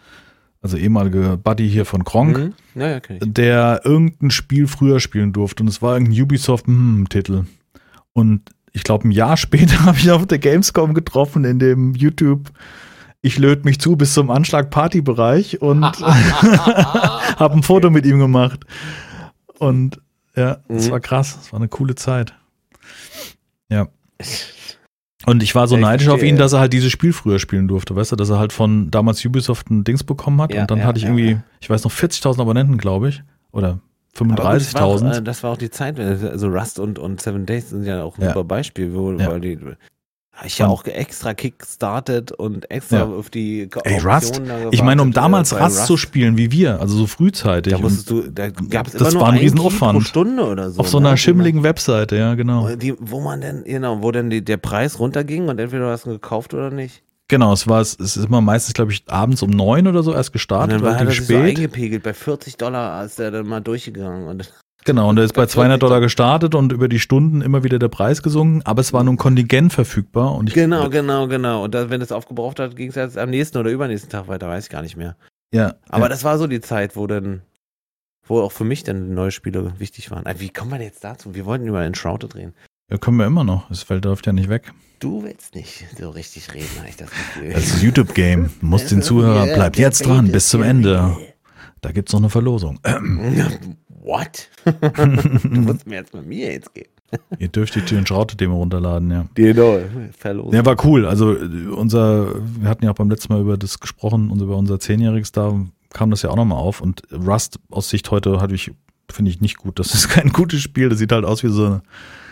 [0.62, 2.54] also ehemalige Buddy hier von Kronk, Mhm.
[2.76, 7.46] Ja, ja, der irgendein Spiel früher spielen durfte und es war irgendein Ubisoft-Titel.
[8.14, 8.42] Und
[8.74, 12.52] ich glaube, ein Jahr später habe ich auf der Gamescom getroffen in dem YouTube
[13.22, 18.66] ich löte mich zu bis zum Anschlag Partybereich und habe ein Foto mit ihm gemacht.
[19.58, 20.00] Und
[20.36, 20.92] Ja, das Mhm.
[20.92, 21.36] war krass.
[21.42, 22.36] Das war eine coole Zeit.
[23.68, 23.88] Ja.
[25.26, 27.68] Und ich war so ich neidisch auf ihn, dass er halt dieses Spiel früher spielen
[27.68, 30.72] durfte, weißt du, dass er halt von damals Ubisoft ein Dings bekommen hat Ja, und
[30.72, 31.44] dann ja, hatte ich irgendwie, ja.
[31.60, 33.80] ich weiß noch, 40.000 Abonnenten, glaube ich, oder
[34.20, 35.18] Aber gut, das war auch, 35.000.
[35.18, 38.18] äh, Das war auch die Zeit, also Rust und, und Seven Days sind ja auch
[38.18, 39.58] ein super Beispiel, wo, weil die
[40.46, 43.06] ich ja Und- auch extra kickstartet und extra Ja.
[43.06, 46.80] auf die Ey, Rust, Ich meine, um damals äh, bei Rust zu spielen wie wir,
[46.82, 47.72] also so frühzeitig.
[47.72, 50.00] Da und musstest du, da gab es Das immer nur war ein Riesenaufwand.
[50.00, 50.80] pro Stunde oder so.
[50.82, 51.08] auf so ne?
[51.08, 52.76] einer Die schimmeligen Webseite, ja, genau.
[52.76, 56.06] Die, wo man denn, genau, wo denn die, der Preis runterging und entweder du hast
[56.06, 57.02] ihn gekauft oder nicht.
[57.28, 60.30] Genau, es war, es ist immer meistens, glaube ich, abends um neun oder so erst
[60.30, 61.58] Und gestartet, dann war er sich so spät.
[61.58, 64.28] eingepegelt, bei 40 Dollar ist er dann mal durchgegangen.
[64.28, 64.54] Und
[64.86, 67.64] Genau, und er ist bei Bei 200 40 Dollar gestartet und über die Stunden immer
[67.64, 71.28] wieder der Preis gesunken, aber es war nur ein Kontingent verfügbar und ich, genau, genau,
[71.28, 71.64] genau.
[71.64, 74.48] Und dann, wenn es aufgebraucht hat, ging es jetzt am nächsten oder übernächsten Tag weiter,
[74.48, 75.16] weiß ich gar nicht mehr.
[75.52, 76.10] ja, Aber ja.
[76.10, 77.42] das war so die Zeit, wo dann,
[78.28, 80.26] wo auch für mich dann neue Spiele wichtig waren.
[80.28, 81.34] Äh, Wie kommen wir denn jetzt dazu?
[81.34, 82.54] Wir wollten über Enshrouded reden.
[82.92, 83.68] ja, können wir immer noch.
[83.70, 84.72] Das Feld läuft ja nicht weg.
[85.00, 87.54] Du willst nicht so richtig reden, habe ich das Gefühl.
[87.54, 88.52] Das ist YouTube-Game.
[88.62, 91.18] Du musst den Zuhörer, bleibt jetzt dran, bis zum Ende.
[91.82, 92.80] Da gibt's noch eine Verlosung.
[94.06, 94.50] What?
[94.66, 96.88] du musst mir jetzt mit mir jetzt gehen.
[97.40, 99.26] Ihr dürft die Tür und Schraute-Demo runterladen, ja.
[99.36, 99.80] Genau,
[100.18, 100.54] verlosen.
[100.54, 101.06] Ja, war cool.
[101.06, 104.58] Also äh, unser, wir hatten ja auch beim letzten Mal über das gesprochen, und über
[104.58, 105.54] unser Zehnjähriges, da
[105.94, 106.82] kam das ja auch nochmal auf.
[106.82, 108.72] Und Rust aus Sicht heute hatte ich,
[109.10, 109.80] finde ich nicht gut.
[109.80, 110.90] Das ist kein gutes Spiel.
[110.90, 111.82] Das sieht halt aus wie so eine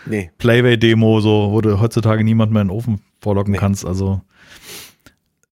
[0.06, 3.58] Nee, Playway-Demo, so, wo du heutzutage niemand mehr in den Ofen vorlocken Nee.
[3.58, 3.86] kannst.
[3.86, 4.20] Also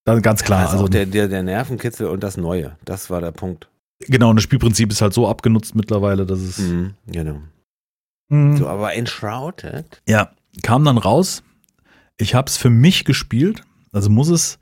[0.05, 0.59] dann ganz klar.
[0.61, 3.67] also Also auch der, der, der Nervenkitzel und das Neue, das war der Punkt.
[4.07, 7.41] Genau, und das Spielprinzip ist halt so abgenutzt mittlerweile, dass es Mhm, genau.
[8.29, 8.57] Mhm.
[8.57, 10.01] So, aber Enshrouded?
[10.07, 10.31] Ja,
[10.61, 11.43] kam dann raus.
[12.17, 13.63] Ich habe es für mich gespielt.
[13.91, 14.59] Also muss es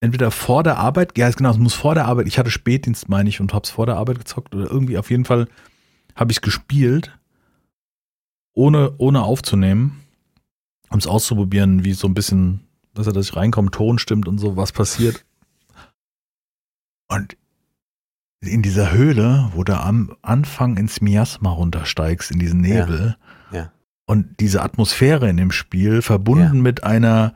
[0.00, 2.26] entweder vor der Arbeit, ja genau, es muss vor der Arbeit.
[2.26, 4.98] Ich hatte Spätdienst, meine ich, und habe es vor der Arbeit gezockt oder irgendwie.
[4.98, 5.48] Auf jeden Fall
[6.14, 7.16] habe ich es gespielt,
[8.54, 10.00] ohne, ohne aufzunehmen,
[10.90, 14.38] um es auszuprobieren, wie so ein bisschen, dass er, dass ich reinkomme, Ton stimmt und
[14.38, 15.24] so, was passiert.
[17.08, 17.36] Und
[18.46, 22.86] in dieser Höhle, wo du am Anfang ins Miasma runtersteigst, in diesen Ja.
[22.86, 23.16] Nebel,
[23.52, 23.70] Ja.
[24.06, 26.62] und diese Atmosphäre in dem Spiel, verbunden Ja.
[26.62, 27.34] mit einer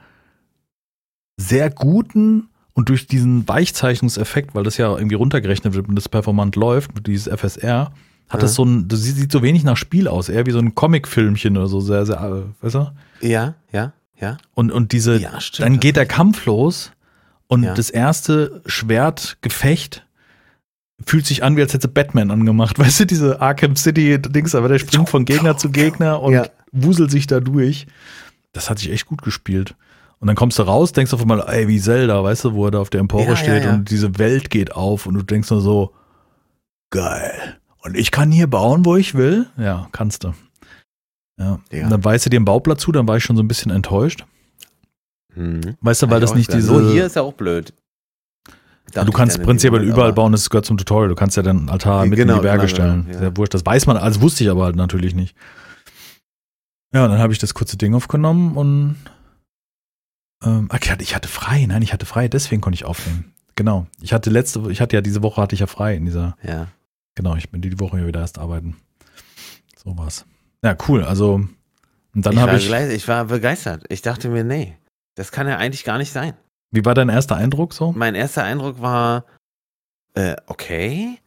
[1.36, 6.56] sehr guten und durch diesen Weichzeichnungseffekt, weil das ja irgendwie runtergerechnet wird und das performant
[6.56, 7.92] läuft, mit dieses FSR,
[8.28, 8.38] hat Ja.
[8.40, 11.56] das so ein, das sieht, so wenig nach Spiel aus, eher wie so ein Comicfilmchen
[11.56, 12.92] oder so, sehr, sehr, weißt du?
[13.20, 14.38] Ja, ja, ja.
[14.54, 15.64] Und, und diese, Ja, stimmt.
[15.66, 16.92] dann geht der Kampf los
[17.46, 17.74] und Ja.
[17.74, 20.06] das erste Schwertgefecht
[21.06, 22.78] fühlt sich an, wie als hätte Batman angemacht.
[22.78, 26.46] Weißt du, diese Arkham City-Dings, aber der springt von Gegner zu Gegner und Ja.
[26.72, 27.86] wuselt sich da durch.
[28.52, 29.74] Das hat sich echt gut gespielt.
[30.20, 32.70] Und dann kommst du raus, denkst auf einmal, ey, wie Zelda, weißt du, wo er
[32.72, 33.72] da auf der Empore Ja, steht ja.
[33.74, 35.92] und diese Welt geht auf und du denkst nur so,
[36.90, 37.58] geil.
[37.82, 39.46] Und ich kann hier bauen, wo ich will?
[39.56, 40.34] Ja, kannst du.
[41.38, 41.60] Ja.
[41.70, 41.84] Ja.
[41.84, 43.70] Und dann weißt du dir einen Bauplatz zu, dann war ich schon so ein bisschen
[43.70, 44.24] enttäuscht.
[45.36, 45.76] Mhm.
[45.80, 46.72] Weißt du, weil das nicht diese.
[46.72, 47.72] Nur hier ist ja auch blöd.
[48.94, 51.08] Ja, du kannst prinzipiell überall bauen, das gehört zum Tutorial.
[51.08, 53.02] Du kannst ja den Altar mit Genau, in die Berge genau, stellen.
[53.02, 53.18] genau, ja.
[53.18, 53.54] Sehr wurscht.
[53.54, 55.36] Das weiß man, also wusste ich aber halt natürlich nicht.
[56.94, 58.96] Ja, dann habe ich das kurze Ding aufgenommen und
[60.42, 63.34] ähm, ach, ich, hatte, frei, nein, ich hatte frei, deswegen konnte ich aufnehmen.
[63.56, 63.86] Genau.
[64.00, 66.68] Ich hatte letzte, ich hatte ja diese Woche hatte ich ja frei in dieser, Ja.
[67.14, 68.76] genau, ich bin die Woche ja wieder erst arbeiten.
[69.76, 70.24] So war's.
[70.64, 71.04] Ja, cool.
[71.04, 71.46] Also
[72.14, 72.70] und dann habe ich.
[72.70, 73.84] ich war begeistert.
[73.90, 74.76] Ich dachte mir, nee,
[75.14, 76.34] das kann ja eigentlich gar nicht sein.
[76.70, 77.92] Wie war dein erster Eindruck so?
[77.92, 79.24] Mein erster Eindruck war,
[80.14, 81.18] äh, okay,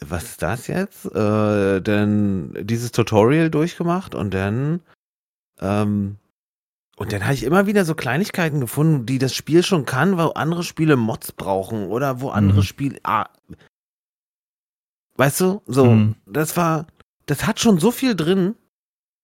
[0.00, 1.06] was ist das jetzt?
[1.06, 4.80] Äh, dann dieses Tutorial durchgemacht und dann,
[5.60, 6.16] ähm,
[6.96, 10.28] und dann habe ich immer wieder so Kleinigkeiten gefunden, die das Spiel schon kann, wo
[10.30, 12.64] andere Spiele Mods brauchen oder wo andere Mhm.
[12.64, 13.26] Spiele, ah,
[15.16, 16.16] weißt du, so, Mhm.
[16.26, 16.86] das war,
[17.26, 18.56] das hat schon so viel drin.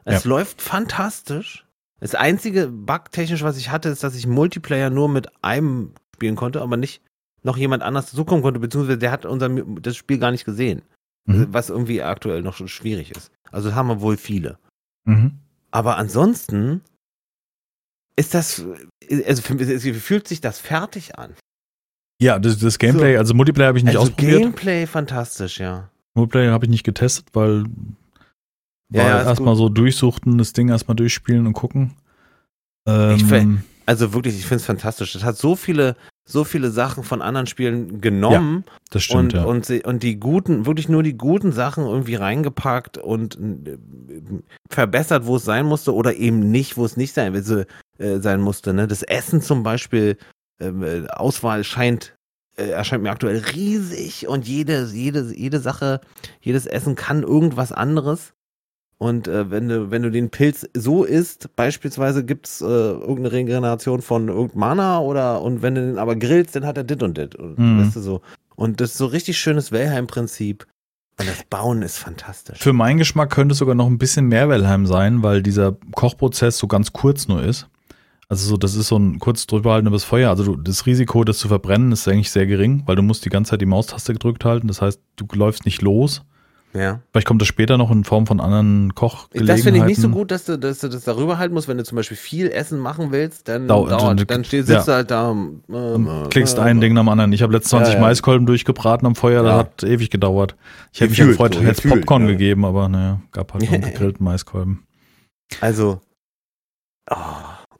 [0.04, 0.30] Es Ja.
[0.30, 1.66] läuft fantastisch.
[2.00, 6.62] Das einzige Bug-technisch, was ich hatte, ist, dass ich Multiplayer nur mit einem spielen konnte,
[6.62, 7.02] aber nicht
[7.42, 10.82] noch jemand anders dazukommen konnte, beziehungsweise der hat unser, das Spiel gar nicht gesehen.
[11.26, 11.48] Mhm.
[11.50, 13.30] Was irgendwie aktuell noch schon schwierig ist.
[13.50, 14.58] Also haben wir wohl viele.
[15.04, 15.32] Mhm.
[15.70, 16.82] Aber ansonsten
[18.16, 18.64] ist das,
[19.26, 21.34] also für, mich- fühlt sich das fertig an.
[22.20, 24.40] Ja, das, das Gameplay, also Multiplayer habe ich nicht also ausprobiert.
[24.40, 25.90] Gameplay fantastisch, ja.
[26.14, 27.64] Multiplayer habe ich nicht getestet, weil
[28.90, 31.94] Ja, ja, erstmal so durchsuchten, das Ding erstmal durchspielen und gucken.
[32.86, 35.12] Ähm, Also wirklich, ich finde es fantastisch.
[35.14, 35.96] Das hat so viele,
[36.28, 39.44] so viele Sachen von anderen Spielen genommen das stimmt, und, ja.
[39.44, 43.78] und, sie- und die guten, wirklich nur die guten Sachen irgendwie reingepackt und äh,
[44.70, 47.64] verbessert, wo es sein musste oder eben nicht, wo es nicht sein, äh,
[48.20, 48.74] sein musste.
[48.74, 48.86] Ne?
[48.86, 50.18] Das Essen zum Beispiel,
[50.60, 52.14] ähm, äh, Auswahl scheint,
[52.56, 56.00] äh, erscheint mir aktuell riesig und jede, jede, jede Sache,
[56.40, 58.32] jedes Essen kann irgendwas anderes.
[58.98, 63.30] Und äh, wenn, du, wenn du den Pilz so isst, beispielsweise gibt es äh, irgendeine
[63.32, 67.02] Regeneration von irgendeinem Mana oder und wenn du den aber grillst, dann hat er dit
[67.04, 67.36] und dit.
[67.36, 67.80] Und, Mhm.
[67.84, 68.20] weißt du, so.
[68.56, 70.66] und das ist so richtig schönes Wellheim-Prinzip.
[71.20, 72.58] Und das Bauen ist fantastisch.
[72.60, 76.58] Für meinen Geschmack könnte es sogar noch ein bisschen mehr Wellheim sein, weil dieser Kochprozess
[76.58, 77.66] so ganz kurz nur ist.
[78.28, 80.28] Also so, das ist so ein kurz drüber halten übers Feuer.
[80.30, 83.30] Also du, das Risiko, das zu verbrennen, ist eigentlich sehr gering, weil du musst die
[83.30, 84.68] ganze Zeit die Maustaste gedrückt halten.
[84.68, 86.22] Das heißt, du läufst nicht los.
[86.78, 87.00] Ja.
[87.12, 89.46] Vielleicht kommt das später noch in Form von anderen Kochgelegenheiten.
[89.46, 91.68] Das finde ich nicht so gut, dass du, dass du das darüber halten musst.
[91.68, 94.82] Wenn du zum Beispiel viel Essen machen willst, dann Dau- dauert, dann- sitzt ja.
[94.82, 95.30] du halt da.
[95.32, 97.32] Äh, Und klickst ein Ding nach dem anderen.
[97.32, 98.06] Ich habe letztens 20 Ja, ja.
[98.06, 99.58] Maiskolben durchgebraten am Feuer, das Ja.
[99.58, 100.56] hat ewig gedauert.
[100.92, 102.28] Ich hätte mich gefreut, so, hätte Popcorn ja.
[102.32, 104.84] gegeben, aber naja, gab halt nur gegrillten Maiskolben.
[105.60, 106.00] Also.
[107.10, 107.14] Oh.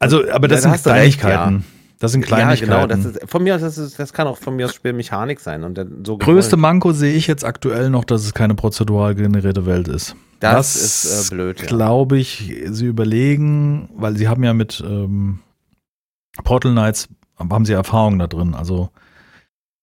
[0.01, 1.65] Also, aber das Ja, da sind recht, Kleinigkeiten.
[2.01, 2.71] Das sind Ja, Kleinigkeiten.
[2.71, 2.87] genau.
[2.87, 5.65] Das ist, von mir aus, das, ist, das kann auch von mir aus Spielmechanik sein.
[5.65, 5.77] Und
[6.07, 6.63] so Größte gewollt.
[6.63, 10.15] Manko sehe ich jetzt aktuell noch, dass es keine prozedural generierte Welt ist.
[10.41, 11.67] Das ist, äh, blöd, ja.
[11.67, 15.41] Glaube ich, sie überlegen, weil sie haben ja mit ähm,
[16.45, 18.55] Portal Knights haben sie Erfahrung da drin.
[18.55, 18.91] Also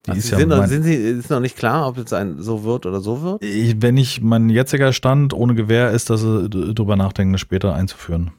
[0.05, 2.41] die Also ist ja sind, mein, sind sie, ist noch nicht klar, ob es ein
[2.41, 3.43] so wird oder so wird.
[3.43, 7.73] ich, wenn ich mein jetziger Stand ohne Gewehr ist, dass sie drüber nachdenken, das später
[7.75, 8.31] einzuführen.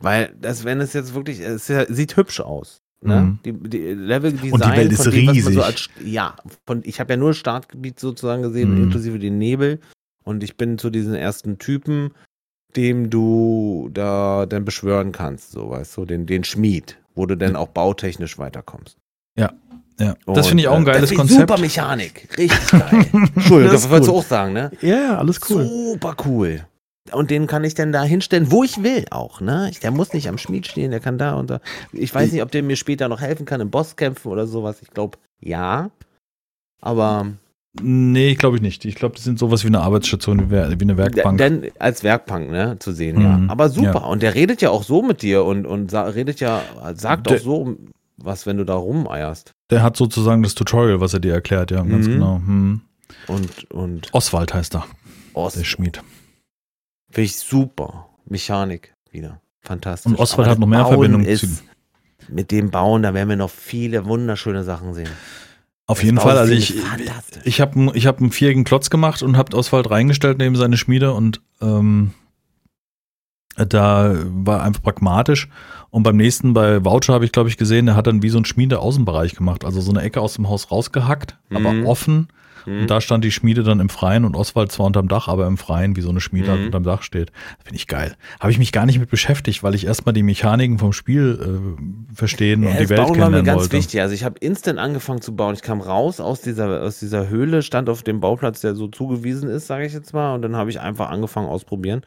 [0.00, 2.82] Weil das, wenn es jetzt wirklich, es ja- sieht hübsch aus.
[3.04, 3.20] Ne?
[3.20, 3.38] Mhm.
[3.44, 5.62] Die, die Level-Design Und die Welt ist von dem, man So riesig.
[5.64, 6.34] als, ja,
[6.66, 8.84] von, ich habe ja nur Startgebiet sozusagen gesehen, Mhm.
[8.84, 9.80] inklusive den Nebel.
[10.24, 12.12] Und ich bin zu diesen ersten Typen,
[12.76, 17.54] dem du da dann beschwören kannst, so weißt du, den, den Schmied, wo du dann
[17.56, 18.96] auch bautechnisch weiterkommst.
[19.96, 21.48] Ja, das Und, finde ich auch ein äh, geiles das Konzept.
[21.48, 23.06] Super Mechanik, richtig geil.
[23.12, 24.72] Entschuldigung, Das das wolltest du auch sagen, ne?
[24.80, 25.64] Ja, ja, alles cool.
[25.66, 26.66] Super cool.
[27.12, 29.68] Und den kann ich dann da hinstellen, wo ich will auch, ne?
[29.70, 31.60] Ich, der muss nicht am Schmied stehen, der kann da und da.
[31.92, 34.78] Ich weiß nicht, ob der mir später noch helfen kann im Bosskämpfen oder sowas.
[34.80, 35.90] Ich glaube, ja.
[36.80, 37.26] Aber
[37.82, 38.84] Nee, glaube ich nicht.
[38.84, 41.38] Ich glaube, das sind sowas wie eine Arbeitsstation, wie eine Werkbank.
[41.38, 43.36] dann als Werkbank, ne, zu sehen, ja.
[43.36, 43.50] Mhm.
[43.50, 43.94] Aber super.
[43.94, 44.04] Ja.
[44.06, 46.62] Und der redet ja auch so mit dir und, und redet ja,
[46.94, 47.76] sagt Der- auch so
[48.16, 49.50] was, wenn du da rumeierst.
[49.70, 52.12] Der hat sozusagen das Tutorial, was er dir erklärt, ja, ganz Mhm.
[52.12, 52.36] genau.
[52.36, 52.80] Hm.
[53.26, 54.86] Und, und Oswald heißt er,
[55.34, 56.00] Ost, der Schmied.
[57.14, 58.08] Finde ich super.
[58.26, 59.40] Mechanik wieder.
[59.62, 60.10] Fantastisch.
[60.12, 61.62] Und Oswald Aber hat noch mehr Verbindung ist, zu-
[62.28, 65.08] Mit dem Bauen, da werden wir noch viele wunderschöne Sachen sehen.
[65.86, 66.74] Auf Das jeden Fall, also ich,
[67.44, 70.78] ich habe einen ich hab einen viereckigen Klotz gemacht und habe Oswald reingestellt neben seine
[70.78, 72.12] Schmiede und ähm,
[73.56, 75.48] da war einfach pragmatisch.
[75.90, 78.38] Und beim nächsten, bei Voucher habe ich, glaube ich, gesehen, der hat dann wie so
[78.38, 79.64] ein Schmiede-Außenbereich gemacht.
[79.64, 81.86] Also so eine Ecke aus dem Haus rausgehackt, aber Mhm.
[81.86, 82.28] offen.
[82.64, 82.82] Hm?
[82.82, 85.56] Und da stand die Schmiede dann im Freien und Oswald zwar unterm Dach, aber im
[85.56, 86.66] Freien, wie so eine Schmiede Mhm.
[86.66, 87.30] unterm Dach steht.
[87.62, 88.14] Finde ich geil.
[88.40, 92.14] Habe ich mich gar nicht mit beschäftigt, weil ich erstmal die Mechaniken vom Spiel äh,
[92.14, 93.76] verstehen Ja, und die das Welt Bauen war mir kennenlernen ganz wollte.
[93.76, 94.00] wichtig.
[94.00, 95.54] Also ich habe instant angefangen zu bauen.
[95.54, 99.48] Ich kam raus aus dieser, aus dieser Höhle, stand auf dem Bauplatz, der so zugewiesen
[99.48, 100.34] ist, sage ich jetzt mal.
[100.34, 102.02] Und dann habe ich einfach angefangen ausprobieren.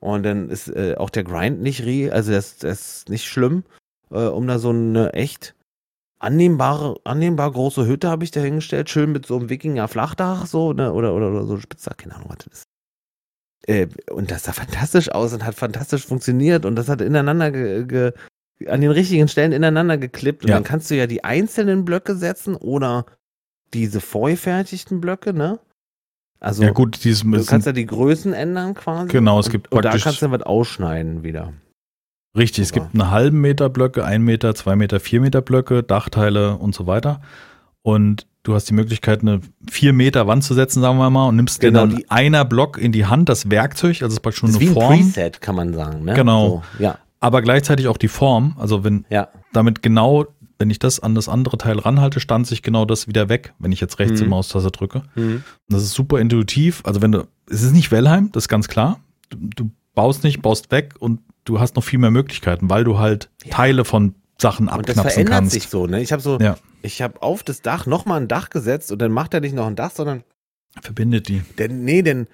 [0.00, 1.82] Und dann ist äh, auch der Grind nicht
[2.12, 3.64] also das, das ist nicht schlimm,
[4.10, 5.54] äh, um da so eine echt
[6.20, 10.92] annehmbare, annehmbar große Hütte habe ich da hingestellt, schön mit so einem Wikinger-Flachdach, so, ne,
[10.92, 12.64] oder, oder, oder so ein Spitzdach, keine Ahnung, was das ist.
[13.66, 17.84] Äh, und das sah fantastisch aus und hat fantastisch funktioniert und das hat ineinander ge,
[17.86, 18.12] ge,
[18.66, 20.44] an den richtigen Stellen ineinander geklippt.
[20.44, 20.56] Und Ja.
[20.56, 23.06] dann kannst du ja die einzelnen Blöcke setzen oder
[23.72, 25.58] diese vorgefertigten Blöcke, ne?
[26.40, 29.08] Also ja gut, du kannst ja die Größen ändern quasi.
[29.12, 31.52] Genau, es und, gibt Und da praktisch- kannst du was ausschneiden wieder.
[32.36, 36.56] Richtig, es gibt einen halben Meter Blöcke, ein Meter, zwei Meter, vier Meter Blöcke, Dachteile
[36.56, 37.20] und so weiter.
[37.82, 41.36] Und du hast die Möglichkeit, eine vier Meter Wand zu setzen, sagen wir mal, und
[41.36, 44.20] nimmst Genau, dir dann die- einer Block in die Hand, das Werkzeug, also es ist
[44.20, 46.14] praktisch schon eine wie ein Form, Preset, kann man sagen, ne?
[46.14, 46.62] Genau.
[46.78, 48.56] So, ja, aber gleichzeitig auch die Form.
[48.58, 49.28] Also wenn ja.
[49.52, 50.26] damit genau,
[50.58, 53.72] wenn ich das an das andere Teil ranhalte, stand sich genau das wieder weg, wenn
[53.72, 54.24] ich jetzt rechts Mhm.
[54.24, 55.02] die Maustaste drücke.
[55.14, 55.36] Mhm.
[55.36, 56.82] Und das ist super intuitiv.
[56.84, 59.00] Also wenn du, es ist nicht Wellheim, das ist ganz klar.
[59.30, 62.98] Du, du baust nicht, baust weg und du hast noch viel mehr Möglichkeiten, weil du
[62.98, 63.52] halt Ja.
[63.56, 65.52] Teile von Sachen Und das abknapsen verändert kannst.
[65.52, 66.00] sich so, ne?
[66.00, 66.56] Ich habe so, Ja.
[66.82, 69.66] ich habe auf das Dach nochmal ein Dach gesetzt und dann macht er nicht noch
[69.66, 70.24] ein Dach, sondern
[70.80, 71.42] Verbindet die.
[71.58, 72.26] denn, nee, denn,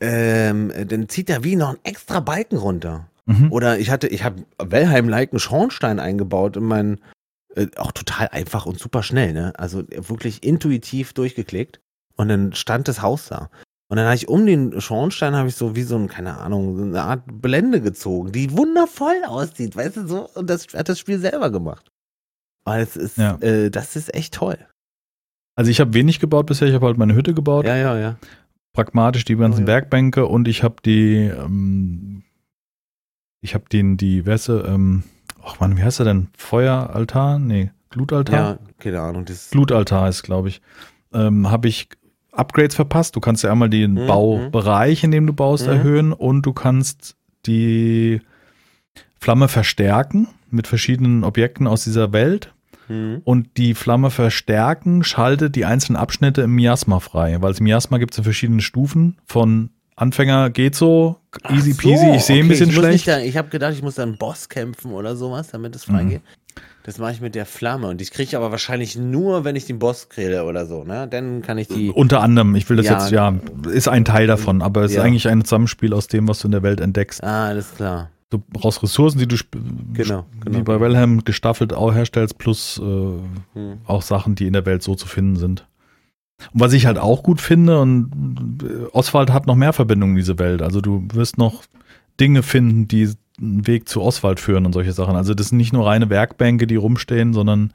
[0.00, 3.08] ähm, dann zieht er wie noch einen extra Balken runter.
[3.26, 3.50] Mhm.
[3.52, 7.00] Oder ich hatte, ich habe Wellheim-like einen Schornstein eingebaut in meinen,
[7.56, 9.52] äh, auch total einfach und super schnell, ne?
[9.56, 11.80] Also wirklich intuitiv durchgeklickt.
[12.16, 13.50] Und dann stand das Haus da.
[13.88, 16.76] Und dann habe ich um den Schornstein habe ich so wie so ein, keine Ahnung,
[16.76, 20.28] so eine Art Blende gezogen, die wundervoll aussieht, weißt du so?
[20.34, 21.90] Und das hat das Spiel selber gemacht.
[22.64, 23.36] Weil es ist, Ja.
[23.42, 24.56] äh, das ist echt toll.
[25.54, 28.16] Also ich habe wenig gebaut bisher, ich habe halt meine Hütte gebaut, Ja, ja, ja.
[28.72, 29.66] pragmatisch die ganzen Oh, ja.
[29.68, 32.22] Werkbänke und ich habe die, ähm,
[33.42, 35.04] ich habe den, die, sie, ähm,
[35.44, 36.28] ach man, wie heißt er denn?
[36.36, 37.38] Feueraltar?
[37.38, 38.34] Nee, Glutaltar?
[38.52, 39.26] Ja, keine Ahnung.
[39.26, 40.62] Das, Glutaltar ist, glaube ich.
[41.12, 41.88] Ähm, habe ich
[42.36, 43.16] Upgrades verpasst.
[43.16, 45.72] Du kannst ja einmal den Mhm, Baubereich, in dem du baust, Mhm.
[45.72, 47.16] erhöhen und du kannst
[47.46, 48.20] die
[49.20, 52.52] Flamme verstärken mit verschiedenen Objekten aus dieser Welt.
[52.88, 53.22] Mhm.
[53.24, 58.12] Und die Flamme verstärken schaltet die einzelnen Abschnitte im Miasma frei, weil das Miasma gibt
[58.12, 59.16] es in verschiedenen Stufen.
[59.26, 61.16] Von Anfänger geht so,
[61.50, 63.08] easy so, peasy, ich sehe ein okay, bisschen ich schlecht.
[63.08, 66.20] Da, ich habe gedacht, ich muss dann einen Boss kämpfen oder sowas, damit es Mhm.
[66.84, 69.64] Das mache ich mit der Flamme und die kriege ich aber wahrscheinlich nur, wenn ich
[69.64, 71.08] den Boss kriege oder so, ne?
[71.08, 71.90] Dann kann ich die.
[71.90, 72.92] Unter anderem, ich will das Ja.
[72.98, 73.34] jetzt, ja,
[73.72, 75.00] ist ein Teil davon, aber es Ja.
[75.00, 77.24] ist eigentlich ein Zusammenspiel aus dem, was du in der Welt entdeckst.
[77.24, 78.10] Ah, alles klar.
[78.28, 79.56] Du brauchst Ressourcen, die du sp-
[79.94, 80.64] Genau, wie genau.
[80.64, 83.78] bei Wellham gestaffelt auch herstellst, plus äh, Hm.
[83.86, 85.66] auch Sachen, die in der Welt so zu finden sind.
[86.52, 90.20] Und was ich halt auch gut finde, und äh, Oswald hat noch mehr Verbindungen in
[90.20, 90.60] diese Welt.
[90.60, 91.62] Also du wirst noch
[92.20, 93.08] Dinge finden, die
[93.38, 95.16] einen Weg zu Oswald führen und solche Sachen.
[95.16, 97.72] Also das sind nicht nur reine Werkbänke, die rumstehen, sondern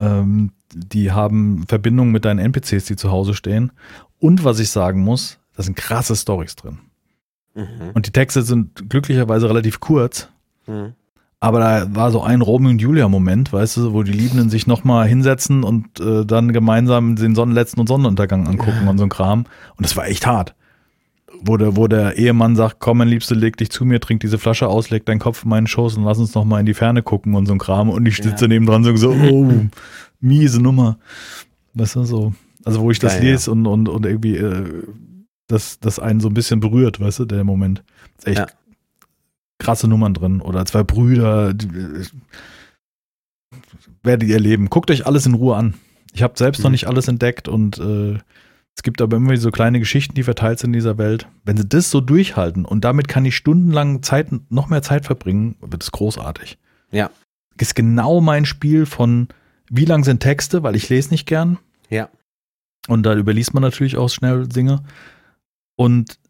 [0.00, 3.72] ähm, die haben Verbindungen mit deinen NPCs, die zu Hause stehen.
[4.18, 6.78] Und was ich sagen muss, da sind krasse Stories drin.
[7.54, 7.90] Mhm.
[7.94, 10.28] Und die Texte sind glücklicherweise relativ kurz.
[10.66, 10.94] Mhm.
[11.40, 15.06] Aber da war so ein Romeo und Julia-Moment, weißt du, wo die Liebenden sich nochmal
[15.06, 19.44] hinsetzen und äh, dann gemeinsam den Sonnenletzten und Sonnenuntergang angucken und so ein Kram.
[19.76, 20.56] Und das war echt hart.
[21.40, 24.38] Wo der, wo der Ehemann sagt, komm, mein Liebste, leg dich zu mir, trink diese
[24.38, 27.02] Flasche aus, leg deinen Kopf in meinen Schoß und lass uns nochmal in die Ferne
[27.02, 27.90] gucken und so ein Kram.
[27.90, 28.48] Und ich sitze Ja.
[28.48, 29.52] neben dran so, so, oh,
[30.20, 30.98] miese Nummer.
[31.74, 32.32] Weißt du, so.
[32.64, 33.20] Also wo ich das ja.
[33.22, 34.82] lese und, und, und irgendwie äh,
[35.46, 37.84] das, das einen so ein bisschen berührt, weißt du, der Moment.
[38.18, 38.46] Ist echt Ja.
[39.58, 40.40] krasse Nummern drin.
[40.40, 41.54] Oder zwei Brüder.
[41.54, 42.04] Die, äh,
[44.02, 44.68] werdet ihr erleben.
[44.70, 45.74] Guckt euch alles in Ruhe an.
[46.12, 46.72] Ich habe selbst noch Mhm.
[46.72, 48.18] nicht alles entdeckt und äh,
[48.78, 51.26] es gibt aber immer so kleine Geschichten, die verteilt sind in dieser Welt.
[51.44, 55.56] Wenn sie das so durchhalten und damit kann ich stundenlang Zeit, noch mehr Zeit verbringen,
[55.60, 56.58] wird es großartig.
[56.92, 57.10] Ja.
[57.60, 59.26] Ist genau mein Spiel von
[59.68, 61.58] wie lang sind Texte, weil ich lese nicht gern.
[61.90, 62.08] Ja.
[62.86, 64.84] Und da überliest man natürlich auch schnell Dinge.
[65.74, 66.20] Und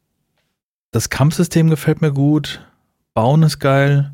[0.90, 2.66] das Kampfsystem gefällt mir gut.
[3.12, 4.10] Bauen ist geil.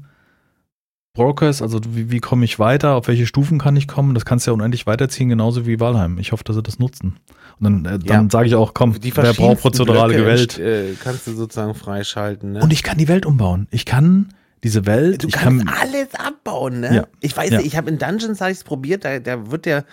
[1.18, 4.46] Brokers, also wie, wie komme ich weiter, auf welche Stufen kann ich kommen, das kannst
[4.46, 6.18] du ja unendlich weiterziehen, genauso wie Valheim.
[6.18, 7.20] Ich hoffe, dass sie das nutzen.
[7.60, 8.30] Und dann, äh, dann Ja.
[8.30, 10.58] sage ich auch, komm, Die wer braucht prozedurale Blöcke Welt?
[10.58, 12.60] Äh, kannst du sozusagen freischalten, ne?
[12.62, 13.68] Und ich kann die Welt umbauen.
[13.70, 14.34] Ich kann
[14.64, 16.94] diese Welt, Du ich kannst kann, alles abbauen, ne?
[16.96, 17.06] Ja.
[17.20, 17.58] Ich weiß Ja.
[17.58, 19.84] nicht, ich habe in Dungeons habe ich es probiert, da, da wird der,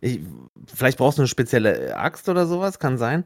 [0.00, 0.20] ich,
[0.74, 3.24] vielleicht brauchst du eine spezielle Axt oder sowas, kann sein.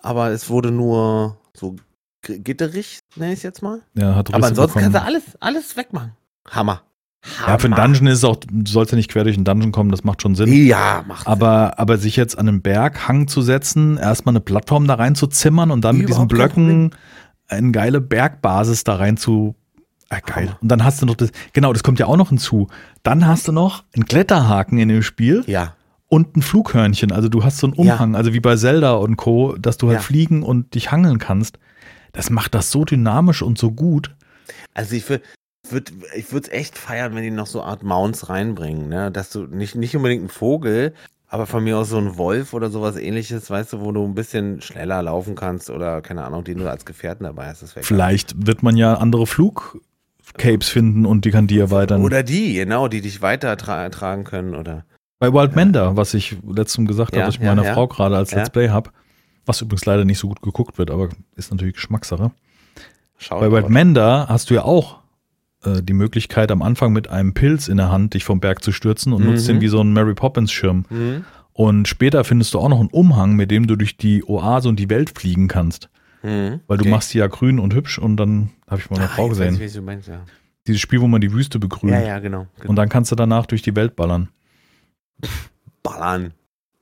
[0.00, 1.76] Aber es wurde nur so
[2.22, 3.82] gitterig, nenne ich es jetzt mal.
[3.94, 4.92] ja, hat Aber Risse ansonsten bekommen.
[4.94, 6.12] kannst du alles, alles wegmachen.
[6.50, 6.82] Hammer.
[7.40, 7.48] Hammer.
[7.48, 9.72] Ja, für einen Dungeon ist es auch, du sollst ja nicht quer durch den Dungeon
[9.72, 10.52] kommen, das macht schon Sinn.
[10.66, 11.32] Ja, macht Sinn.
[11.32, 15.26] Aber, aber sich jetzt an einen Berghang zu setzen, erstmal eine Plattform da rein zu
[15.26, 16.90] zimmern und dann mit diesen Überhaupt Blöcken
[17.48, 19.56] eine geile Bergbasis da rein zu.
[20.10, 20.46] Ah, geil.
[20.48, 20.58] Hammer.
[20.62, 22.68] Und dann hast du noch das, genau, das kommt ja auch noch hinzu.
[23.02, 25.74] Dann hast du noch einen Kletterhaken in dem Spiel Ja,
[26.06, 27.12] und ein Flughörnchen.
[27.12, 27.94] Also du hast so einen Ja.
[27.94, 30.02] Umhang, also wie bei Zelda und Co., dass du halt Ja.
[30.02, 31.58] fliegen und dich hangeln kannst.
[32.12, 34.14] Das macht das so dynamisch und so gut.
[34.72, 35.24] also ich würde
[35.72, 39.10] würd, ich würde es echt feiern, wenn die noch so Art Mounts reinbringen, ne?
[39.10, 40.94] Dass du nicht, nicht unbedingt ein Vogel,
[41.28, 44.14] aber von mir aus so ein Wolf oder sowas ähnliches, weißt du, wo du ein
[44.14, 47.64] bisschen schneller laufen kannst oder keine Ahnung, den du als Gefährten dabei hast.
[47.82, 52.02] Vielleicht wird man ja andere Flugcapes finden und die kann die erweitern.
[52.02, 54.84] Oder die, genau, die dich weiter tra tragen können oder.
[55.18, 57.74] Bei Wild Mender, was ich letztem gesagt habe, Ja, was ich mit ja, meiner ja.
[57.74, 58.32] Frau gerade als.
[58.32, 58.90] Let's Play habe,
[59.44, 62.30] was übrigens leider nicht so gut geguckt wird, aber ist natürlich Geschmackssache.
[63.18, 64.97] Schau Bei Wild Mender hast du ja auch
[65.64, 68.72] äh, die Möglichkeit, am Anfang mit einem Pilz in der Hand dich vom Berg zu
[68.72, 69.30] stürzen und Mhm.
[69.30, 70.84] nutzt den wie so einen Mary Poppins Schirm.
[70.88, 71.24] Hm?
[71.52, 74.78] Und später findest du auch noch einen Umhang, mit dem du durch die Oase und
[74.78, 75.88] die Welt fliegen kannst.
[76.20, 76.60] Hm?
[76.66, 76.90] Weil du Okay.
[76.90, 79.38] machst die ja grün und hübsch und dann habe ich mal eine Ah, Frau weiß
[79.38, 79.54] gesehen.
[79.54, 80.20] Ich, wie du meinst, ja.
[80.66, 81.92] Dieses Spiel, wo man die Wüste begrünt.
[81.92, 82.46] ja, ja, genau.
[82.58, 82.70] genau.
[82.70, 84.28] Und dann kannst du danach durch die Welt ballern.
[85.82, 86.32] ballern.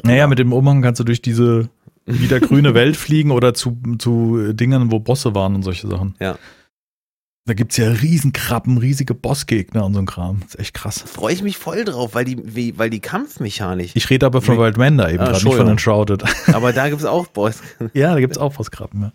[0.05, 1.69] Naja, mit dem Umhang kannst du durch diese
[2.05, 6.15] wieder grüne Welt fliegen oder zu, zu Dingen, wo Bosse waren und solche Sachen.
[6.21, 6.37] Ja.
[7.47, 10.41] Da gibt's ja Riesenkrabben, riesige Bossgegner und so ein Kram.
[10.41, 10.99] Das ist echt krass.
[11.07, 13.93] Freue ich mich voll drauf, weil die, weil die Kampfmechanik.
[13.95, 15.69] Ich rede aber von Wild Mender eben Ah, gerade, nicht von.
[15.69, 16.25] Enshrouded.
[16.53, 17.63] Aber da gibt es auch Boss.
[17.95, 19.13] ja, da gibt's auch Bosskrabben.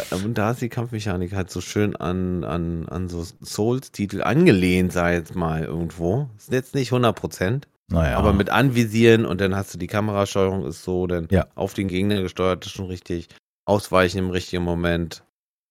[0.00, 0.16] Ja.
[0.24, 5.14] Und da ist die Kampfmechanik halt so schön an, an, an so Souls-Titel angelehnt, sei
[5.14, 6.28] jetzt mal irgendwo.
[6.38, 8.16] Ist jetzt nicht 100 Prozent, Naja.
[8.16, 11.46] aber mit Anvisieren und dann hast du die Kamerasteuerung ist so, dann Ja.
[11.56, 13.28] auf den Gegner gesteuert ist schon richtig,
[13.64, 15.24] ausweichen im richtigen Moment.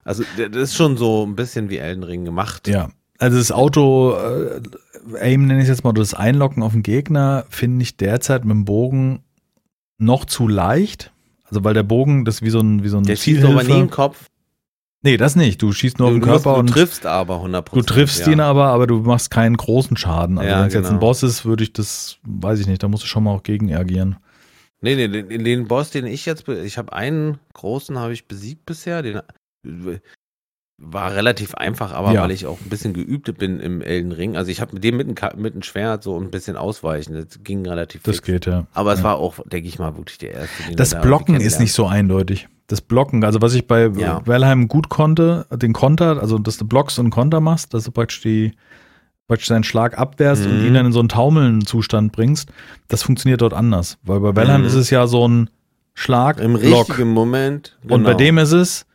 [0.04, 2.68] Also das ist schon so ein bisschen wie Elden Ring gemacht.
[2.68, 2.90] Ja.
[3.20, 4.62] Also das Auto äh,
[5.20, 8.44] Aim nenne ich es jetzt mal, oder das Einlocken auf den Gegner finde ich derzeit
[8.46, 9.24] mit dem Bogen
[10.00, 11.12] noch zu leicht.
[11.46, 13.64] Also weil der Bogen, das ist wie so ein wie so ein Der schießt aber
[13.64, 14.28] nie im Kopf.
[15.04, 15.62] Nee, das nicht.
[15.62, 17.82] Du schießt nur auf du, den du, musst- Körper du und triffst aber 100% Du
[17.82, 18.32] triffst ja.
[18.34, 20.38] ihn aber, aber du machst keinen großen Schaden.
[20.38, 21.00] Also Ja, wenn es jetzt ein genau.
[21.00, 23.74] Boss ist, würde ich das, weiß ich nicht, da musst du schon mal auch gegen
[23.76, 24.18] agieren.
[24.82, 28.66] Nee, nee, den, den Boss, den ich jetzt, ich habe einen großen, habe ich besiegt
[28.66, 29.22] bisher, den
[30.84, 32.24] war relativ einfach, aber Ja.
[32.24, 34.36] weil ich auch ein bisschen geübt bin im Elden Ring.
[34.36, 37.44] Also ich habe mit dem mit dem, Ka- mit Schwert so ein bisschen ausweichen, das
[37.44, 38.26] ging relativ Das fix.
[38.26, 38.66] geht, ja.
[38.74, 39.06] Aber es ja.
[39.06, 40.76] war auch, denke ich mal, wirklich der erste.
[40.76, 42.48] Das da Blocken ist nicht so eindeutig.
[42.66, 44.26] Das Blocken, also was ich bei Ja.
[44.26, 48.22] Valheim gut konnte, den Konter, also dass du Blocks und Konter machst, dass du praktisch
[48.22, 48.54] die
[49.28, 50.68] praktisch deinen Schlag abwehrst und Mhm.
[50.68, 52.52] ihn dann in so einen taumelnden Zustand bringst,
[52.90, 53.98] das funktioniert dort anders.
[54.04, 54.68] Weil bei Valheim Mhm.
[54.68, 55.50] ist es ja so ein
[55.94, 56.90] Schlag, Im Block.
[56.90, 57.78] richtigen Moment.
[57.84, 58.18] Und bei genau.
[58.18, 58.86] dem ist es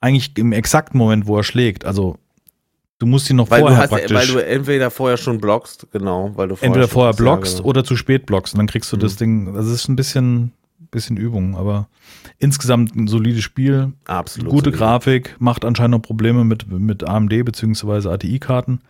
[0.00, 1.84] eigentlich im exakten Moment, wo er schlägt.
[1.84, 2.16] Also
[2.98, 6.32] du musst ihn noch weil vorher hast, praktisch weil du entweder vorher schon blockst, genau,
[6.34, 7.68] weil du vorher entweder vorher blockst, ja, genau.
[7.70, 9.18] oder zu spät blockst und dann kriegst du das Mhm.
[9.18, 9.54] Ding.
[9.54, 10.52] Das ist ein bisschen,
[10.90, 11.88] bisschen Übung, aber
[12.38, 13.92] insgesamt ein solides Spiel.
[14.06, 14.50] Absolut.
[14.50, 14.78] Gute solide.
[14.78, 18.08] Grafik, macht anscheinend noch Probleme mit, mit AMD bzw.
[18.08, 18.80] ATI-Karten.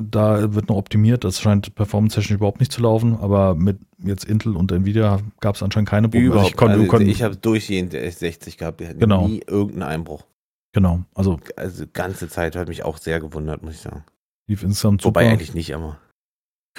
[0.00, 4.56] Da wird noch optimiert, das scheint performance-technisch überhaupt nicht zu laufen, aber mit jetzt Intel
[4.56, 6.26] und Nvidia gab es anscheinend keine Probleme.
[6.28, 6.50] Überhaupt.
[6.50, 9.26] ich konnte, also, ich habe durchgehend 60 gehabt, wir hatten Genau.
[9.26, 10.24] nie irgendeinen Einbruch.
[10.72, 14.04] genau, also Also ganze Zeit hat mich auch sehr gewundert, muss ich sagen.
[14.46, 15.20] lief insgesamt super.
[15.20, 15.98] Wobei eigentlich nicht immer.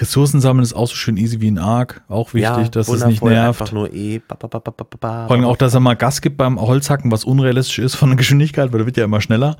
[0.00, 3.22] Ressourcen sammeln ist auch so schön easy wie ein Arc, auch wichtig, dass es nicht
[3.22, 3.60] nervt.
[3.60, 4.18] Einfach nur eh.
[4.20, 7.80] Ba, ba, ba, Vor allem auch, dass er mal Gas gibt beim Holzhacken, was unrealistisch
[7.80, 9.58] ist von der Geschwindigkeit, weil der wird ja immer schneller.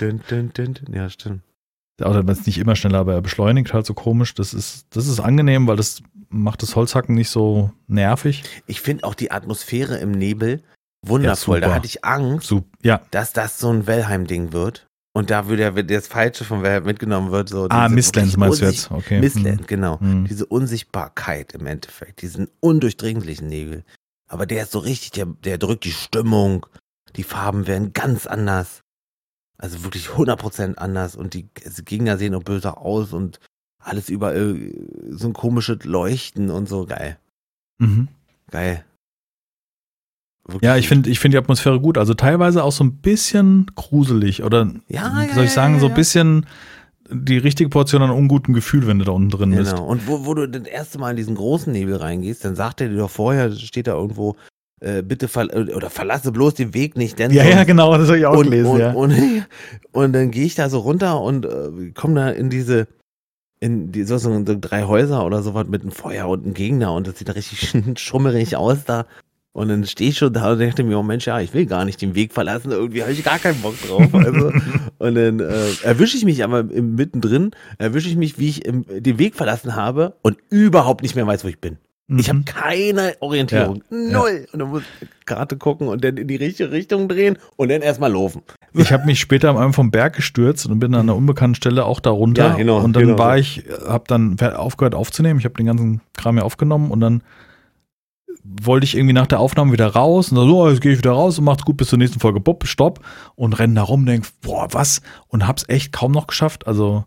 [0.00, 0.94] Dün, dün, dün, dün.
[0.94, 1.40] Ja, stimmt.
[2.00, 4.34] Oder wenn es nicht immer schneller, aber er beschleunigt halt so komisch.
[4.34, 8.42] Das ist, das ist angenehm, weil das macht das Holzhacken nicht so nervig.
[8.66, 10.62] Ich finde auch die Atmosphäre im Nebel
[11.02, 11.56] wundervoll.
[11.56, 11.76] Ja, da super.
[11.76, 13.00] hatte ich Angst, So, ja.
[13.10, 14.86] dass das so ein Wellheim-Ding wird.
[15.14, 17.48] Und da würde ja, das Falsche von Wellheim mitgenommen wird.
[17.48, 18.90] So Ah, Mistlands wirklich meinst du jetzt?
[18.90, 19.20] Okay.
[19.20, 19.98] Mistland, genau.
[20.00, 20.26] Hm.
[20.26, 23.84] Diese Unsichtbarkeit im Endeffekt, diesen undurchdringlichen Nebel.
[24.28, 26.66] Aber der ist so richtig, der, der drückt die Stimmung.
[27.16, 28.82] Die Farben werden ganz anders.
[29.58, 31.16] Also wirklich 100% anders.
[31.16, 31.48] Und die
[31.84, 33.40] Gegner sehen auch böse aus und
[33.78, 34.56] alles überall
[35.10, 36.86] so ein komisches Leuchten und so.
[36.86, 37.18] Geil.
[37.78, 38.08] Mhm.
[38.50, 38.84] Geil.
[40.44, 41.98] Wirklich Ja, ich finde ich finde die Atmosphäre gut.
[41.98, 45.86] Also teilweise auch so ein bisschen gruselig oder Ja, ja, soll ich sagen, ja, so
[45.86, 46.46] ein bisschen
[47.10, 49.72] die richtige Portion an ungutem Gefühl, wenn du da unten drin bist.
[49.72, 49.86] Genau.
[49.86, 52.88] Und wo, wo du das erste Mal in diesen großen Nebel reingehst, dann sagt er
[52.88, 54.36] dir doch vorher, steht da irgendwo,
[54.80, 58.18] äh, bitte ver oder verlasse bloß den Weg nicht, denn Ja, ja, genau, das habe
[58.18, 58.92] ich auch und, gelesen, und, ja.
[58.92, 59.14] und,
[59.92, 62.86] und dann gehe ich da so runter und äh, komme da in diese,
[63.58, 67.06] in die, so, so drei Häuser oder sowas mit einem Feuer und einem Gegner und
[67.06, 69.06] das sieht da richtig schummerig aus da.
[69.56, 71.86] Und dann stehe ich schon da und dachte mir, oh Mensch, ja, ich will gar
[71.86, 74.12] nicht den Weg verlassen, irgendwie habe ich gar keinen Bock drauf.
[74.12, 74.52] Also,
[74.98, 78.84] und dann äh, erwische ich mich aber im, mittendrin, erwische ich mich, wie ich im,
[78.86, 81.78] den Weg verlassen habe und überhaupt nicht mehr weiß, wo ich bin.
[82.08, 82.44] Ich habe Mhm.
[82.44, 83.82] keine Orientierung.
[83.90, 84.46] Null.
[84.52, 87.82] Und dann muss ich Karte gucken und dann in die richtige Richtung drehen und dann
[87.82, 88.42] erstmal laufen.
[88.74, 91.98] Ich habe mich später am vom Berg gestürzt und bin an einer unbekannten Stelle auch
[91.98, 92.50] da runter.
[92.50, 95.40] Ja, genau, und dann genau war ich, habe dann aufgehört aufzunehmen.
[95.40, 97.22] Ich habe den ganzen Kram ja aufgenommen und dann
[98.44, 101.10] wollte ich irgendwie nach der Aufnahme wieder raus und so, oh, jetzt gehe ich wieder
[101.10, 102.38] raus und macht's gut bis zur nächsten Folge.
[102.38, 103.00] Bob, stopp
[103.34, 105.02] und renn da rum, denk, boah, was?
[105.26, 106.68] Und hab's echt kaum noch geschafft.
[106.68, 107.04] Also,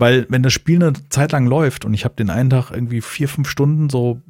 [0.00, 3.02] weil wenn das Spiel eine Zeit lang läuft und ich habe den einen Tag irgendwie
[3.02, 4.20] vier, fünf Stunden so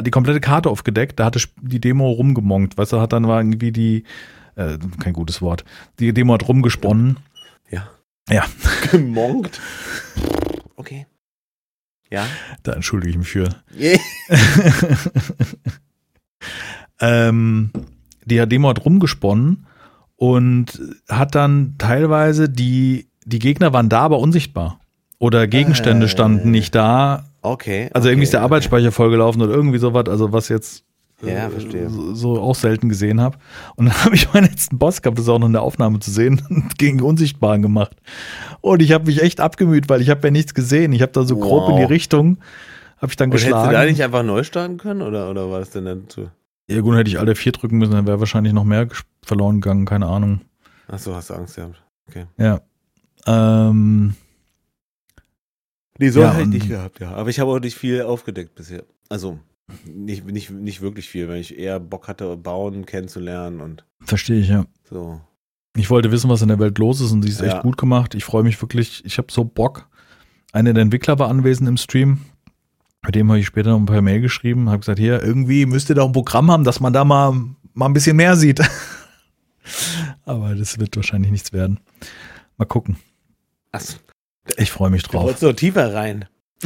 [0.00, 3.70] die komplette Karte aufgedeckt, da hatte die Demo rumgemonkt, weißt du, hat dann war irgendwie
[3.70, 4.02] die,
[4.56, 5.64] äh, kein gutes Wort,
[6.00, 7.18] die Demo hat rumgesponnen.
[7.70, 7.88] Ja.
[8.28, 8.44] Ja.
[8.90, 9.60] Gemonkt.
[10.74, 11.06] Okay.
[12.10, 12.26] Ja.
[12.64, 13.48] Da entschuldige ich mich für.
[13.78, 14.00] Yeah.
[17.00, 17.70] ähm,
[18.24, 19.66] die Demo hat rumgesponnen
[20.16, 24.80] und hat dann teilweise die, die Gegner waren da, aber unsichtbar.
[25.18, 26.08] Oder Gegenstände Äh.
[26.08, 27.24] standen nicht da.
[27.42, 27.88] Okay.
[27.92, 28.44] Also okay, irgendwie ist der okay.
[28.44, 30.84] Arbeitsspeicher vollgelaufen oder irgendwie sowas, also was jetzt
[31.22, 31.88] Ja, äh, verstehe.
[31.90, 33.38] so, so auch selten gesehen habe.
[33.76, 36.00] Und dann habe ich meinen letzten Boss gehabt, das ist auch noch in der Aufnahme
[36.00, 37.96] zu sehen, gegen Unsichtbaren gemacht.
[38.60, 40.92] Und ich habe mich echt abgemüht, weil ich habe ja nichts gesehen.
[40.92, 41.90] Ich habe da so grob in die Wow.
[41.90, 42.38] Richtung,
[42.98, 43.90] habe ich dann Und hättest du da geschlagen.
[43.90, 46.30] nicht einfach neu starten können oder, oder war das denn dann zu?
[46.66, 48.88] Ja gut, hätte ich alle vier drücken müssen, dann wäre wahrscheinlich noch mehr
[49.22, 50.40] verloren gegangen, keine Ahnung.
[50.88, 51.76] Achso, hast du Angst gehabt.
[52.38, 52.60] Ja.
[53.26, 54.14] Ähm,
[55.98, 57.12] Nee, so Ja, hätte ich nicht gehabt, ja.
[57.12, 58.84] Aber ich habe auch nicht viel aufgedeckt bisher.
[59.08, 59.38] Also,
[59.86, 64.48] nicht, nicht, nicht wirklich viel, weil ich eher Bock hatte, bauen kennenzulernen und verstehe ich,
[64.48, 64.66] ja.
[64.88, 65.20] so.
[65.76, 67.46] Ich wollte wissen, was in der Welt los ist und sie ist Ja.
[67.54, 68.14] echt gut gemacht.
[68.14, 69.88] Ich freue mich wirklich, ich habe so Bock.
[70.52, 72.20] Einer der Entwickler war anwesend im Stream.
[73.04, 75.88] Mit dem habe ich später noch ein paar Mail geschrieben, habe gesagt, hier, irgendwie müsst
[75.90, 77.32] ihr da ein Programm haben, dass man da mal,
[77.74, 78.60] mal ein bisschen mehr sieht.
[80.24, 81.80] Aber das wird wahrscheinlich nichts werden.
[82.56, 82.96] Mal gucken.
[83.72, 83.98] Achso,
[84.56, 85.24] Ich freue mich du drauf.
[85.24, 86.26] wolltest noch tiefer rein.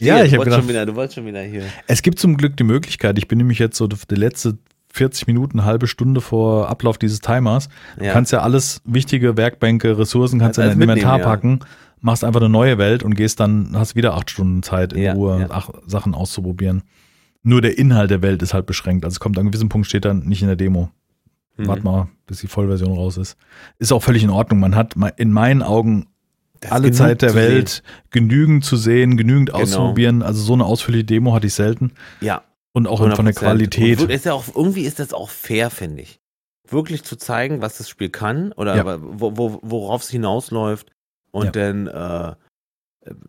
[0.00, 1.62] Ja, ich hab du wolltest gedacht- schon wieder, du wolltest schon wieder hier.
[1.86, 4.58] Es gibt zum Glück die Möglichkeit, ich bin nämlich jetzt so die letzte
[4.92, 7.68] 40 Minuten, halbe Stunde vor Ablauf dieses Timers.
[7.98, 8.12] Du Ja.
[8.12, 11.24] kannst ja alles wichtige Werkbänke, Ressourcen, kannst du in dein Inventar ja.
[11.24, 11.60] packen,
[12.00, 15.12] machst einfach eine neue Welt und gehst dann, hast wieder acht Stunden Zeit in Ja,
[15.12, 15.48] Ruhe,
[15.86, 16.82] Sachen auszuprobieren.
[17.42, 19.04] Nur der Inhalt der Welt ist halt beschränkt.
[19.04, 20.90] Also es kommt an einem gewissen Punkt, steht dann nicht in der Demo.
[21.56, 21.68] Mhm.
[21.68, 23.36] Wart mal, bis die Vollversion raus ist.
[23.78, 24.58] Ist auch völlig in Ordnung.
[24.60, 26.06] Man hat in meinen Augen
[26.60, 29.62] Das alle Zeit der Welt genügend zu sehen, genügend Genau.
[29.62, 30.22] auszuprobieren.
[30.22, 31.88] Also so eine ausführliche Demo hatte ich selten.
[31.88, 31.96] Sehen.
[32.20, 32.42] Ja,
[32.72, 33.34] Und auch von der 100%.
[33.38, 34.00] Qualität.
[34.00, 36.20] Und ist ja auch, irgendwie ist das auch fair, finde ich.
[36.68, 38.98] Wirklich zu zeigen, was das Spiel kann oder Ja.
[39.00, 40.92] wo, wo, worauf es hinausläuft.
[41.32, 41.50] Und Ja.
[41.52, 42.34] dann äh,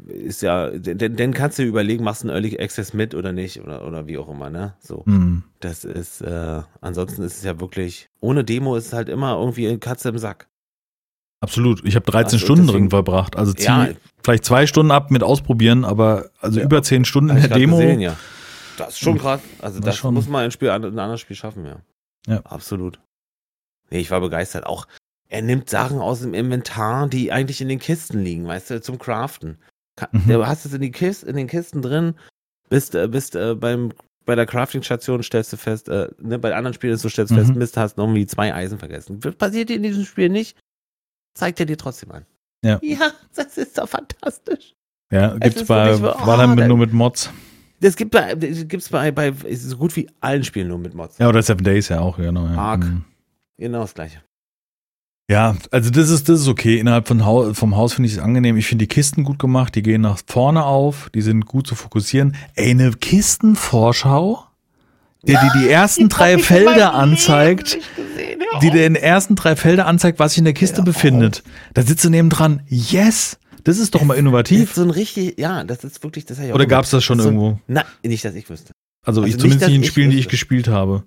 [0.07, 3.61] ist ja, dann, dann kannst du überlegen, machst du einen Early Access mit oder nicht
[3.61, 4.73] oder, oder wie auch immer, ne?
[4.79, 5.05] So.
[5.05, 5.43] Hm.
[5.61, 9.67] Das ist, äh, ansonsten ist es ja wirklich, ohne Demo ist es halt immer irgendwie
[9.69, 10.49] eine Katze im Sack.
[11.41, 11.83] Absolut.
[11.85, 13.35] Ich habe 13 Also Stunden deswegen- drin verbracht.
[13.35, 13.89] Also zieh Ja,
[14.23, 16.65] vielleicht zwei Stunden ab mit ausprobieren, aber also Ja.
[16.65, 17.77] über 10 Stunden in der Demo.
[17.77, 18.15] Gesehen, ja.
[18.77, 19.41] Das ist schon krass.
[19.59, 20.13] Also Das das, schon.
[20.13, 21.81] muss man ein Spiel, ein anderes Spiel schaffen, ja.
[22.27, 22.41] Ja.
[22.45, 22.99] Absolut.
[23.89, 24.65] Nee, ich war begeistert.
[24.65, 24.87] Auch,
[25.27, 28.99] er nimmt Sachen aus dem Inventar, die eigentlich in den Kisten liegen, weißt du, zum
[28.99, 29.57] Craften.
[30.11, 30.27] Mhm.
[30.27, 32.15] Du hast es in, die Kist, in den Kisten drin,
[32.69, 33.91] bist, äh, bist äh, beim,
[34.25, 37.37] bei der Crafting-Station stellst du fest, äh, ne, bei anderen Spielen ist du stellst Mhm.
[37.37, 39.19] fest, Mist, hast noch irgendwie zwei Eisen vergessen.
[39.19, 40.57] Passiert dir in diesem Spiel nicht,
[41.33, 42.25] zeigt er dir trotzdem an.
[42.63, 42.79] Ja.
[42.83, 44.75] Ja, das ist doch fantastisch.
[45.11, 47.31] Ja, Es gibt's ist bei so, da- nur mit Mods.
[47.79, 50.93] Das gibt bei, das gibt's bei, bei ist so gut wie allen Spielen nur mit
[50.93, 51.17] Mods.
[51.17, 52.45] Ja, oder Seven Days ja auch, genau.
[52.45, 52.55] Ja.
[52.55, 52.83] Arc.
[52.83, 53.03] Mhm.
[53.57, 54.21] Genau das gleiche.
[55.29, 56.77] Ja, also das ist, das ist okay.
[56.77, 58.57] Innerhalb von Hau vom Haus finde ich es angenehm.
[58.57, 61.75] Ich finde die Kisten gut gemacht, die gehen nach vorne auf, die sind gut zu
[61.75, 62.35] fokussieren.
[62.55, 64.43] Ey, eine Kistenvorschau,
[65.23, 67.77] der dir die ersten drei Felder anzeigt,
[68.61, 71.43] die dir in den ersten drei Felder anzeigt, was sich in der Kiste Ja, befindet.
[71.73, 72.61] Da sitzt du neben dran.
[72.67, 73.37] Yes!
[73.63, 74.63] Das ist doch mal Das innovativ.
[74.69, 76.69] ist so ein richtig, ja, das ist wirklich, das Oder gemacht.
[76.69, 77.59] gab's das schon so, irgendwo?
[77.67, 78.71] Nein, nicht, dass ich wüsste.
[79.05, 80.31] Also, also ich zumindest nicht in Spielen, die ich wüsste.
[80.31, 81.03] gespielt habe.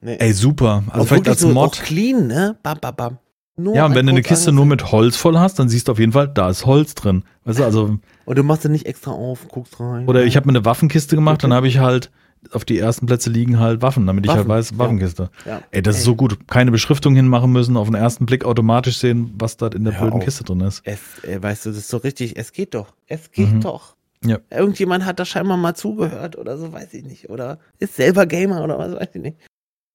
[0.00, 0.16] Nee.
[0.18, 0.84] Ey, super.
[0.88, 1.72] Also Auch vielleicht als so, Mod.
[1.78, 2.56] Auch clean, ne?
[2.62, 3.18] Bam, bam, bam.
[3.58, 5.92] Nur Ja, und wenn du eine Kiste nur mit Holz voll hast, dann siehst du
[5.92, 7.24] auf jeden Fall, da ist Holz drin.
[7.44, 10.06] Weißt du, also, Und du machst sie nicht extra auf, guckst rein.
[10.06, 11.56] oder ich habe mir eine Waffenkiste gemacht, dann Okay.
[11.56, 12.10] habe ich halt
[12.52, 14.78] auf die ersten Plätze liegen halt Waffen, damit ich halt Waffen, weiß, ja.
[14.78, 15.30] Waffenkiste.
[15.44, 15.62] ja.
[15.72, 16.46] Ey, das ist so gut.
[16.48, 20.20] Keine Beschriftung hinmachen müssen, auf den ersten Blick automatisch sehen, was da in der blöden.
[20.20, 20.82] Kiste drin ist.
[20.84, 22.94] Es, äh, weißt du, das ist so richtig, es geht doch.
[23.06, 23.60] Es geht Mhm.
[23.62, 23.96] doch.
[24.24, 24.38] Ja.
[24.50, 27.30] Irgendjemand hat da scheinbar mal zugehört oder so, weiß ich nicht.
[27.30, 29.38] Oder ist selber Gamer oder was, weiß ich nicht.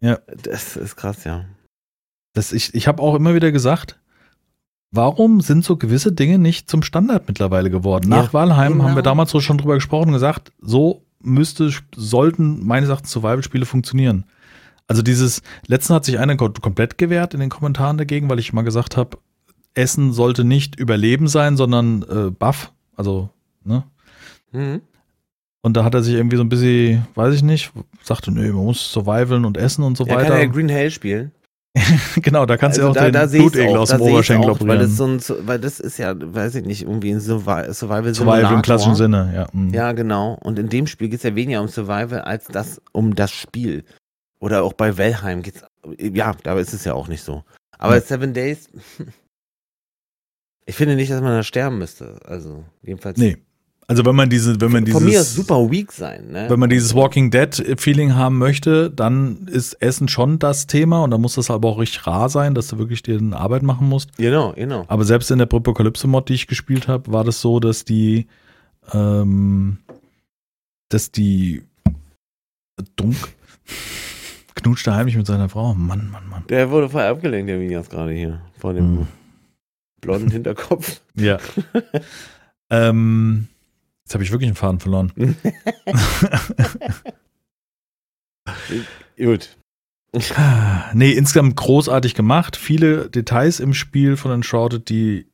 [0.01, 0.19] Ja.
[0.43, 1.45] Das ist krass, ja.
[2.33, 3.99] Das, ich ich habe auch immer wieder gesagt,
[4.91, 8.09] warum sind so gewisse Dinge nicht zum Standard mittlerweile geworden?
[8.09, 9.01] Nach Ja, Valheim haben wir genau.
[9.01, 14.25] damals so schon drüber gesprochen und gesagt, so müsste, sollten meines Erachtens Survival-Spiele funktionieren.
[14.87, 18.51] Also dieses, letzten hat sich einer kom- komplett gewehrt in den Kommentaren dagegen, weil ich
[18.53, 19.17] mal gesagt habe,
[19.73, 22.71] Essen sollte nicht Überleben sein, sondern äh, Buff.
[22.97, 23.29] Also,
[23.63, 23.83] ne?
[24.51, 24.81] Mhm.
[25.61, 27.71] Und da hat er sich irgendwie so ein bisschen, weiß ich nicht,
[28.03, 30.39] sagte, nö, man muss survivalen und essen und so Er kann weiter.
[30.39, 31.31] ja Green Hell spielen.
[32.21, 34.99] genau, da kannst du ja auch da, den Blutegel aus dem Oberschenkel auch, weil das,
[34.99, 35.19] operieren.
[35.19, 38.61] so ein, weil das ist ja, weiß ich nicht, irgendwie ein Survi- Survival Survival im
[38.61, 38.95] klassischen.
[38.95, 39.47] Sinne, ja.
[39.53, 39.73] mhm.
[39.73, 40.37] Ja, genau.
[40.43, 43.85] Und in dem Spiel geht es ja weniger um Survival als das um das Spiel.
[44.39, 45.63] Oder auch bei Valheim geht's.
[45.97, 47.43] Ja, da ist es ja auch nicht so.
[47.77, 48.01] Aber Ja.
[48.01, 48.69] Seven Days.
[50.67, 52.19] Ich finde nicht, dass man da sterben müsste.
[52.23, 53.17] Also, jedenfalls.
[53.17, 53.37] Nee.
[53.91, 56.45] Also wenn man diese, wenn man Von mir dieses, super weak sein, ne?
[56.49, 61.11] wenn man dieses Walking Dead Feeling haben möchte, dann ist Essen schon das Thema und
[61.11, 63.89] dann muss das aber auch richtig rar sein, dass du wirklich dir eine Arbeit machen
[63.89, 64.15] musst.
[64.15, 64.85] Genau, genau.
[64.87, 68.27] Aber selbst in der Apokalypse-Mod, die ich gespielt habe, war das so, dass die,
[68.93, 69.79] ähm,
[70.87, 71.61] dass die
[72.95, 73.17] Dunk
[74.55, 75.73] knutscht da heimlich mit seiner Frau.
[75.73, 76.43] Mann, Mann, Mann.
[76.47, 78.39] Der wurde voll abgelenkt, der Minias gerade hier.
[78.57, 79.07] Von dem Hm.
[79.99, 81.01] blonden Hinterkopf.
[81.15, 81.39] Ja.
[82.69, 83.47] ähm,
[84.05, 85.11] jetzt habe ich wirklich einen Faden verloren.
[89.17, 89.57] Gut.
[90.93, 92.57] Nee, insgesamt großartig gemacht.
[92.57, 95.25] Viele Details im Spiel von Enshrouded, die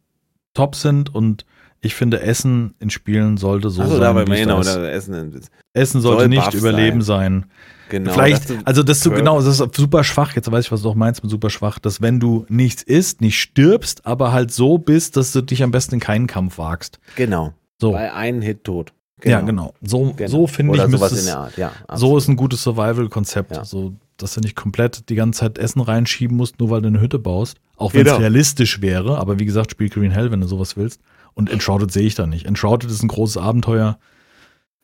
[0.54, 1.46] top sind und
[1.82, 4.16] ich finde, Essen in Spielen sollte so Achso, sein.
[4.16, 4.68] da genau, ist.
[4.76, 5.42] da Essen.
[5.74, 7.46] Essen sollte soll nicht Überleben sein.
[7.90, 8.14] Genau.
[8.14, 9.22] Vielleicht, dass du- also dass du Curve.
[9.22, 10.36] genau, das ist super schwach.
[10.36, 13.22] Jetzt weiß ich, was du auch meinst mit super schwach, dass wenn du nichts isst,
[13.22, 17.00] nicht stirbst, aber halt so bist, dass du dich am besten in keinen Kampf wagst.
[17.16, 17.54] Genau.
[17.80, 18.94] So, Bei einem Hit tot.
[19.24, 19.74] ja, genau.
[19.82, 20.30] So, Genau.
[20.30, 21.72] so finde ich, sowas in es, der Art, ja.
[21.96, 23.52] so ist ein gutes Survival-Konzept.
[23.56, 23.66] Ja.
[23.66, 27.00] So, dass du nicht komplett die ganze Zeit Essen reinschieben musst, nur weil du eine
[27.02, 27.58] Hütte baust.
[27.76, 28.18] Auch wenn es Genau.
[28.18, 29.18] realistisch wäre.
[29.20, 31.02] Aber wie gesagt, spiel Green Hell, wenn du sowas willst.
[31.36, 32.46] Und Enshrouded sehe ich da nicht.
[32.48, 34.00] Enshrouded ist ein großes Abenteuer.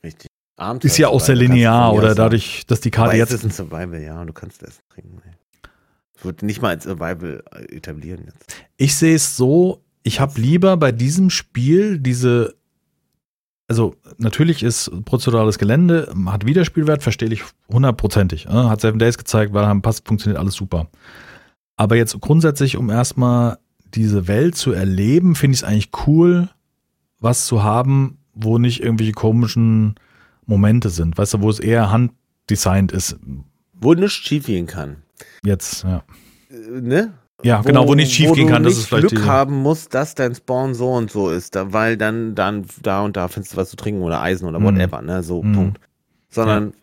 [0.04, 0.28] Richtig.
[0.56, 3.46] Abenteuer Ist ja auch sehr linear oder dadurch, dass die Karte Aber jetzt es ist
[3.46, 5.20] ein Survival, ja, und du kannst Essen trinken.
[6.16, 8.56] Es wird nicht mal als Survival äh, etablieren jetzt.
[8.78, 12.54] Ich sehe es so, ich habe lieber bei diesem Spiel diese,
[13.74, 18.46] also natürlich ist prozedurales Gelände, hat Wiederspielwert, verstehe ich hundertprozentig.
[18.46, 18.70] ne?
[18.70, 20.90] Hat Seven Days gezeigt, weil haben passt, funktioniert alles super.
[21.76, 23.58] Aber jetzt grundsätzlich, um erstmal
[23.96, 26.50] diese Welt zu erleben, finde ich es eigentlich cool,
[27.20, 29.96] was zu haben, wo nicht irgendwelche komischen
[30.46, 33.18] Momente sind, weißt du, wo es eher handdesignt ist.
[33.74, 34.98] Wo nichts schief gehen kann.
[35.44, 36.04] Jetzt, ja.
[36.52, 37.14] Äh, ne?
[37.44, 40.34] Ja, genau, wo nichts schief gehen kann, das ist vielleicht Glück haben muss, dass dein
[40.36, 43.70] Spawn so und so ist, da, weil dann, dann da und da findest du was
[43.70, 44.64] zu trinken oder Eisen oder Mhm.
[44.66, 45.24] whatever, ne?
[45.24, 45.54] So, Mhm.
[45.54, 45.80] Punkt.
[46.30, 46.74] Sondern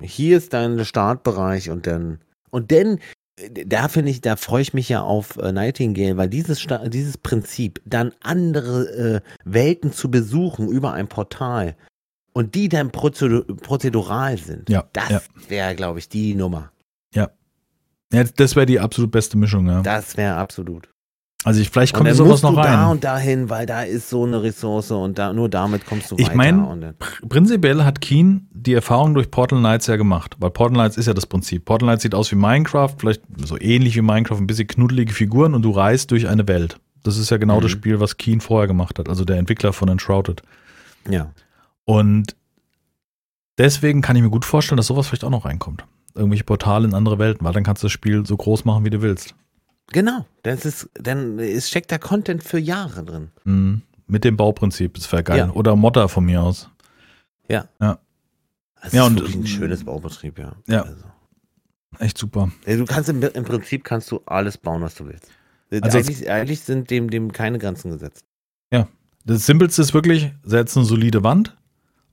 [0.00, 2.20] hier ist dein Startbereich und dann,
[2.50, 2.98] und dann,
[3.66, 7.18] da finde ich, da freue ich mich ja auf äh, Nightingale, weil dieses, Sta- dieses
[7.18, 11.76] Prinzip, dann andere äh, Welten zu besuchen über ein Portal
[12.32, 15.20] und die dann prozedu prozedural sind, Ja, das ja.
[15.48, 16.70] wäre, glaube ich, die Nummer.
[18.12, 19.82] Ja, das wäre die absolut beste Mischung, ja.
[19.82, 20.88] Das wäre absolut.
[21.44, 22.90] Also ich, vielleicht kommt sowas noch du da rein.
[22.90, 26.26] und dahin, weil da ist so eine Ressource und da, nur damit kommst du Ich
[26.26, 26.36] weiter.
[26.36, 30.50] mein- und dann, Pr- Prinzipiell hat Keen die Erfahrung durch Portal Knights ja gemacht, weil
[30.50, 31.64] Portal Knights ist ja das Prinzip.
[31.64, 35.54] Portal Knights sieht aus wie Minecraft, vielleicht so ähnlich wie Minecraft, ein bisschen knuddelige Figuren
[35.54, 36.80] und du reist durch eine Welt.
[37.04, 37.62] Das ist ja genau Mhm.
[37.62, 40.42] das Spiel, was Keen vorher gemacht hat, also der Entwickler von Enshrouded.
[41.08, 41.30] ja.
[41.84, 42.34] Und
[43.58, 45.84] deswegen kann ich mir gut vorstellen, dass sowas vielleicht auch noch reinkommt.
[46.18, 48.90] Irgendwelche Portale in andere Welten, weil dann kannst du das Spiel so groß machen, wie
[48.90, 49.34] du willst.
[49.92, 50.26] Genau.
[50.42, 53.30] Das ist, dann es steckt da Content für Jahre drin.
[53.44, 53.82] Mhm.
[54.06, 55.38] Mit dem Bauprinzip, das wäre geil.
[55.38, 55.50] Ja.
[55.52, 56.68] Oder Modder von mir aus.
[57.48, 60.52] Das Ja, ist und- wirklich ein schönes Baubetrieb, ja.
[60.68, 60.82] Ja.
[60.82, 61.04] Also.
[61.98, 62.50] Echt super.
[62.66, 65.26] Ja, Du kannst im, im Prinzip kannst du alles bauen, was du willst.
[65.70, 68.24] Also eigentlich, eigentlich sind dem, dem keine Grenzen gesetzt.
[69.24, 71.54] Das Simpelste ist wirklich, setz eine solide Wand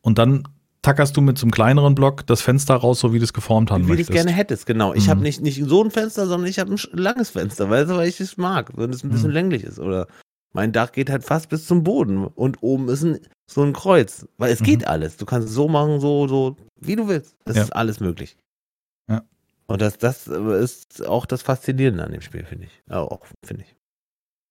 [0.01, 0.45] und dann
[0.85, 3.71] tackerst du mit so einem kleineren Block das Fenster raus, so wie du es geformt
[3.71, 4.13] haben Wie du es möchtest.
[4.15, 4.93] gerne hättest, genau.
[4.93, 5.09] Ich Mhm.
[5.11, 8.07] habe nicht, nicht so ein Fenster, sondern ich habe ein langes Fenster, weißt du, weil
[8.07, 9.33] ich es mag, wenn es ein bisschen Mhm.
[9.33, 9.79] länglich ist.
[9.79, 10.07] Oder
[10.53, 13.19] mein Dach geht halt fast bis zum Boden und oben ist ein,
[13.51, 14.25] so ein Kreuz.
[14.37, 14.65] Weil es Mhm.
[14.65, 15.17] geht alles.
[15.17, 17.35] Du kannst es so machen, so, so, wie du willst.
[17.45, 17.63] Es Ja.
[17.63, 18.37] ist alles möglich.
[19.09, 19.23] Ja.
[19.67, 22.81] Und das, das ist auch das Faszinierende an dem Spiel, finde ich.
[22.89, 23.75] Ja, Auch, finde ich.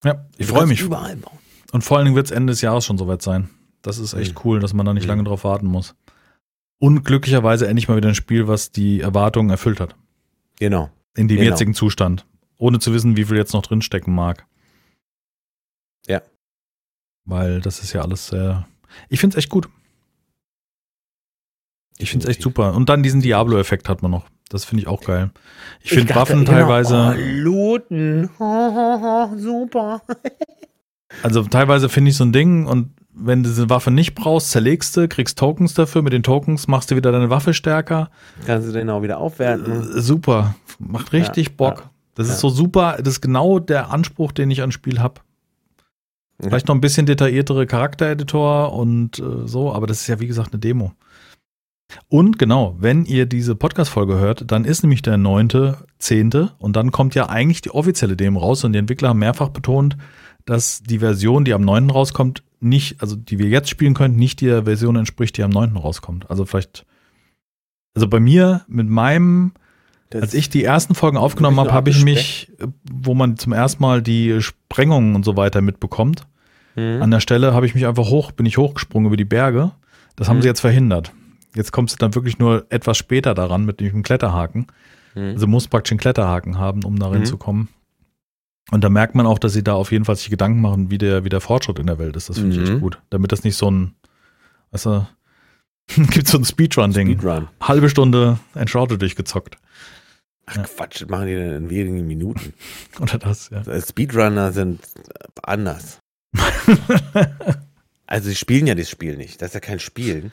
[0.05, 0.81] Ja, ich freue mich.
[0.81, 1.39] Überall bauen.
[1.73, 3.49] Und vor allen Dingen wird es Ende des Jahres schon soweit sein.
[3.83, 4.41] Das ist echt Mhm.
[4.45, 5.09] cool, dass man da nicht Mhm.
[5.09, 5.95] lange drauf warten muss.
[6.79, 9.95] Und glücklicherweise endlich mal wieder ein Spiel, was die Erwartungen erfüllt hat.
[10.59, 10.91] Genau.
[11.17, 11.51] In dem Genau.
[11.51, 12.27] jetzigen Zustand.
[12.59, 14.47] Ohne zu wissen, wie viel jetzt noch drinstecken mag.
[16.07, 16.23] Ja.
[17.25, 18.67] Weil das ist ja alles sehr.
[19.09, 19.69] Ich finde es echt gut.
[21.99, 22.75] Ich finde es echt super.
[22.75, 24.27] Und dann diesen Diablo-Effekt hat man noch.
[24.49, 25.31] Das finde ich auch geil.
[25.83, 27.15] Ich finde Waffen genau, teilweise.
[27.17, 28.31] Oh, looten.
[28.39, 28.45] Ho,
[29.33, 30.03] ho, super.
[31.23, 34.97] Also teilweise finde ich so ein Ding und wenn du diese Waffe nicht brauchst, zerlegst
[34.97, 36.03] du, kriegst Tokens dafür.
[36.03, 38.11] Mit den Tokens machst du wieder deine Waffe stärker.
[38.47, 39.97] Kannst du den auch wieder aufwerten.
[39.97, 40.55] Äh, super.
[40.79, 41.79] Macht richtig Ja, Bock.
[41.79, 42.35] ja, das ja.
[42.35, 42.97] ist so super.
[42.99, 45.21] Das ist genau der Anspruch, den ich an Spiel habe.
[46.41, 50.53] Vielleicht noch ein bisschen detailliertere Charaktereditor und äh, so, aber das ist ja wie gesagt
[50.53, 50.93] eine Demo.
[52.09, 56.91] Und genau, wenn ihr diese Podcast-Folge hört, dann ist nämlich der neunte, zehnte und dann
[56.91, 59.97] kommt ja eigentlich die offizielle Demo raus und die Entwickler haben mehrfach betont,
[60.45, 61.91] dass die Version, die am 9.
[61.91, 65.77] rauskommt, nicht, also die wir jetzt spielen können, nicht der Version entspricht, die am 9.
[65.77, 66.31] rauskommt.
[66.31, 66.87] Also vielleicht,
[67.95, 69.53] also bei mir mit meinem
[70.11, 72.53] Das- als ich die ersten Folgen aufgenommen habe, habe ich mich,
[72.91, 76.27] wo man zum ersten Mal die Sprengungen und so weiter mitbekommt.
[76.77, 77.03] Mhm.
[77.03, 79.73] An der Stelle habe ich mich einfach hoch, bin ich hochgesprungen über die Berge.
[80.17, 80.43] Das haben Mhm.
[80.43, 81.13] sie jetzt verhindert.
[81.55, 84.67] Jetzt kommst du dann wirklich nur etwas später daran mit dem Kletterhaken.
[85.15, 85.23] Mhm.
[85.35, 87.27] Also muss praktisch einen Kletterhaken haben, um darin Mhm.
[88.71, 90.99] Und da merkt man auch, dass sie da auf jeden Fall sich Gedanken machen, wie
[90.99, 92.29] der, wie der Fortschritt in der Welt ist.
[92.31, 92.75] Das finde ich Mhm.
[92.75, 92.99] echt gut.
[93.11, 93.95] Damit das nicht so ein,
[94.71, 95.07] weißt du,
[96.11, 97.09] gibt so ein Speedrun-Ding.
[97.19, 97.49] Speedrun.
[97.61, 99.59] Halbe Stunde Enshrouded durchgezockt.
[100.47, 100.63] Ach Ja.
[100.65, 102.55] Quatsch, das machen die denn in wenigen Minuten.
[103.01, 103.63] Oder das, ja.
[103.81, 104.81] Speedrunner sind
[105.43, 105.99] anders.
[108.07, 109.41] Also die spielen ja das Spiel nicht.
[109.41, 110.31] Das ist ja kein Spielen.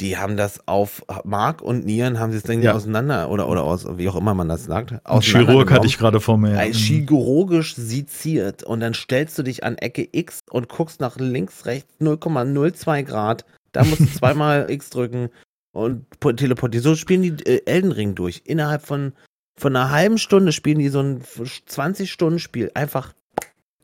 [0.00, 2.72] Die haben das auf Mark und Nieren haben sie das Ding Ja.
[2.72, 4.94] auseinander oder oder aus wie auch immer man das sagt.
[5.04, 6.58] Ein Chirurg hatte ich gerade vor mir.
[6.58, 11.66] Ein chirurgisch seziert und dann stellst du dich an Ecke X und guckst nach links,
[11.66, 13.44] rechts 0,02 Grad.
[13.72, 15.28] Da musst du zweimal X drücken
[15.72, 16.82] und po- teleportieren.
[16.82, 18.42] So spielen die äh, Elden Ring durch.
[18.44, 19.12] Innerhalb von,
[19.58, 22.70] von einer halben Stunde spielen die so ein 20-Stunden-Spiel.
[22.74, 23.12] Einfach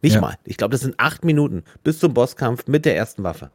[0.02, 0.20] nicht Ja.
[0.20, 0.34] mal.
[0.44, 3.50] Ich glaube, das sind acht Minuten bis zum Bosskampf mit der ersten Waffe.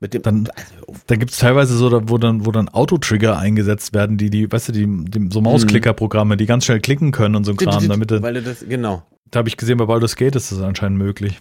[0.00, 0.22] Mit dem.
[0.22, 1.04] Dann- also, auf.
[1.06, 4.50] Da gibt es teilweise so, da- wo dann, wo dann Autotrigger eingesetzt werden, die, die,
[4.50, 7.86] weißt du, die, die so Mausklicker-Programme, die ganz schnell klicken können und so ein Kram,
[7.88, 9.06] damit Weil das, genau.
[9.30, 11.40] da habe ich gesehen, bei Baldur's Gate ist das anscheinend möglich.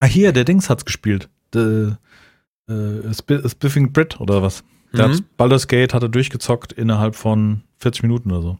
[0.00, 1.28] Ah, hier, der Dings hat's gespielt.
[1.54, 1.98] Der,
[2.68, 4.62] äh, Sp Spiffing Brit oder was?
[4.92, 5.12] Der Mhm.
[5.14, 8.58] hat Baldur's Gate hat er durchgezockt innerhalb von 40 Minuten oder so.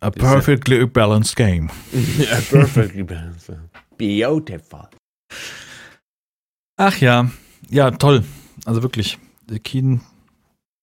[0.00, 1.70] A perfectly balanced game.
[2.18, 3.52] ja, perfectly balanced.
[3.96, 4.88] Beautiful.
[6.84, 7.30] Ach ja,
[7.70, 8.24] ja, toll.
[8.64, 9.18] Also wirklich,
[9.48, 10.00] der Keen,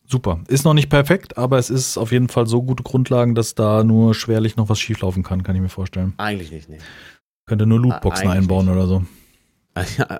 [0.07, 0.39] super.
[0.47, 3.83] Ist noch nicht perfekt, aber es ist auf jeden Fall so gute Grundlagen, dass da
[3.83, 6.13] nur schwerlich noch was schieflaufen kann, kann ich mir vorstellen.
[6.15, 6.77] Eigentlich nicht, nee.
[7.45, 8.75] Könnte nur Lootboxen Eigentlich einbauen nicht.
[8.75, 9.03] oder so.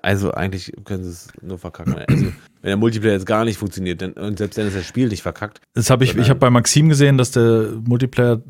[0.03, 1.95] Also eigentlich können sie es nur verkacken.
[2.07, 2.34] Also, wenn
[2.69, 5.61] der Multiplayer jetzt gar nicht funktioniert, dann, und selbst wenn es das Spiel nicht verkackt.
[5.73, 8.41] Das habe ich, ich habe bei Maxim gesehen, dass der Multiplayer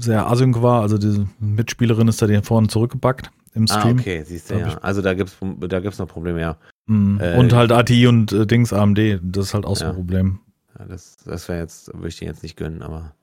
[0.00, 0.80] sehr async war.
[0.82, 3.98] Also die Mitspielerin ist da den vorne zurückgebackt im Ah, Stream.
[3.98, 4.78] okay, siehst du, ja.
[4.78, 6.56] Also da gibt's da gibt's noch Probleme, ja.
[6.88, 7.20] Mhm.
[7.20, 9.90] Äh, und halt ATI und äh, Dings AMD, das ist halt auch so Ja.
[9.90, 10.40] ein Problem.
[10.78, 13.14] ja das das wäre jetzt, würde ich dir jetzt nicht gönnen, aber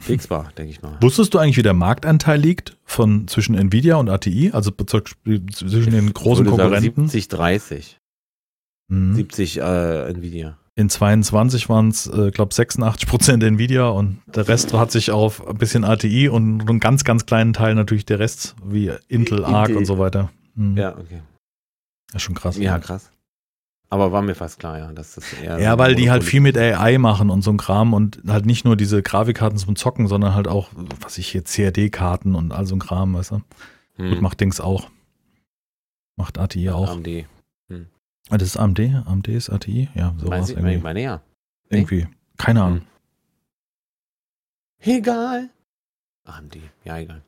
[0.00, 0.96] fixbar, denke ich mal.
[1.00, 6.12] Wusstest du eigentlich, wie der Marktanteil liegt von zwischen Nvidia und ATI, also zwischen den
[6.14, 7.08] großen würde sagen Konkurrenten?
[7.08, 7.98] 70, 30.
[8.88, 9.14] Mhm.
[9.14, 10.58] 70 äh, Nvidia.
[10.74, 15.46] In 22 waren es, äh, glaube 86 Prozent Nvidia und der Rest hat sich auf
[15.46, 19.68] ein bisschen ATI und einen ganz, ganz kleinen Teil natürlich der Rest, wie Intel, ARC
[19.68, 19.76] Intel.
[19.76, 20.30] und so weiter.
[20.54, 20.76] Mhm.
[20.78, 21.20] Ja, okay.
[22.12, 22.56] Das ist schon krass.
[22.58, 23.10] Ja, krass.
[23.88, 25.58] Aber war mir fast klar, ja, dass das eher.
[25.58, 28.46] Ja, so weil die halt viel mit AI machen und so ein Kram und halt
[28.46, 30.70] nicht nur diese Grafikkarten zum Zocken, sondern halt auch,
[31.00, 33.42] was ich hier, CAD-Karten und all so ein Kram, weißt du.
[33.96, 34.88] Hm, Gut, macht Dings auch.
[36.16, 36.90] Macht ATI auch.
[36.90, 37.26] AMD.
[38.30, 38.80] Ah, das ist AMD?
[38.80, 39.90] AMD ist ATI?
[39.94, 40.76] Ja, sowas du, irgendwie.
[40.76, 41.22] ich meine ja.
[41.68, 41.78] nee?
[41.80, 42.06] irgendwie.
[42.38, 42.82] Keine Ahnung.
[44.80, 45.50] Egal.
[46.24, 47.22] AMD, ja, egal.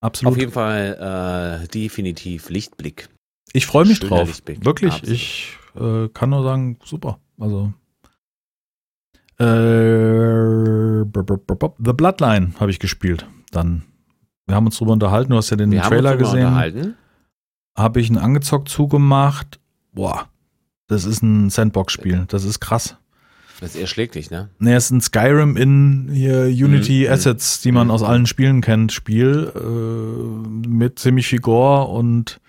[0.00, 0.32] Absolut.
[0.32, 3.10] Auf jeden Fall äh, definitiv Lichtblick.
[3.52, 4.42] Ich freue mich Schöner drauf.
[4.46, 4.92] Wirklich.
[4.92, 5.14] Absolut.
[5.14, 7.18] Ich äh, kann nur sagen, super.
[7.38, 7.72] Also.
[9.38, 13.26] Äh, The Bloodline habe ich gespielt.
[13.50, 13.82] Dann.
[14.46, 15.30] Wir haben uns drüber unterhalten.
[15.30, 16.96] Du hast ja den Wir Trailer haben uns drüber gesehen.
[17.76, 19.60] Habe ich einen angezockt zugemacht.
[19.92, 20.28] Boah.
[20.88, 22.24] Das ist ein Sandbox-Spiel.
[22.28, 22.96] Das ist krass.
[23.60, 24.48] Das erschlägt dich, ne?
[24.58, 27.90] Ne, es ist ein Skyrim in hier Unity Mhm, Assets, die man mhm.
[27.92, 32.40] aus allen Spielen kennt, Spiel äh, mit ziemlich viel Gore und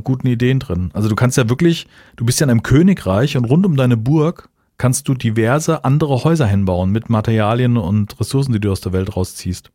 [0.00, 0.90] guten Ideen drin.
[0.94, 1.86] Also du kannst ja wirklich,
[2.16, 4.48] du bist ja in einem Königreich und rund um deine Burg
[4.78, 9.14] kannst du diverse andere Häuser hinbauen mit Materialien und Ressourcen, die du aus der Welt
[9.14, 9.70] rausziehst.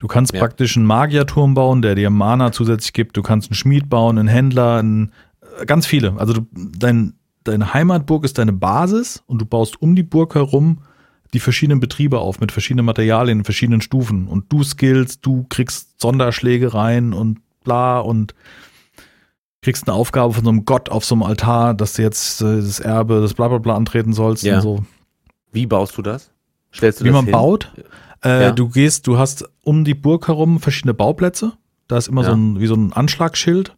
[0.00, 0.40] Du kannst Ja.
[0.40, 3.16] praktisch einen Magierturm bauen, der dir Mana zusätzlich gibt.
[3.16, 5.12] Du kannst einen Schmied bauen, einen Händler, einen,
[5.60, 6.14] äh, ganz viele.
[6.18, 7.14] Also du, dein,
[7.44, 10.78] deine Heimatburg ist deine Basis und du baust um die Burg herum
[11.34, 14.26] die verschiedenen Betriebe auf mit verschiedenen Materialien, in verschiedenen Stufen.
[14.28, 18.34] Und du skillst, du kriegst Sonderschläge rein und bla und
[19.62, 22.56] kriegst eine Aufgabe von so einem Gott auf so einem Altar, dass du jetzt äh,
[22.60, 24.56] das Erbe, das bla bla bla antreten sollst Ja.
[24.56, 24.84] und so.
[25.52, 26.30] Wie baust du das?
[26.74, 27.32] Stellst du Wie das man hin?
[27.32, 27.72] baut?
[28.24, 28.50] Äh, Ja.
[28.52, 31.52] Du gehst, du hast um die Burg herum verschiedene Bauplätze.
[31.88, 32.28] Da ist immer Ja.
[32.30, 33.74] so ein, wie so ein Anschlagsschild.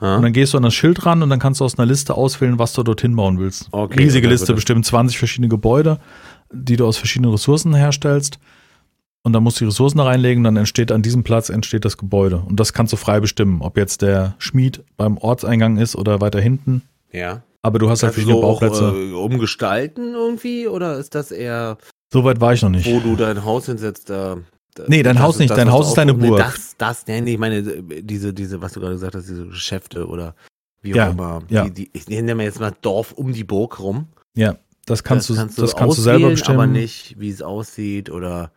[0.00, 0.16] Ha?
[0.16, 2.14] Und dann gehst du an das Schild ran und dann kannst du aus einer Liste
[2.14, 3.68] auswählen, was du dorthin bauen willst.
[3.70, 5.98] Okay, Riesige Liste, bestimmt 20 verschiedene Gebäude,
[6.52, 8.38] die du aus verschiedenen Ressourcen herstellst.
[9.26, 11.96] Und dann musst du die Ressourcen da reinlegen, dann entsteht an diesem Platz entsteht das
[11.96, 12.42] Gebäude.
[12.46, 16.40] Und das kannst du frei bestimmen, ob jetzt der Schmied beim Ortseingang ist oder weiter
[16.40, 16.82] hinten.
[17.10, 17.42] Ja.
[17.62, 18.84] Aber du hast halt du auch Bauplätze.
[18.94, 20.68] äh, umgestalten irgendwie?
[20.68, 21.78] Oder ist das eher,
[22.12, 22.86] Soweit war ich noch nicht.
[22.86, 24.10] wo du dein Haus hinsetzt?
[24.10, 24.36] Da,
[24.74, 26.12] da- Nee, dein Haus nicht, das, dein Haus ist deine?
[26.12, 26.40] Nee, Burg.
[26.40, 30.34] Das, das, nee, ich meine, diese, diese, was du gerade gesagt hast, diese Geschäfte oder
[30.82, 31.42] wie auch Ja, immer.
[31.48, 31.64] ja.
[31.64, 34.08] Die, die, ich nenne mal jetzt mal Dorf um die Burg rum.
[34.36, 36.58] Ja, das kannst das du, kannst du, das kannst du selber bestimmen.
[36.58, 38.52] aber nicht, wie es aussieht oder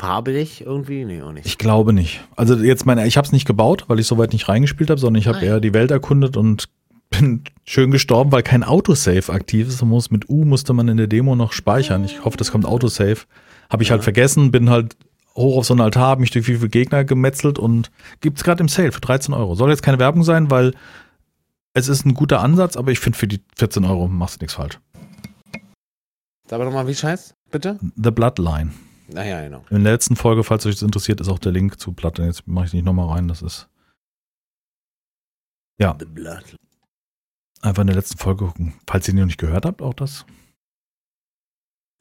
[0.00, 1.04] farblich irgendwie?
[1.04, 1.46] Nee, auch nicht.
[1.46, 2.20] Ich glaube nicht.
[2.36, 5.20] Also jetzt meine, ich habe es nicht gebaut, weil ich soweit nicht reingespielt habe, sondern
[5.20, 5.46] ich habe Nein.
[5.46, 6.68] eher die Welt erkundet und
[7.10, 9.80] bin schön gestorben, weil kein Autosave aktiv ist.
[9.82, 12.04] Man muss mit U musste man in der Demo noch speichern.
[12.04, 13.18] Ich hoffe, das kommt Autosave.
[13.68, 13.94] Habe ich Ja.
[13.94, 14.96] halt vergessen, bin halt
[15.36, 17.90] hoch auf so einen Altar, habe mich durch wie viele Gegner gemetzelt und
[18.20, 19.54] gibt's gerade im Sale für 13 Euro.
[19.54, 20.72] Soll jetzt keine Werbung sein, weil
[21.74, 24.54] es ist ein guter Ansatz, aber ich finde für die 14 Euro machst du nichts
[24.54, 24.78] falsch.
[26.48, 27.78] Sag aber nochmal, wie scheiß, bitte?
[27.96, 28.70] The Bloodline.
[29.12, 29.64] Naja, genau.
[29.70, 32.28] In der letzten Folge, falls euch das interessiert, ist auch der Link zu Bloodline.
[32.28, 33.68] Jetzt mache ich nicht nochmal rein, das ist
[35.78, 36.56] Blood.
[37.62, 38.74] einfach in der letzten Folge gucken.
[38.86, 40.26] Falls ihr die noch nicht gehört habt, auch das.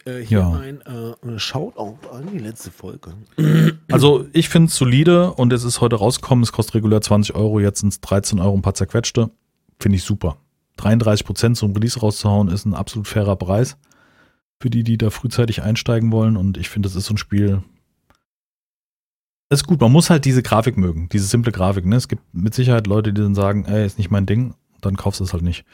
[0.05, 0.51] Äh, hier Ja.
[0.53, 3.13] ein äh, Shoutout an die letzte Folge.
[3.91, 6.43] Also ich finde es solide und es ist heute rausgekommen.
[6.43, 9.31] Es kostet regulär 20 Euro, jetzt sind es 13 Euro ein paar zerquetschte.
[9.79, 10.37] Finde ich super.
[10.77, 13.77] 33 Prozent zum Release rauszuhauen ist ein absolut fairer Preis
[14.61, 16.37] für die, die da frühzeitig einsteigen wollen.
[16.37, 17.63] Und ich finde, das ist so ein Spiel.
[19.49, 19.81] Das ist gut.
[19.81, 21.85] Man muss halt diese Grafik mögen, diese simple Grafik.
[21.85, 21.95] Ne?
[21.95, 24.53] Es gibt mit Sicherheit Leute, die dann sagen, ey, ist nicht mein Ding.
[24.81, 25.65] Dann kaufst du es halt nicht.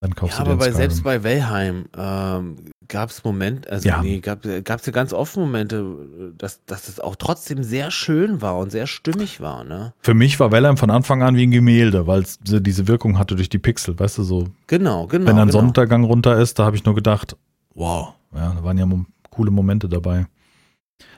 [0.00, 2.56] Dann kaufst Ja, du aber ein bei, selbst bei Wellheim ähm,
[2.88, 4.02] gab es Momente, also Ja.
[4.02, 8.58] nee, gab es ja ganz oft Momente, dass, dass es auch trotzdem sehr schön war
[8.58, 9.94] und sehr stimmig war, ne?
[10.00, 13.36] Für mich war Valheim von Anfang an wie ein Gemälde, weil es diese Wirkung hatte
[13.36, 13.96] durch die Pixel.
[13.98, 15.26] Weißt du, so Genau, genau.
[15.28, 15.52] wenn dann genau.
[15.52, 17.36] Sonnenuntergang runter ist, da habe ich nur gedacht,
[17.74, 20.26] wow, ja, da waren ja mo- coole Momente dabei.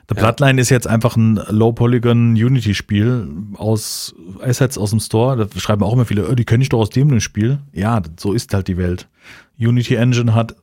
[0.09, 0.21] The Ja.
[0.21, 5.47] Bloodline ist jetzt einfach ein Low-Polygon-Unity-Spiel aus Assets aus dem Store.
[5.47, 7.59] Da schreiben auch immer viele, oh, die kenne ich doch aus dem Spiel.
[7.73, 9.07] Ja, so ist halt die Welt.
[9.59, 10.55] Unity Engine hat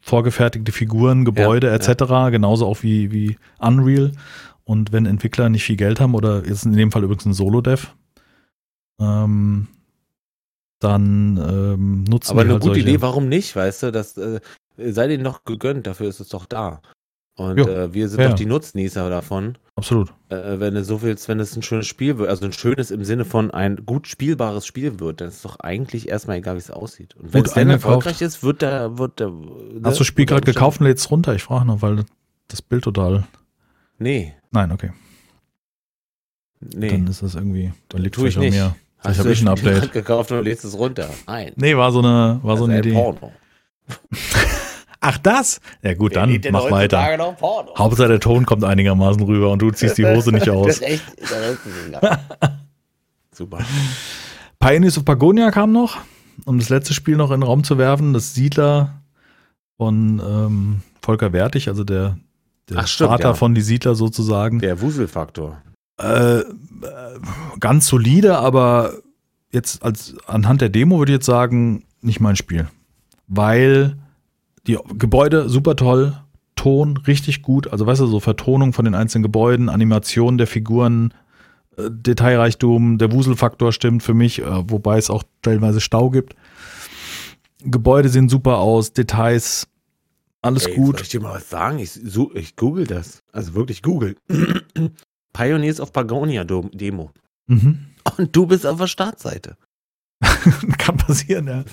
[0.00, 4.12] vorgefertigte Figuren, Gebäude Ja, etc., genauso auch wie, wie Unreal.
[4.64, 7.88] Und wenn Entwickler nicht viel Geld haben, oder jetzt in dem Fall übrigens ein Solo-Dev,
[9.00, 9.68] ähm,
[10.80, 12.88] dann ähm, nutzen Aber die eine halt gute solche.
[12.88, 13.92] Idee, warum nicht, weißt du?
[13.92, 14.40] Das äh,
[14.78, 16.80] sei denen doch gegönnt, dafür ist es doch da.
[17.36, 19.58] Und äh, wir sind Ja, doch die Nutznießer davon.
[19.76, 20.12] Absolut.
[20.28, 23.04] Äh, wenn du so willst, wenn es ein schönes Spiel wird, also ein schönes im
[23.04, 26.60] Sinne von ein gut spielbares Spiel wird, dann ist es doch eigentlich erstmal egal, wie
[26.60, 27.14] es aussieht.
[27.14, 29.20] Und wenn es dann erfolgreich ist, wird der, wird.
[29.20, 31.32] Hast ne, du das Spiel gerade gekauft und lädst runter?
[31.36, 32.04] Ich frage noch, weil
[32.48, 33.24] das Bild total.
[33.98, 34.90] Nee, Nein, okay.
[36.60, 36.88] nee.
[36.88, 37.72] Dann ist das irgendwie.
[37.88, 38.74] Dann liegt vielleicht an mir.
[38.98, 39.92] Hast du habe ich ein Update.
[39.92, 41.08] gekauft und lädst es runter?
[41.28, 41.52] Nein.
[41.54, 42.94] Nee, war so eine, war so Das eine ein Idee.
[42.94, 43.32] Porno.
[45.00, 45.60] Ach, das?
[45.82, 47.18] Ja, gut, Wer dann mach weiter.
[47.76, 50.68] Hauptsache der Ton kommt einigermaßen rüber und du ziehst die Hose nicht Das aus.
[50.68, 51.60] ist echt, das ist.
[53.32, 53.58] Super.
[54.58, 55.98] Pioneers of Pagonia kam noch,
[56.44, 58.12] um das letzte Spiel noch in den Raum zu werfen.
[58.12, 59.02] Das Siedler
[59.76, 62.18] von ähm, Volker Wertig, also der,
[62.68, 63.34] der Ach, stimmt, Vater ja.
[63.34, 64.58] von die Siedler sozusagen.
[64.58, 65.62] Der Wuselfaktor.
[66.00, 66.44] Äh, äh,
[67.60, 68.94] ganz solide, aber
[69.52, 72.68] jetzt als anhand der Demo würde ich jetzt sagen, nicht mein Spiel.
[73.28, 73.96] Weil
[74.68, 76.16] die Gebäude super toll,
[76.54, 81.14] Ton richtig gut, also weißt du, so Vertonung von den einzelnen Gebäuden, Animation der Figuren,
[81.76, 86.34] äh, Detailreichtum, der Wuselfaktor stimmt für mich, äh, wobei es auch teilweise Stau gibt.
[87.62, 89.68] Gebäude sehen super aus, Details,
[90.42, 91.00] alles Ey, Soll gut.
[91.00, 91.78] ich dir mal was sagen?
[91.80, 93.22] Ich, so, ich google das.
[93.32, 94.16] Also wirklich google.
[95.32, 97.10] Pioneers of Pagonia Demo.
[97.46, 97.86] Mhm.
[98.18, 99.56] Und du bist auf der Startseite.
[100.78, 101.64] Kann passieren, ja.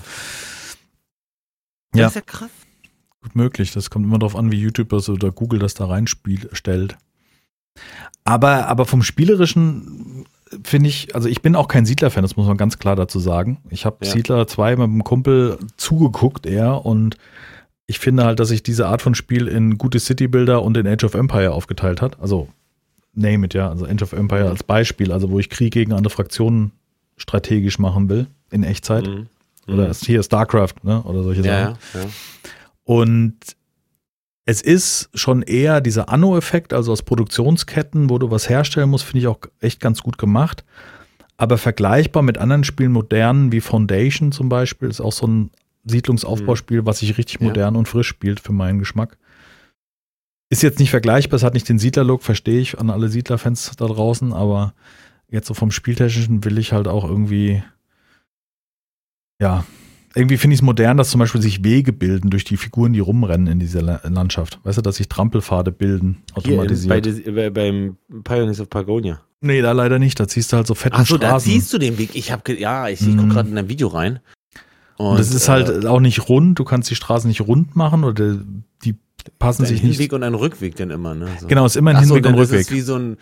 [1.92, 2.06] Das Ja.
[2.08, 2.50] ist ja krass.
[3.26, 3.72] Gut möglich.
[3.72, 6.96] Das kommt immer darauf an, wie YouTube das oder Google das da reinstellt.
[8.22, 10.26] Aber, aber vom Spielerischen
[10.62, 13.58] finde ich, also ich bin auch kein Siedler-Fan, das muss man ganz klar dazu sagen.
[13.68, 14.12] Ich habe Ja.
[14.12, 17.16] Siedler 2 mit einem Kumpel zugeguckt eher und
[17.88, 21.02] ich finde halt, dass sich diese Art von Spiel in gute City-Builder und in Age
[21.02, 22.20] of Empire aufgeteilt hat.
[22.20, 22.46] Also
[23.12, 23.68] name it, ja.
[23.68, 26.70] Also Age of Empire als Beispiel, also wo ich Krieg gegen andere Fraktionen
[27.16, 29.08] strategisch machen will, in Echtzeit.
[29.08, 29.26] Mhm.
[29.68, 31.02] Oder hier StarCraft, ne?
[31.02, 31.52] Oder solche Sachen.
[31.52, 32.08] ja, ja, ja.
[32.86, 33.36] Und
[34.44, 39.18] es ist schon eher dieser Anno-Effekt, also aus Produktionsketten, wo du was herstellen musst, finde
[39.18, 40.64] ich auch echt ganz gut gemacht.
[41.36, 45.50] Aber vergleichbar mit anderen Spielen, modernen wie Foundation zum Beispiel, ist auch so ein
[45.84, 47.48] Siedlungsaufbauspiel, was sich richtig Ja.
[47.48, 49.18] modern und frisch spielt für meinen Geschmack.
[50.48, 53.86] Ist jetzt nicht vergleichbar, es hat nicht den Siedler-Look, verstehe ich an alle Siedler-Fans da
[53.86, 54.74] draußen, aber
[55.28, 57.64] jetzt so vom Spieltechnischen will ich halt auch irgendwie,
[59.40, 59.64] ja,
[60.16, 63.00] irgendwie finde ich es modern, dass zum Beispiel sich Wege bilden durch die Figuren, die
[63.00, 64.58] rumrennen in dieser La- Landschaft.
[64.64, 66.88] Weißt du, dass sich Trampelpfade bilden, Hier automatisiert.
[66.88, 69.20] bei, des- bei, beim Pioneers of Pagonia.
[69.42, 70.18] nee, da leider nicht.
[70.18, 71.52] Da ziehst du halt so fetten Achso, da Straßen.
[71.52, 72.10] siehst du den Weg.
[72.14, 73.16] Ich habe, ja, ich, ich Mhm.
[73.18, 74.20] gucke gerade in ein Video rein.
[74.96, 76.58] und das ist äh, halt auch nicht rund.
[76.58, 78.38] Du kannst die Straßen nicht rund machen oder
[78.84, 78.94] die
[79.38, 79.96] passen ein sich nicht.
[79.98, 81.28] Hinweg und ein Rückweg dann immer, ne?
[81.38, 81.46] So.
[81.48, 82.76] Genau, es ist immer ein Ach so, Hinweg und dann ist es Rückweg.
[82.76, 83.16] wie so ein,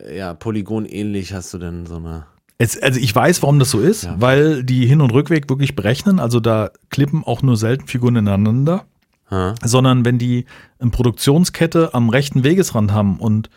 [0.00, 2.24] äh, ja, Polygon ähnlich hast du dann so eine.
[2.58, 4.16] Es, also ich weiß, warum das so ist, Ja.
[4.18, 6.18] weil die Hin- und Rückweg wirklich berechnen.
[6.18, 8.84] Also da klippen auch nur selten Figuren ineinander.
[9.30, 9.54] Ha?
[9.62, 10.46] sondern wenn die
[10.78, 13.50] eine Produktionskette am rechten Wegesrand haben und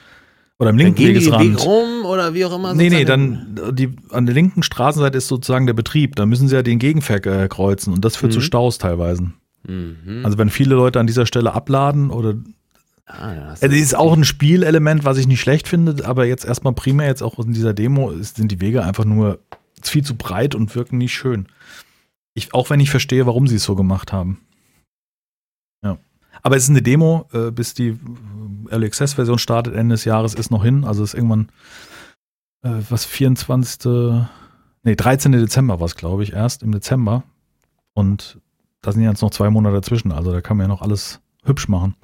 [0.59, 1.43] oder am Dann linken den Wegesrand.
[1.45, 2.73] Weg rum oder wie auch immer.
[2.73, 6.17] Nee, nee, dann die, an der linken Straßenseite ist sozusagen der Betrieb.
[6.17, 8.43] Da müssen sie ja den Gegenverkehr kreuzen und das führt zu Mhm.
[8.43, 9.31] Staus teilweise.
[9.65, 10.21] Mhm.
[10.25, 12.33] Also wenn viele Leute an dieser Stelle abladen oder
[13.19, 16.45] ah, ja, also es ist auch ein Spielelement, was ich nicht schlecht finde, aber jetzt
[16.45, 19.39] erstmal primär jetzt auch in dieser Demo sind die Wege einfach nur
[19.81, 21.47] viel zu breit und wirken nicht schön.
[22.33, 24.39] Ich, auch wenn ich verstehe, warum sie es so gemacht haben.
[25.83, 25.97] Ja.
[26.43, 27.97] Aber es ist eine Demo, äh, bis die äh,
[28.69, 30.85] Early Access Version startet Ende des Jahres, ist noch hin.
[30.85, 31.49] Also ist irgendwann,
[32.63, 34.21] äh, was 24.
[34.83, 35.33] Nee, 13.
[35.33, 37.23] Dezember war es, glaube ich, erst im Dezember.
[37.93, 38.39] Und
[38.81, 40.11] da sind jetzt noch zwei Monate dazwischen.
[40.11, 41.95] Also da kann man ja noch alles hübsch machen.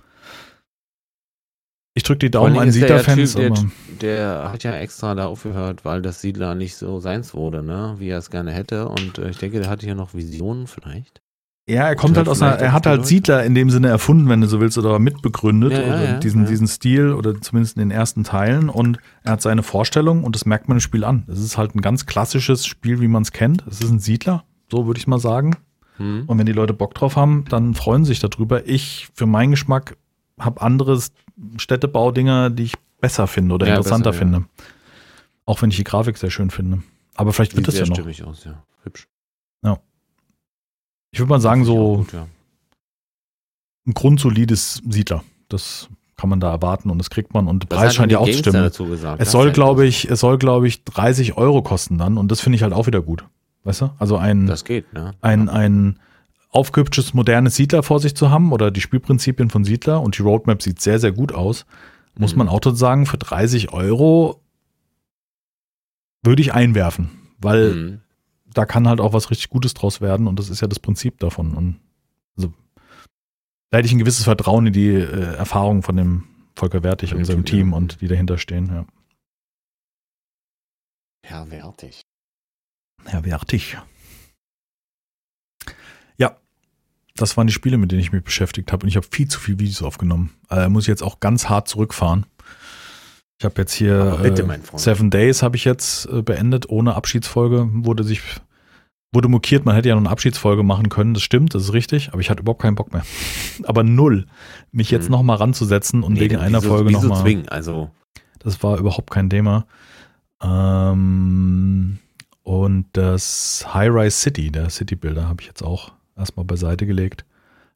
[1.97, 3.33] Ich drücke die Daumen an der ja Siedler-Fans.
[3.33, 3.65] Typ, aber-
[4.01, 7.95] der, der hat ja extra da aufgehört, weil das Siedler nicht so seins wurde, ne?
[7.97, 8.87] Wie er es gerne hätte.
[8.87, 11.21] Und äh, ich denke, der hatte hier noch Visionen vielleicht.
[11.69, 13.05] Ja, er kommt halt aus einer, er hat halt.
[13.05, 16.19] Siedler in dem Sinne erfunden, wenn du so willst, oder mitbegründet, Ja, ja, oder ja,
[16.19, 16.49] diesen, ja.
[16.49, 20.45] diesen Stil oder zumindest in den ersten Teilen und er hat seine Vorstellung und das
[20.45, 21.23] merkt man im Spiel an.
[21.27, 23.65] Es ist halt ein ganz klassisches Spiel, wie man es kennt.
[23.69, 25.55] Es ist ein Siedler, so würde ich mal sagen.
[25.97, 26.23] Hm?
[26.27, 28.65] Und wenn die Leute Bock drauf haben, dann freuen sie sich darüber.
[28.65, 29.97] Ich, für meinen Geschmack,
[30.39, 30.97] habe andere
[31.57, 34.31] Städtebaudinger, die ich besser finde oder Ja, interessanter besser, ja.
[34.33, 34.49] finde.
[35.45, 36.83] Auch wenn ich die Grafik sehr schön finde.
[37.15, 37.95] Aber vielleicht wird Sieht das ja noch.
[37.95, 38.63] stimmig aus, ja.
[38.83, 39.07] Hübsch.
[41.11, 42.27] Ich würde mal sagen, so Gut, ja.
[43.87, 45.23] ein grundsolides Siedler.
[45.49, 48.27] Das kann man da erwarten und das kriegt man und der Preis scheint ja auch
[48.27, 48.71] zu stimmen.
[49.17, 52.41] Es soll, glaube ja ich, es soll, glaube ich, 30 Euro kosten dann und das
[52.41, 53.23] finde ich halt auch wieder gut.
[53.63, 53.89] Weißt du?
[53.99, 55.13] Also ein, Das geht, ne?
[55.21, 55.99] ein, ein
[56.49, 60.61] aufgehübsches, modernes Siedler vor sich zu haben oder die Spielprinzipien von Siedler und die Roadmap
[60.61, 61.65] sieht sehr, sehr gut aus,
[62.17, 62.37] muss Mhm.
[62.39, 64.41] man auch dazu sagen, für 30 Euro
[66.23, 68.01] würde ich einwerfen, weil Mhm.
[68.53, 71.19] da kann halt auch was richtig Gutes draus werden und das ist ja das Prinzip
[71.19, 71.53] davon.
[71.53, 71.79] Und
[72.37, 72.53] also,
[73.69, 76.23] da hätte ich ein gewisses Vertrauen in die äh, Erfahrung von dem
[76.55, 78.85] Volker Wertig und seinem Team und die dahinter stehen, ja.
[81.23, 82.01] Herr Wertig.
[83.05, 83.77] Herr Wertig.
[86.17, 86.35] Ja,
[87.17, 89.39] das waren die Spiele, mit denen ich mich beschäftigt habe und ich habe viel zu
[89.39, 90.31] viel Videos aufgenommen.
[90.49, 92.25] Äh, muss ich jetzt auch ganz hart zurückfahren.
[93.39, 94.77] Ich habe jetzt hier bitte, äh.
[94.77, 97.69] Seven Days habe ich jetzt äh, beendet ohne Abschiedsfolge.
[97.71, 98.21] Wurde sich
[99.13, 101.13] wurde mokiert, man hätte ja noch eine Abschiedsfolge machen können.
[101.13, 103.03] Das stimmt, das ist richtig, aber ich hatte überhaupt keinen Bock mehr.
[103.63, 104.25] aber null,
[104.71, 105.11] mich jetzt Hm.
[105.11, 107.21] noch mal ranzusetzen und wegen Nee, einer wieso, Folge noch wieso mal.
[107.21, 107.47] zwingen?
[107.47, 107.89] Also,
[108.39, 109.65] Das war überhaupt kein Thema.
[110.41, 111.99] Ähm,
[112.43, 117.25] und das High-Rise City, der City-Builder, habe ich jetzt auch erstmal beiseite gelegt.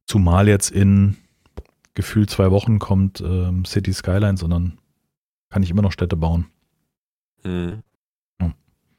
[0.05, 1.17] Zumal jetzt in
[1.93, 4.77] gefühlt zwei Wochen kommt ähm, City Skylines und dann
[5.49, 6.47] kann ich immer noch Städte bauen.
[8.39, 8.53] hm.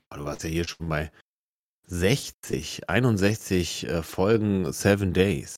[0.08, 1.10] Aber du warst ja hier schon bei
[1.86, 5.56] 60, 61 äh, Folgen Seven Days.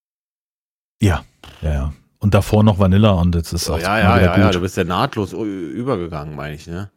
[1.03, 1.25] Ja,
[1.61, 1.93] ja, ja.
[2.19, 4.55] Und davor noch Vanilla und jetzt ist auch ja, mal ja, ja, ja, gut.
[4.55, 6.91] du bist ja nahtlos übergegangen, meine ich, ne?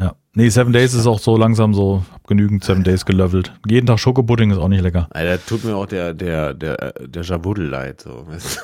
[0.00, 0.14] Ja.
[0.34, 3.52] Nee, Seven Days ist auch so langsam so, hab genügend Seven Days gelevelt.
[3.66, 5.08] Jeden Tag Schokopudding ist auch nicht lecker.
[5.10, 8.26] Alter, tut mir auch der, der, der, äh, der Jabuddel leid, so.
[8.26, 8.60] weißt du?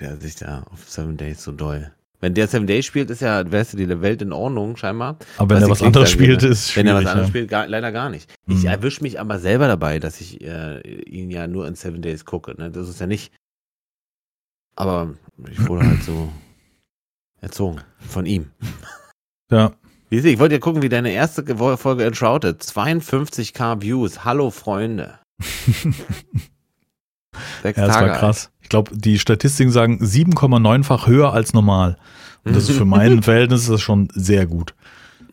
[0.00, 1.92] Der sich da auf Seven Days so doll.
[2.20, 5.18] Wenn der Seven Days spielt, ist ja, wärst du die Welt in Ordnung, scheinbar.
[5.36, 6.48] Aber wenn er was anderes spielt, ne?
[6.48, 7.28] ist Wenn er was anderes ja.
[7.28, 8.32] spielt, gar, leider gar nicht.
[8.48, 8.66] Ich Mhm.
[8.66, 12.54] erwische mich aber selber dabei, dass ich äh, ihn ja nur in Seven Days gucke.
[12.58, 12.70] Ne?
[12.70, 13.32] Das ist ja nicht.
[14.74, 15.14] Aber
[15.50, 16.32] ich wurde halt so
[17.40, 18.50] erzogen von ihm.
[19.50, 19.72] ja.
[20.22, 22.62] Ich wollte ja gucken, wie deine erste Ge- Folge Enshrouded.
[22.62, 24.24] 52k Views.
[24.24, 25.18] Hallo Freunde.
[27.62, 28.50] Sechs Ja, das Tage war krass.
[28.62, 31.96] Ich glaube, die Statistiken sagen 7,9-fach höher als normal.
[32.44, 34.74] Und das ist für mein Verhältnis ist das schon sehr gut.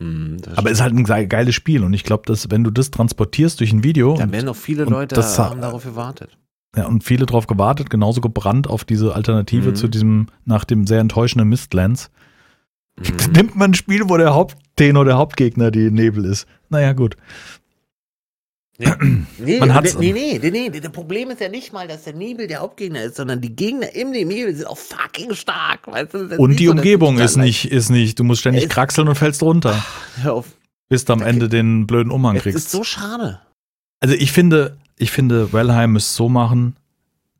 [0.08, 2.70] Mm, Aber es ist halt ein ge- geiles Spiel und ich glaube, dass wenn du
[2.70, 6.36] das transportierst durch ein Video da und, werden noch viele Leute das- haben darauf gewartet.
[6.76, 9.74] ja, und viele drauf gewartet, genauso gebrannt auf diese Alternative Mhm.
[9.76, 12.10] zu diesem nach dem sehr enttäuschenden Mistlands.
[12.98, 13.32] Mhm.
[13.32, 16.46] Nimmt man ein Spiel, wo der Haupttenor, der Hauptgegner die Nebel ist.
[16.68, 17.16] Naja, gut.
[19.38, 22.14] Nee, Man hat's- nee, nee, nee, nee, das Problem ist ja nicht mal, dass der
[22.14, 25.86] Nebel der Hauptgegner ist, sondern die Gegner im Nebel sind auch fucking stark.
[25.86, 26.26] Weißt du?
[26.26, 29.42] Das Und die so, Umgebung ist nicht, ist nicht, du musst ständig kraxeln und fällst
[29.42, 29.84] runter,
[30.22, 30.46] Hör auf.
[30.88, 32.56] bis du am Da- Ende den blöden Umhang kriegst.
[32.56, 33.40] ist so schade.
[34.00, 36.74] Also ich finde, ich finde, Wellheim müsste so machen,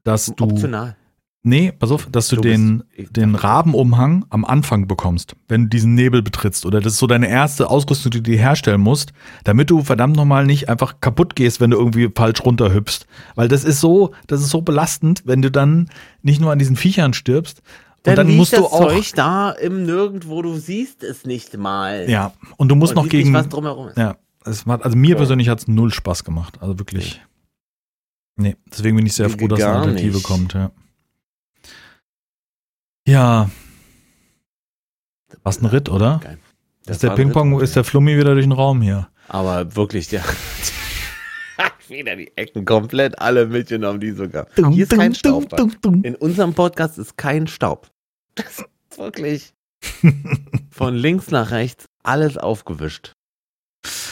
[0.05, 0.97] dass du, Optional.
[1.43, 5.95] Nee, pass auf, dass du, Du den, den Rabenumhang am Anfang bekommst, wenn du diesen
[5.95, 6.65] Nebel betrittst.
[6.67, 9.13] Oder das ist so deine erste Ausrüstung, die du dir herstellen musst,
[9.45, 13.07] damit du verdammt nochmal nicht einfach kaputt gehst, wenn du irgendwie falsch runterhüpfst.
[13.35, 15.89] Weil das ist so, das ist so belastend, wenn du dann
[16.23, 17.63] nicht nur an diesen Viechern stirbst,
[18.05, 21.57] und dann liegt musst du das auch, Zeug da im Nirgendwo, du siehst es nicht
[21.57, 22.11] mal.
[22.11, 23.97] ja, und du musst Und noch gegen, Nicht, was drumherum ist.
[23.97, 25.17] ja, es macht, also mir Ja.
[25.19, 27.21] persönlich hat's null Spaß gemacht, also wirklich.
[28.35, 30.23] Nee, deswegen bin ich sehr froh, dass eine Alternative nicht.
[30.25, 30.73] kommt, ja.
[33.07, 33.51] Ja,
[35.43, 36.21] was ein Ritt, oder?
[36.23, 36.39] Geil.
[36.85, 39.09] Das Ist der Ping-Pong, Ritt, ist der Flummi wieder durch den Raum hier?
[39.29, 40.25] Aber wirklich, der.
[41.89, 44.47] Wieder die Ecken komplett alle mitgenommen, die sogar.
[44.57, 45.53] Hier ist kein Staub.
[46.03, 47.91] In unserem Podcast ist kein Staub.
[48.35, 49.53] Das ist wirklich
[50.71, 53.13] von links nach rechts alles aufgewischt.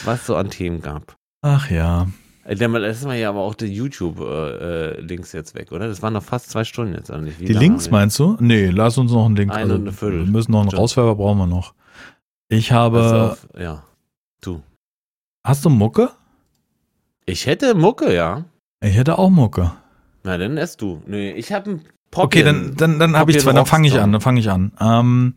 [0.04, 1.16] Was so an Themen gab.
[1.42, 2.08] Ach ja.
[2.58, 5.86] Äh, ist mal ja aber auch die YouTube-Links jetzt weg, oder?
[5.88, 7.38] Das waren noch fast zwei Stunden jetzt eigentlich.
[7.38, 8.36] Wie Die Links wir- meinst du?
[8.40, 9.52] Nee, lass uns noch einen Link.
[9.52, 10.24] Eine Also, und eine Viertel.
[10.26, 10.80] wir müssen noch einen Stimmt.
[10.82, 11.74] Rauswerfer brauchen wir noch.
[12.48, 13.30] Ich habe.
[13.32, 13.82] auf, ja.
[14.40, 14.62] Du.
[15.46, 16.10] Hast du Mucke?
[17.26, 18.44] Ich hätte Mucke, ja.
[18.82, 19.72] Ich hätte auch Mucke.
[20.24, 21.02] Na, dann erst du.
[21.06, 21.80] Nee, ich habe einen
[22.12, 24.72] Okay, dann, dann, dann habe ich zwei, dann fange ich an, dann fange ich an.
[24.80, 25.34] Ähm,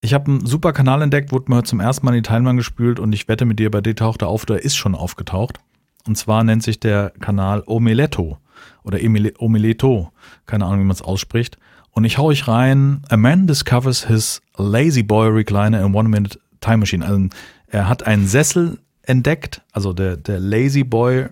[0.00, 3.00] ich habe einen super Kanal entdeckt, wurde mir zum ersten Mal in die Timeline gespült
[3.00, 5.58] und ich wette mit dir, bei dir taucht er auf, der ist schon aufgetaucht.
[6.06, 8.38] Und zwar nennt sich der Kanal Omeletto
[8.82, 10.10] oder Emile- Omeleto,
[10.46, 11.58] keine Ahnung, wie man es ausspricht.
[11.90, 16.38] Und ich hau euch rein, a man discovers his lazy boy recliner in one minute
[16.60, 17.04] time machine.
[17.04, 17.28] Also
[17.66, 21.26] er hat einen Sessel entdeckt, also der, der lazy boy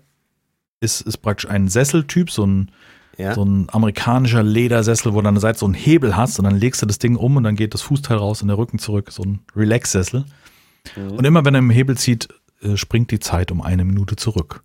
[0.81, 2.71] ist, ist praktisch ein Sesseltyp, so ein
[3.19, 3.35] Ja.
[3.35, 6.59] so ein amerikanischer Ledersessel, wo du an der Seite so einen Hebel hast und dann
[6.59, 9.11] legst du das Ding um und dann geht das Fußteil raus und der Rücken zurück,
[9.11, 10.27] so ein Relax-Sessel.
[10.97, 11.13] Mhm.
[11.13, 12.29] Und immer wenn er im Hebel zieht,
[12.77, 14.63] springt die Zeit um eine Minute zurück.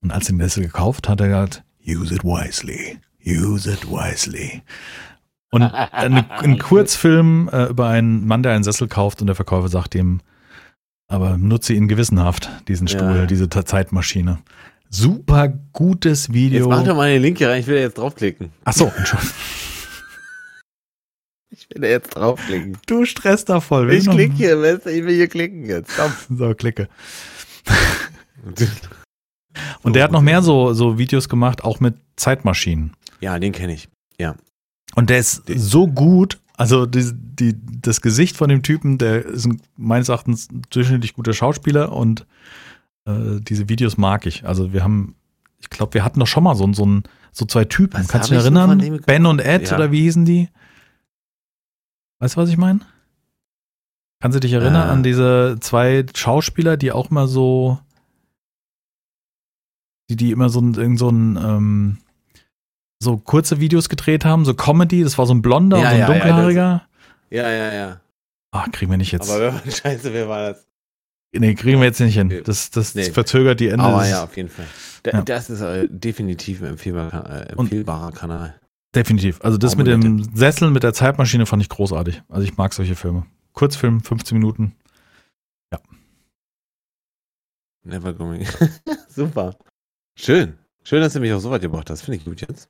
[0.00, 3.86] Und als er den Sessel gekauft hat, hat er gesagt, use it wisely, use it
[3.90, 4.62] wisely.
[5.50, 9.68] Und ein, ein Kurzfilm äh, über einen Mann, der einen Sessel kauft und der Verkäufer
[9.68, 10.20] sagt ihm,
[11.08, 13.26] aber nutze ihn gewissenhaft, diesen Stuhl, Ja.
[13.26, 14.38] diese Zeitmaschine.
[14.90, 16.60] Super gutes Video.
[16.60, 18.50] Jetzt mach doch mal den Link hier rein, ich will jetzt draufklicken.
[18.64, 19.34] Ach so, Entschuldigung.
[21.50, 22.76] Ich will jetzt draufklicken.
[22.86, 23.92] Du stresst da voll.
[23.92, 25.92] Ich klicke hier, weißt du, ich will hier klicken jetzt.
[25.96, 26.12] Komm.
[26.38, 26.88] So, klicke.
[29.82, 32.92] Und der hat noch mehr so, so Videos gemacht, auch mit Zeitmaschinen.
[33.20, 33.88] Ja, den kenne ich.
[34.18, 34.34] Ja.
[34.94, 36.38] Und der ist so gut.
[36.56, 41.14] Also die, die, das Gesicht von dem Typen, der ist ein, meines Erachtens ein durchschnittlich
[41.14, 42.26] guter Schauspieler und
[43.06, 44.44] äh, diese Videos mag ich.
[44.44, 45.14] Also wir haben,
[45.60, 48.00] ich glaube, wir hatten doch schon mal so, so, ein, so zwei Typen.
[48.00, 49.00] Was Kannst du dich erinnern?
[49.06, 49.76] Ben und Ed Ja.
[49.76, 50.48] oder wie hießen die?
[52.20, 52.80] Weißt du, was ich meine?
[54.20, 54.92] Kannst du dich erinnern Äh.
[54.92, 57.78] an diese zwei Schauspieler, die auch immer so,
[60.10, 61.98] die, die immer so ein, so ein, ähm,
[63.00, 65.94] so kurze Videos gedreht haben, so Comedy, das war so ein blonder Ja, und so
[65.94, 66.82] ein ja, ja, dunkelhaariger.
[67.30, 68.00] Ja, ja, ja.
[68.50, 69.30] Ah, kriegen wir nicht jetzt.
[69.30, 70.66] Aber wer scheiße, wer war das?
[71.32, 72.42] nee, kriegen wir jetzt nicht hin.
[72.44, 73.10] Das, das Nee.
[73.12, 73.84] verzögert die Ende.
[73.84, 74.66] Aber ja, auf jeden Fall.
[75.04, 75.22] Da, Ja.
[75.22, 78.58] Das ist äh, definitiv ein empfehlbarer, äh, Und- empfehlbarer Kanal.
[78.94, 79.40] Definitiv.
[79.42, 82.22] Also das mit dem Sessel mit der Zeitmaschine fand ich großartig.
[82.28, 83.26] Also ich mag solche Filme.
[83.52, 84.74] Kurzfilm, 15 Minuten.
[87.84, 88.46] Never going.
[89.08, 89.56] Super.
[90.14, 90.58] Schön.
[90.84, 92.02] Schön, dass du mich auch so weit gebracht hast.
[92.02, 92.68] Finde ich gut jetzt.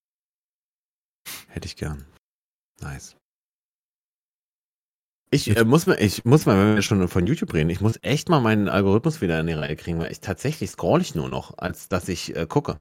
[1.48, 2.04] Hätte ich gern.
[2.80, 3.16] Nice.
[5.30, 7.98] Ich äh, muss mal, ich muss mal, wenn wir schon von YouTube reden, ich muss
[8.02, 11.28] echt mal meinen Algorithmus wieder in die Reihe kriegen, weil ich tatsächlich scroll ich nur
[11.28, 12.78] noch, als dass ich äh, gucke.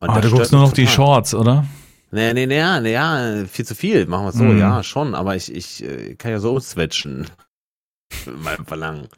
[0.00, 0.86] Und Ah, das du guckst nur noch die.
[0.86, 1.66] Shorts, oder?
[2.12, 4.58] Nee, nee, nee, ja, nee, ja, viel zu viel, machen wir es so, Mhm.
[4.58, 7.26] ja, schon, aber ich, ich äh, kann ja so switchen.
[8.26, 9.08] Mit meinem Verlangen.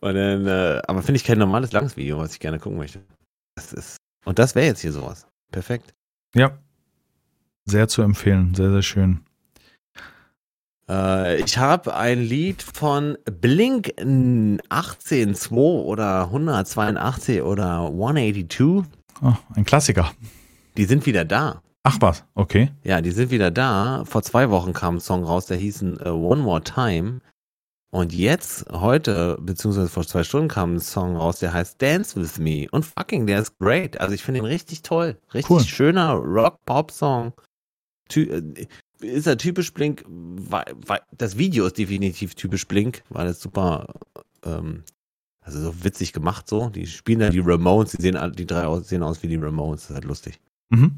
[0.00, 3.00] Und dann, äh, aber finde ich kein normales langes Video, was ich gerne gucken möchte.
[3.54, 3.96] Das ist,
[4.26, 5.26] und das wäre jetzt hier sowas.
[5.50, 5.94] Perfekt.
[6.34, 6.58] Ja.
[7.64, 8.54] Sehr zu empfehlen.
[8.54, 9.20] Sehr, sehr schön.
[10.88, 18.84] Äh, ich habe ein Lied von Blink 182 oder 182 oder 182.
[19.22, 20.12] Ah, ein Klassiker.
[20.76, 21.62] Die sind wieder da.
[21.88, 22.72] Ach was, okay.
[22.82, 24.04] Ja, die sind wieder da.
[24.06, 27.20] Vor zwei Wochen kam ein Song raus, der hieß äh, One More Time.
[27.92, 32.40] Und jetzt, heute, beziehungsweise vor zwei Stunden kam ein Song raus, der heißt Dance With
[32.40, 32.66] Me.
[32.72, 34.00] Und fucking, der ist great.
[34.00, 35.16] Also ich finde ihn richtig toll.
[35.32, 35.60] Richtig Cool.
[35.62, 37.32] schöner Rock-Pop-Song.
[38.16, 38.66] Äh,
[38.98, 40.04] ist er typisch Blink?
[40.08, 43.94] Weil, weil, das Video ist definitiv typisch Blink, weil es super,
[44.44, 44.82] ähm,
[45.40, 46.68] also so witzig gemacht so.
[46.68, 49.82] Die spielen da die Ramones, die sehen die drei aus, sehen aus wie die Ramones.
[49.82, 50.40] Das ist halt lustig.
[50.70, 50.96] Mhm.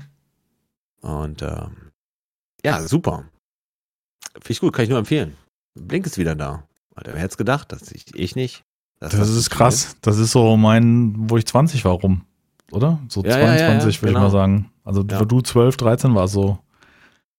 [1.00, 1.92] Und ähm,
[2.64, 3.24] ja, super.
[4.34, 5.36] Finde ich gut, kann ich nur empfehlen.
[5.74, 6.64] Blink ist wieder da.
[6.94, 7.70] Alter, wer hätte es gedacht?
[7.72, 8.64] Das ich, ich nicht.
[9.00, 9.96] dass Das ist krass.
[10.00, 12.24] Das ist so mein, wo ich 20 war rum.
[12.72, 12.98] Oder?
[13.08, 14.26] So Ja, ja, ja, 22, ja, würde genau.
[14.26, 14.72] ich mal sagen.
[14.84, 16.58] Also wo du 12, 13 warst so.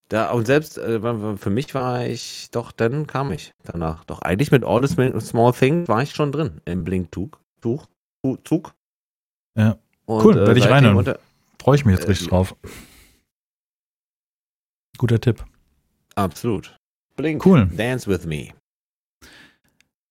[0.07, 0.99] Da, und selbst äh,
[1.37, 4.05] für mich war ich, doch, dann kam ich danach.
[4.05, 7.29] Doch eigentlich mit All the Small- Things war ich schon drin im Blink-Tuch.
[7.61, 7.85] Tuch,
[8.23, 8.73] Tu- Zug.
[9.55, 9.77] Ja.
[10.05, 11.15] Und, Cool, werd ich seitdem reinhören.
[11.61, 12.55] Freue ich mich jetzt Äh, richtig drauf.
[14.99, 15.43] Guter Tipp.
[16.13, 16.77] Absolut.
[17.15, 17.43] Blink.
[17.45, 17.65] Cool.
[17.75, 18.49] Dance with me.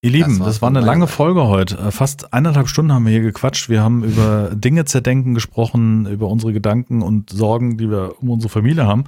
[0.01, 1.06] Ihr Lieben, Das das, war eine lange.
[1.06, 1.77] Folge heute.
[1.77, 3.69] Äh, Fast eineinhalb Stunden haben wir hier gequatscht.
[3.69, 8.51] Wir haben über Dinge zerdenken gesprochen, über unsere Gedanken und Sorgen, die wir um unsere
[8.51, 9.05] Familie haben.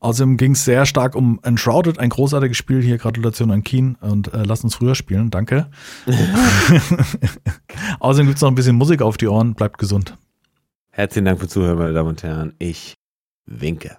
[0.00, 2.82] Außerdem ging es sehr stark um Enshrouded, ein großartiges Spiel.
[2.82, 5.30] Hier Gratulation an Keen und äh, lasst uns früher spielen.
[5.30, 5.70] Danke.
[8.00, 9.54] Außerdem gibt es noch ein bisschen Musik auf die Ohren.
[9.54, 10.16] Bleibt gesund.
[10.90, 12.54] Herzlichen Dank fürs Zuhören, meine Damen und Herren.
[12.58, 12.94] Ich
[13.46, 13.96] winke.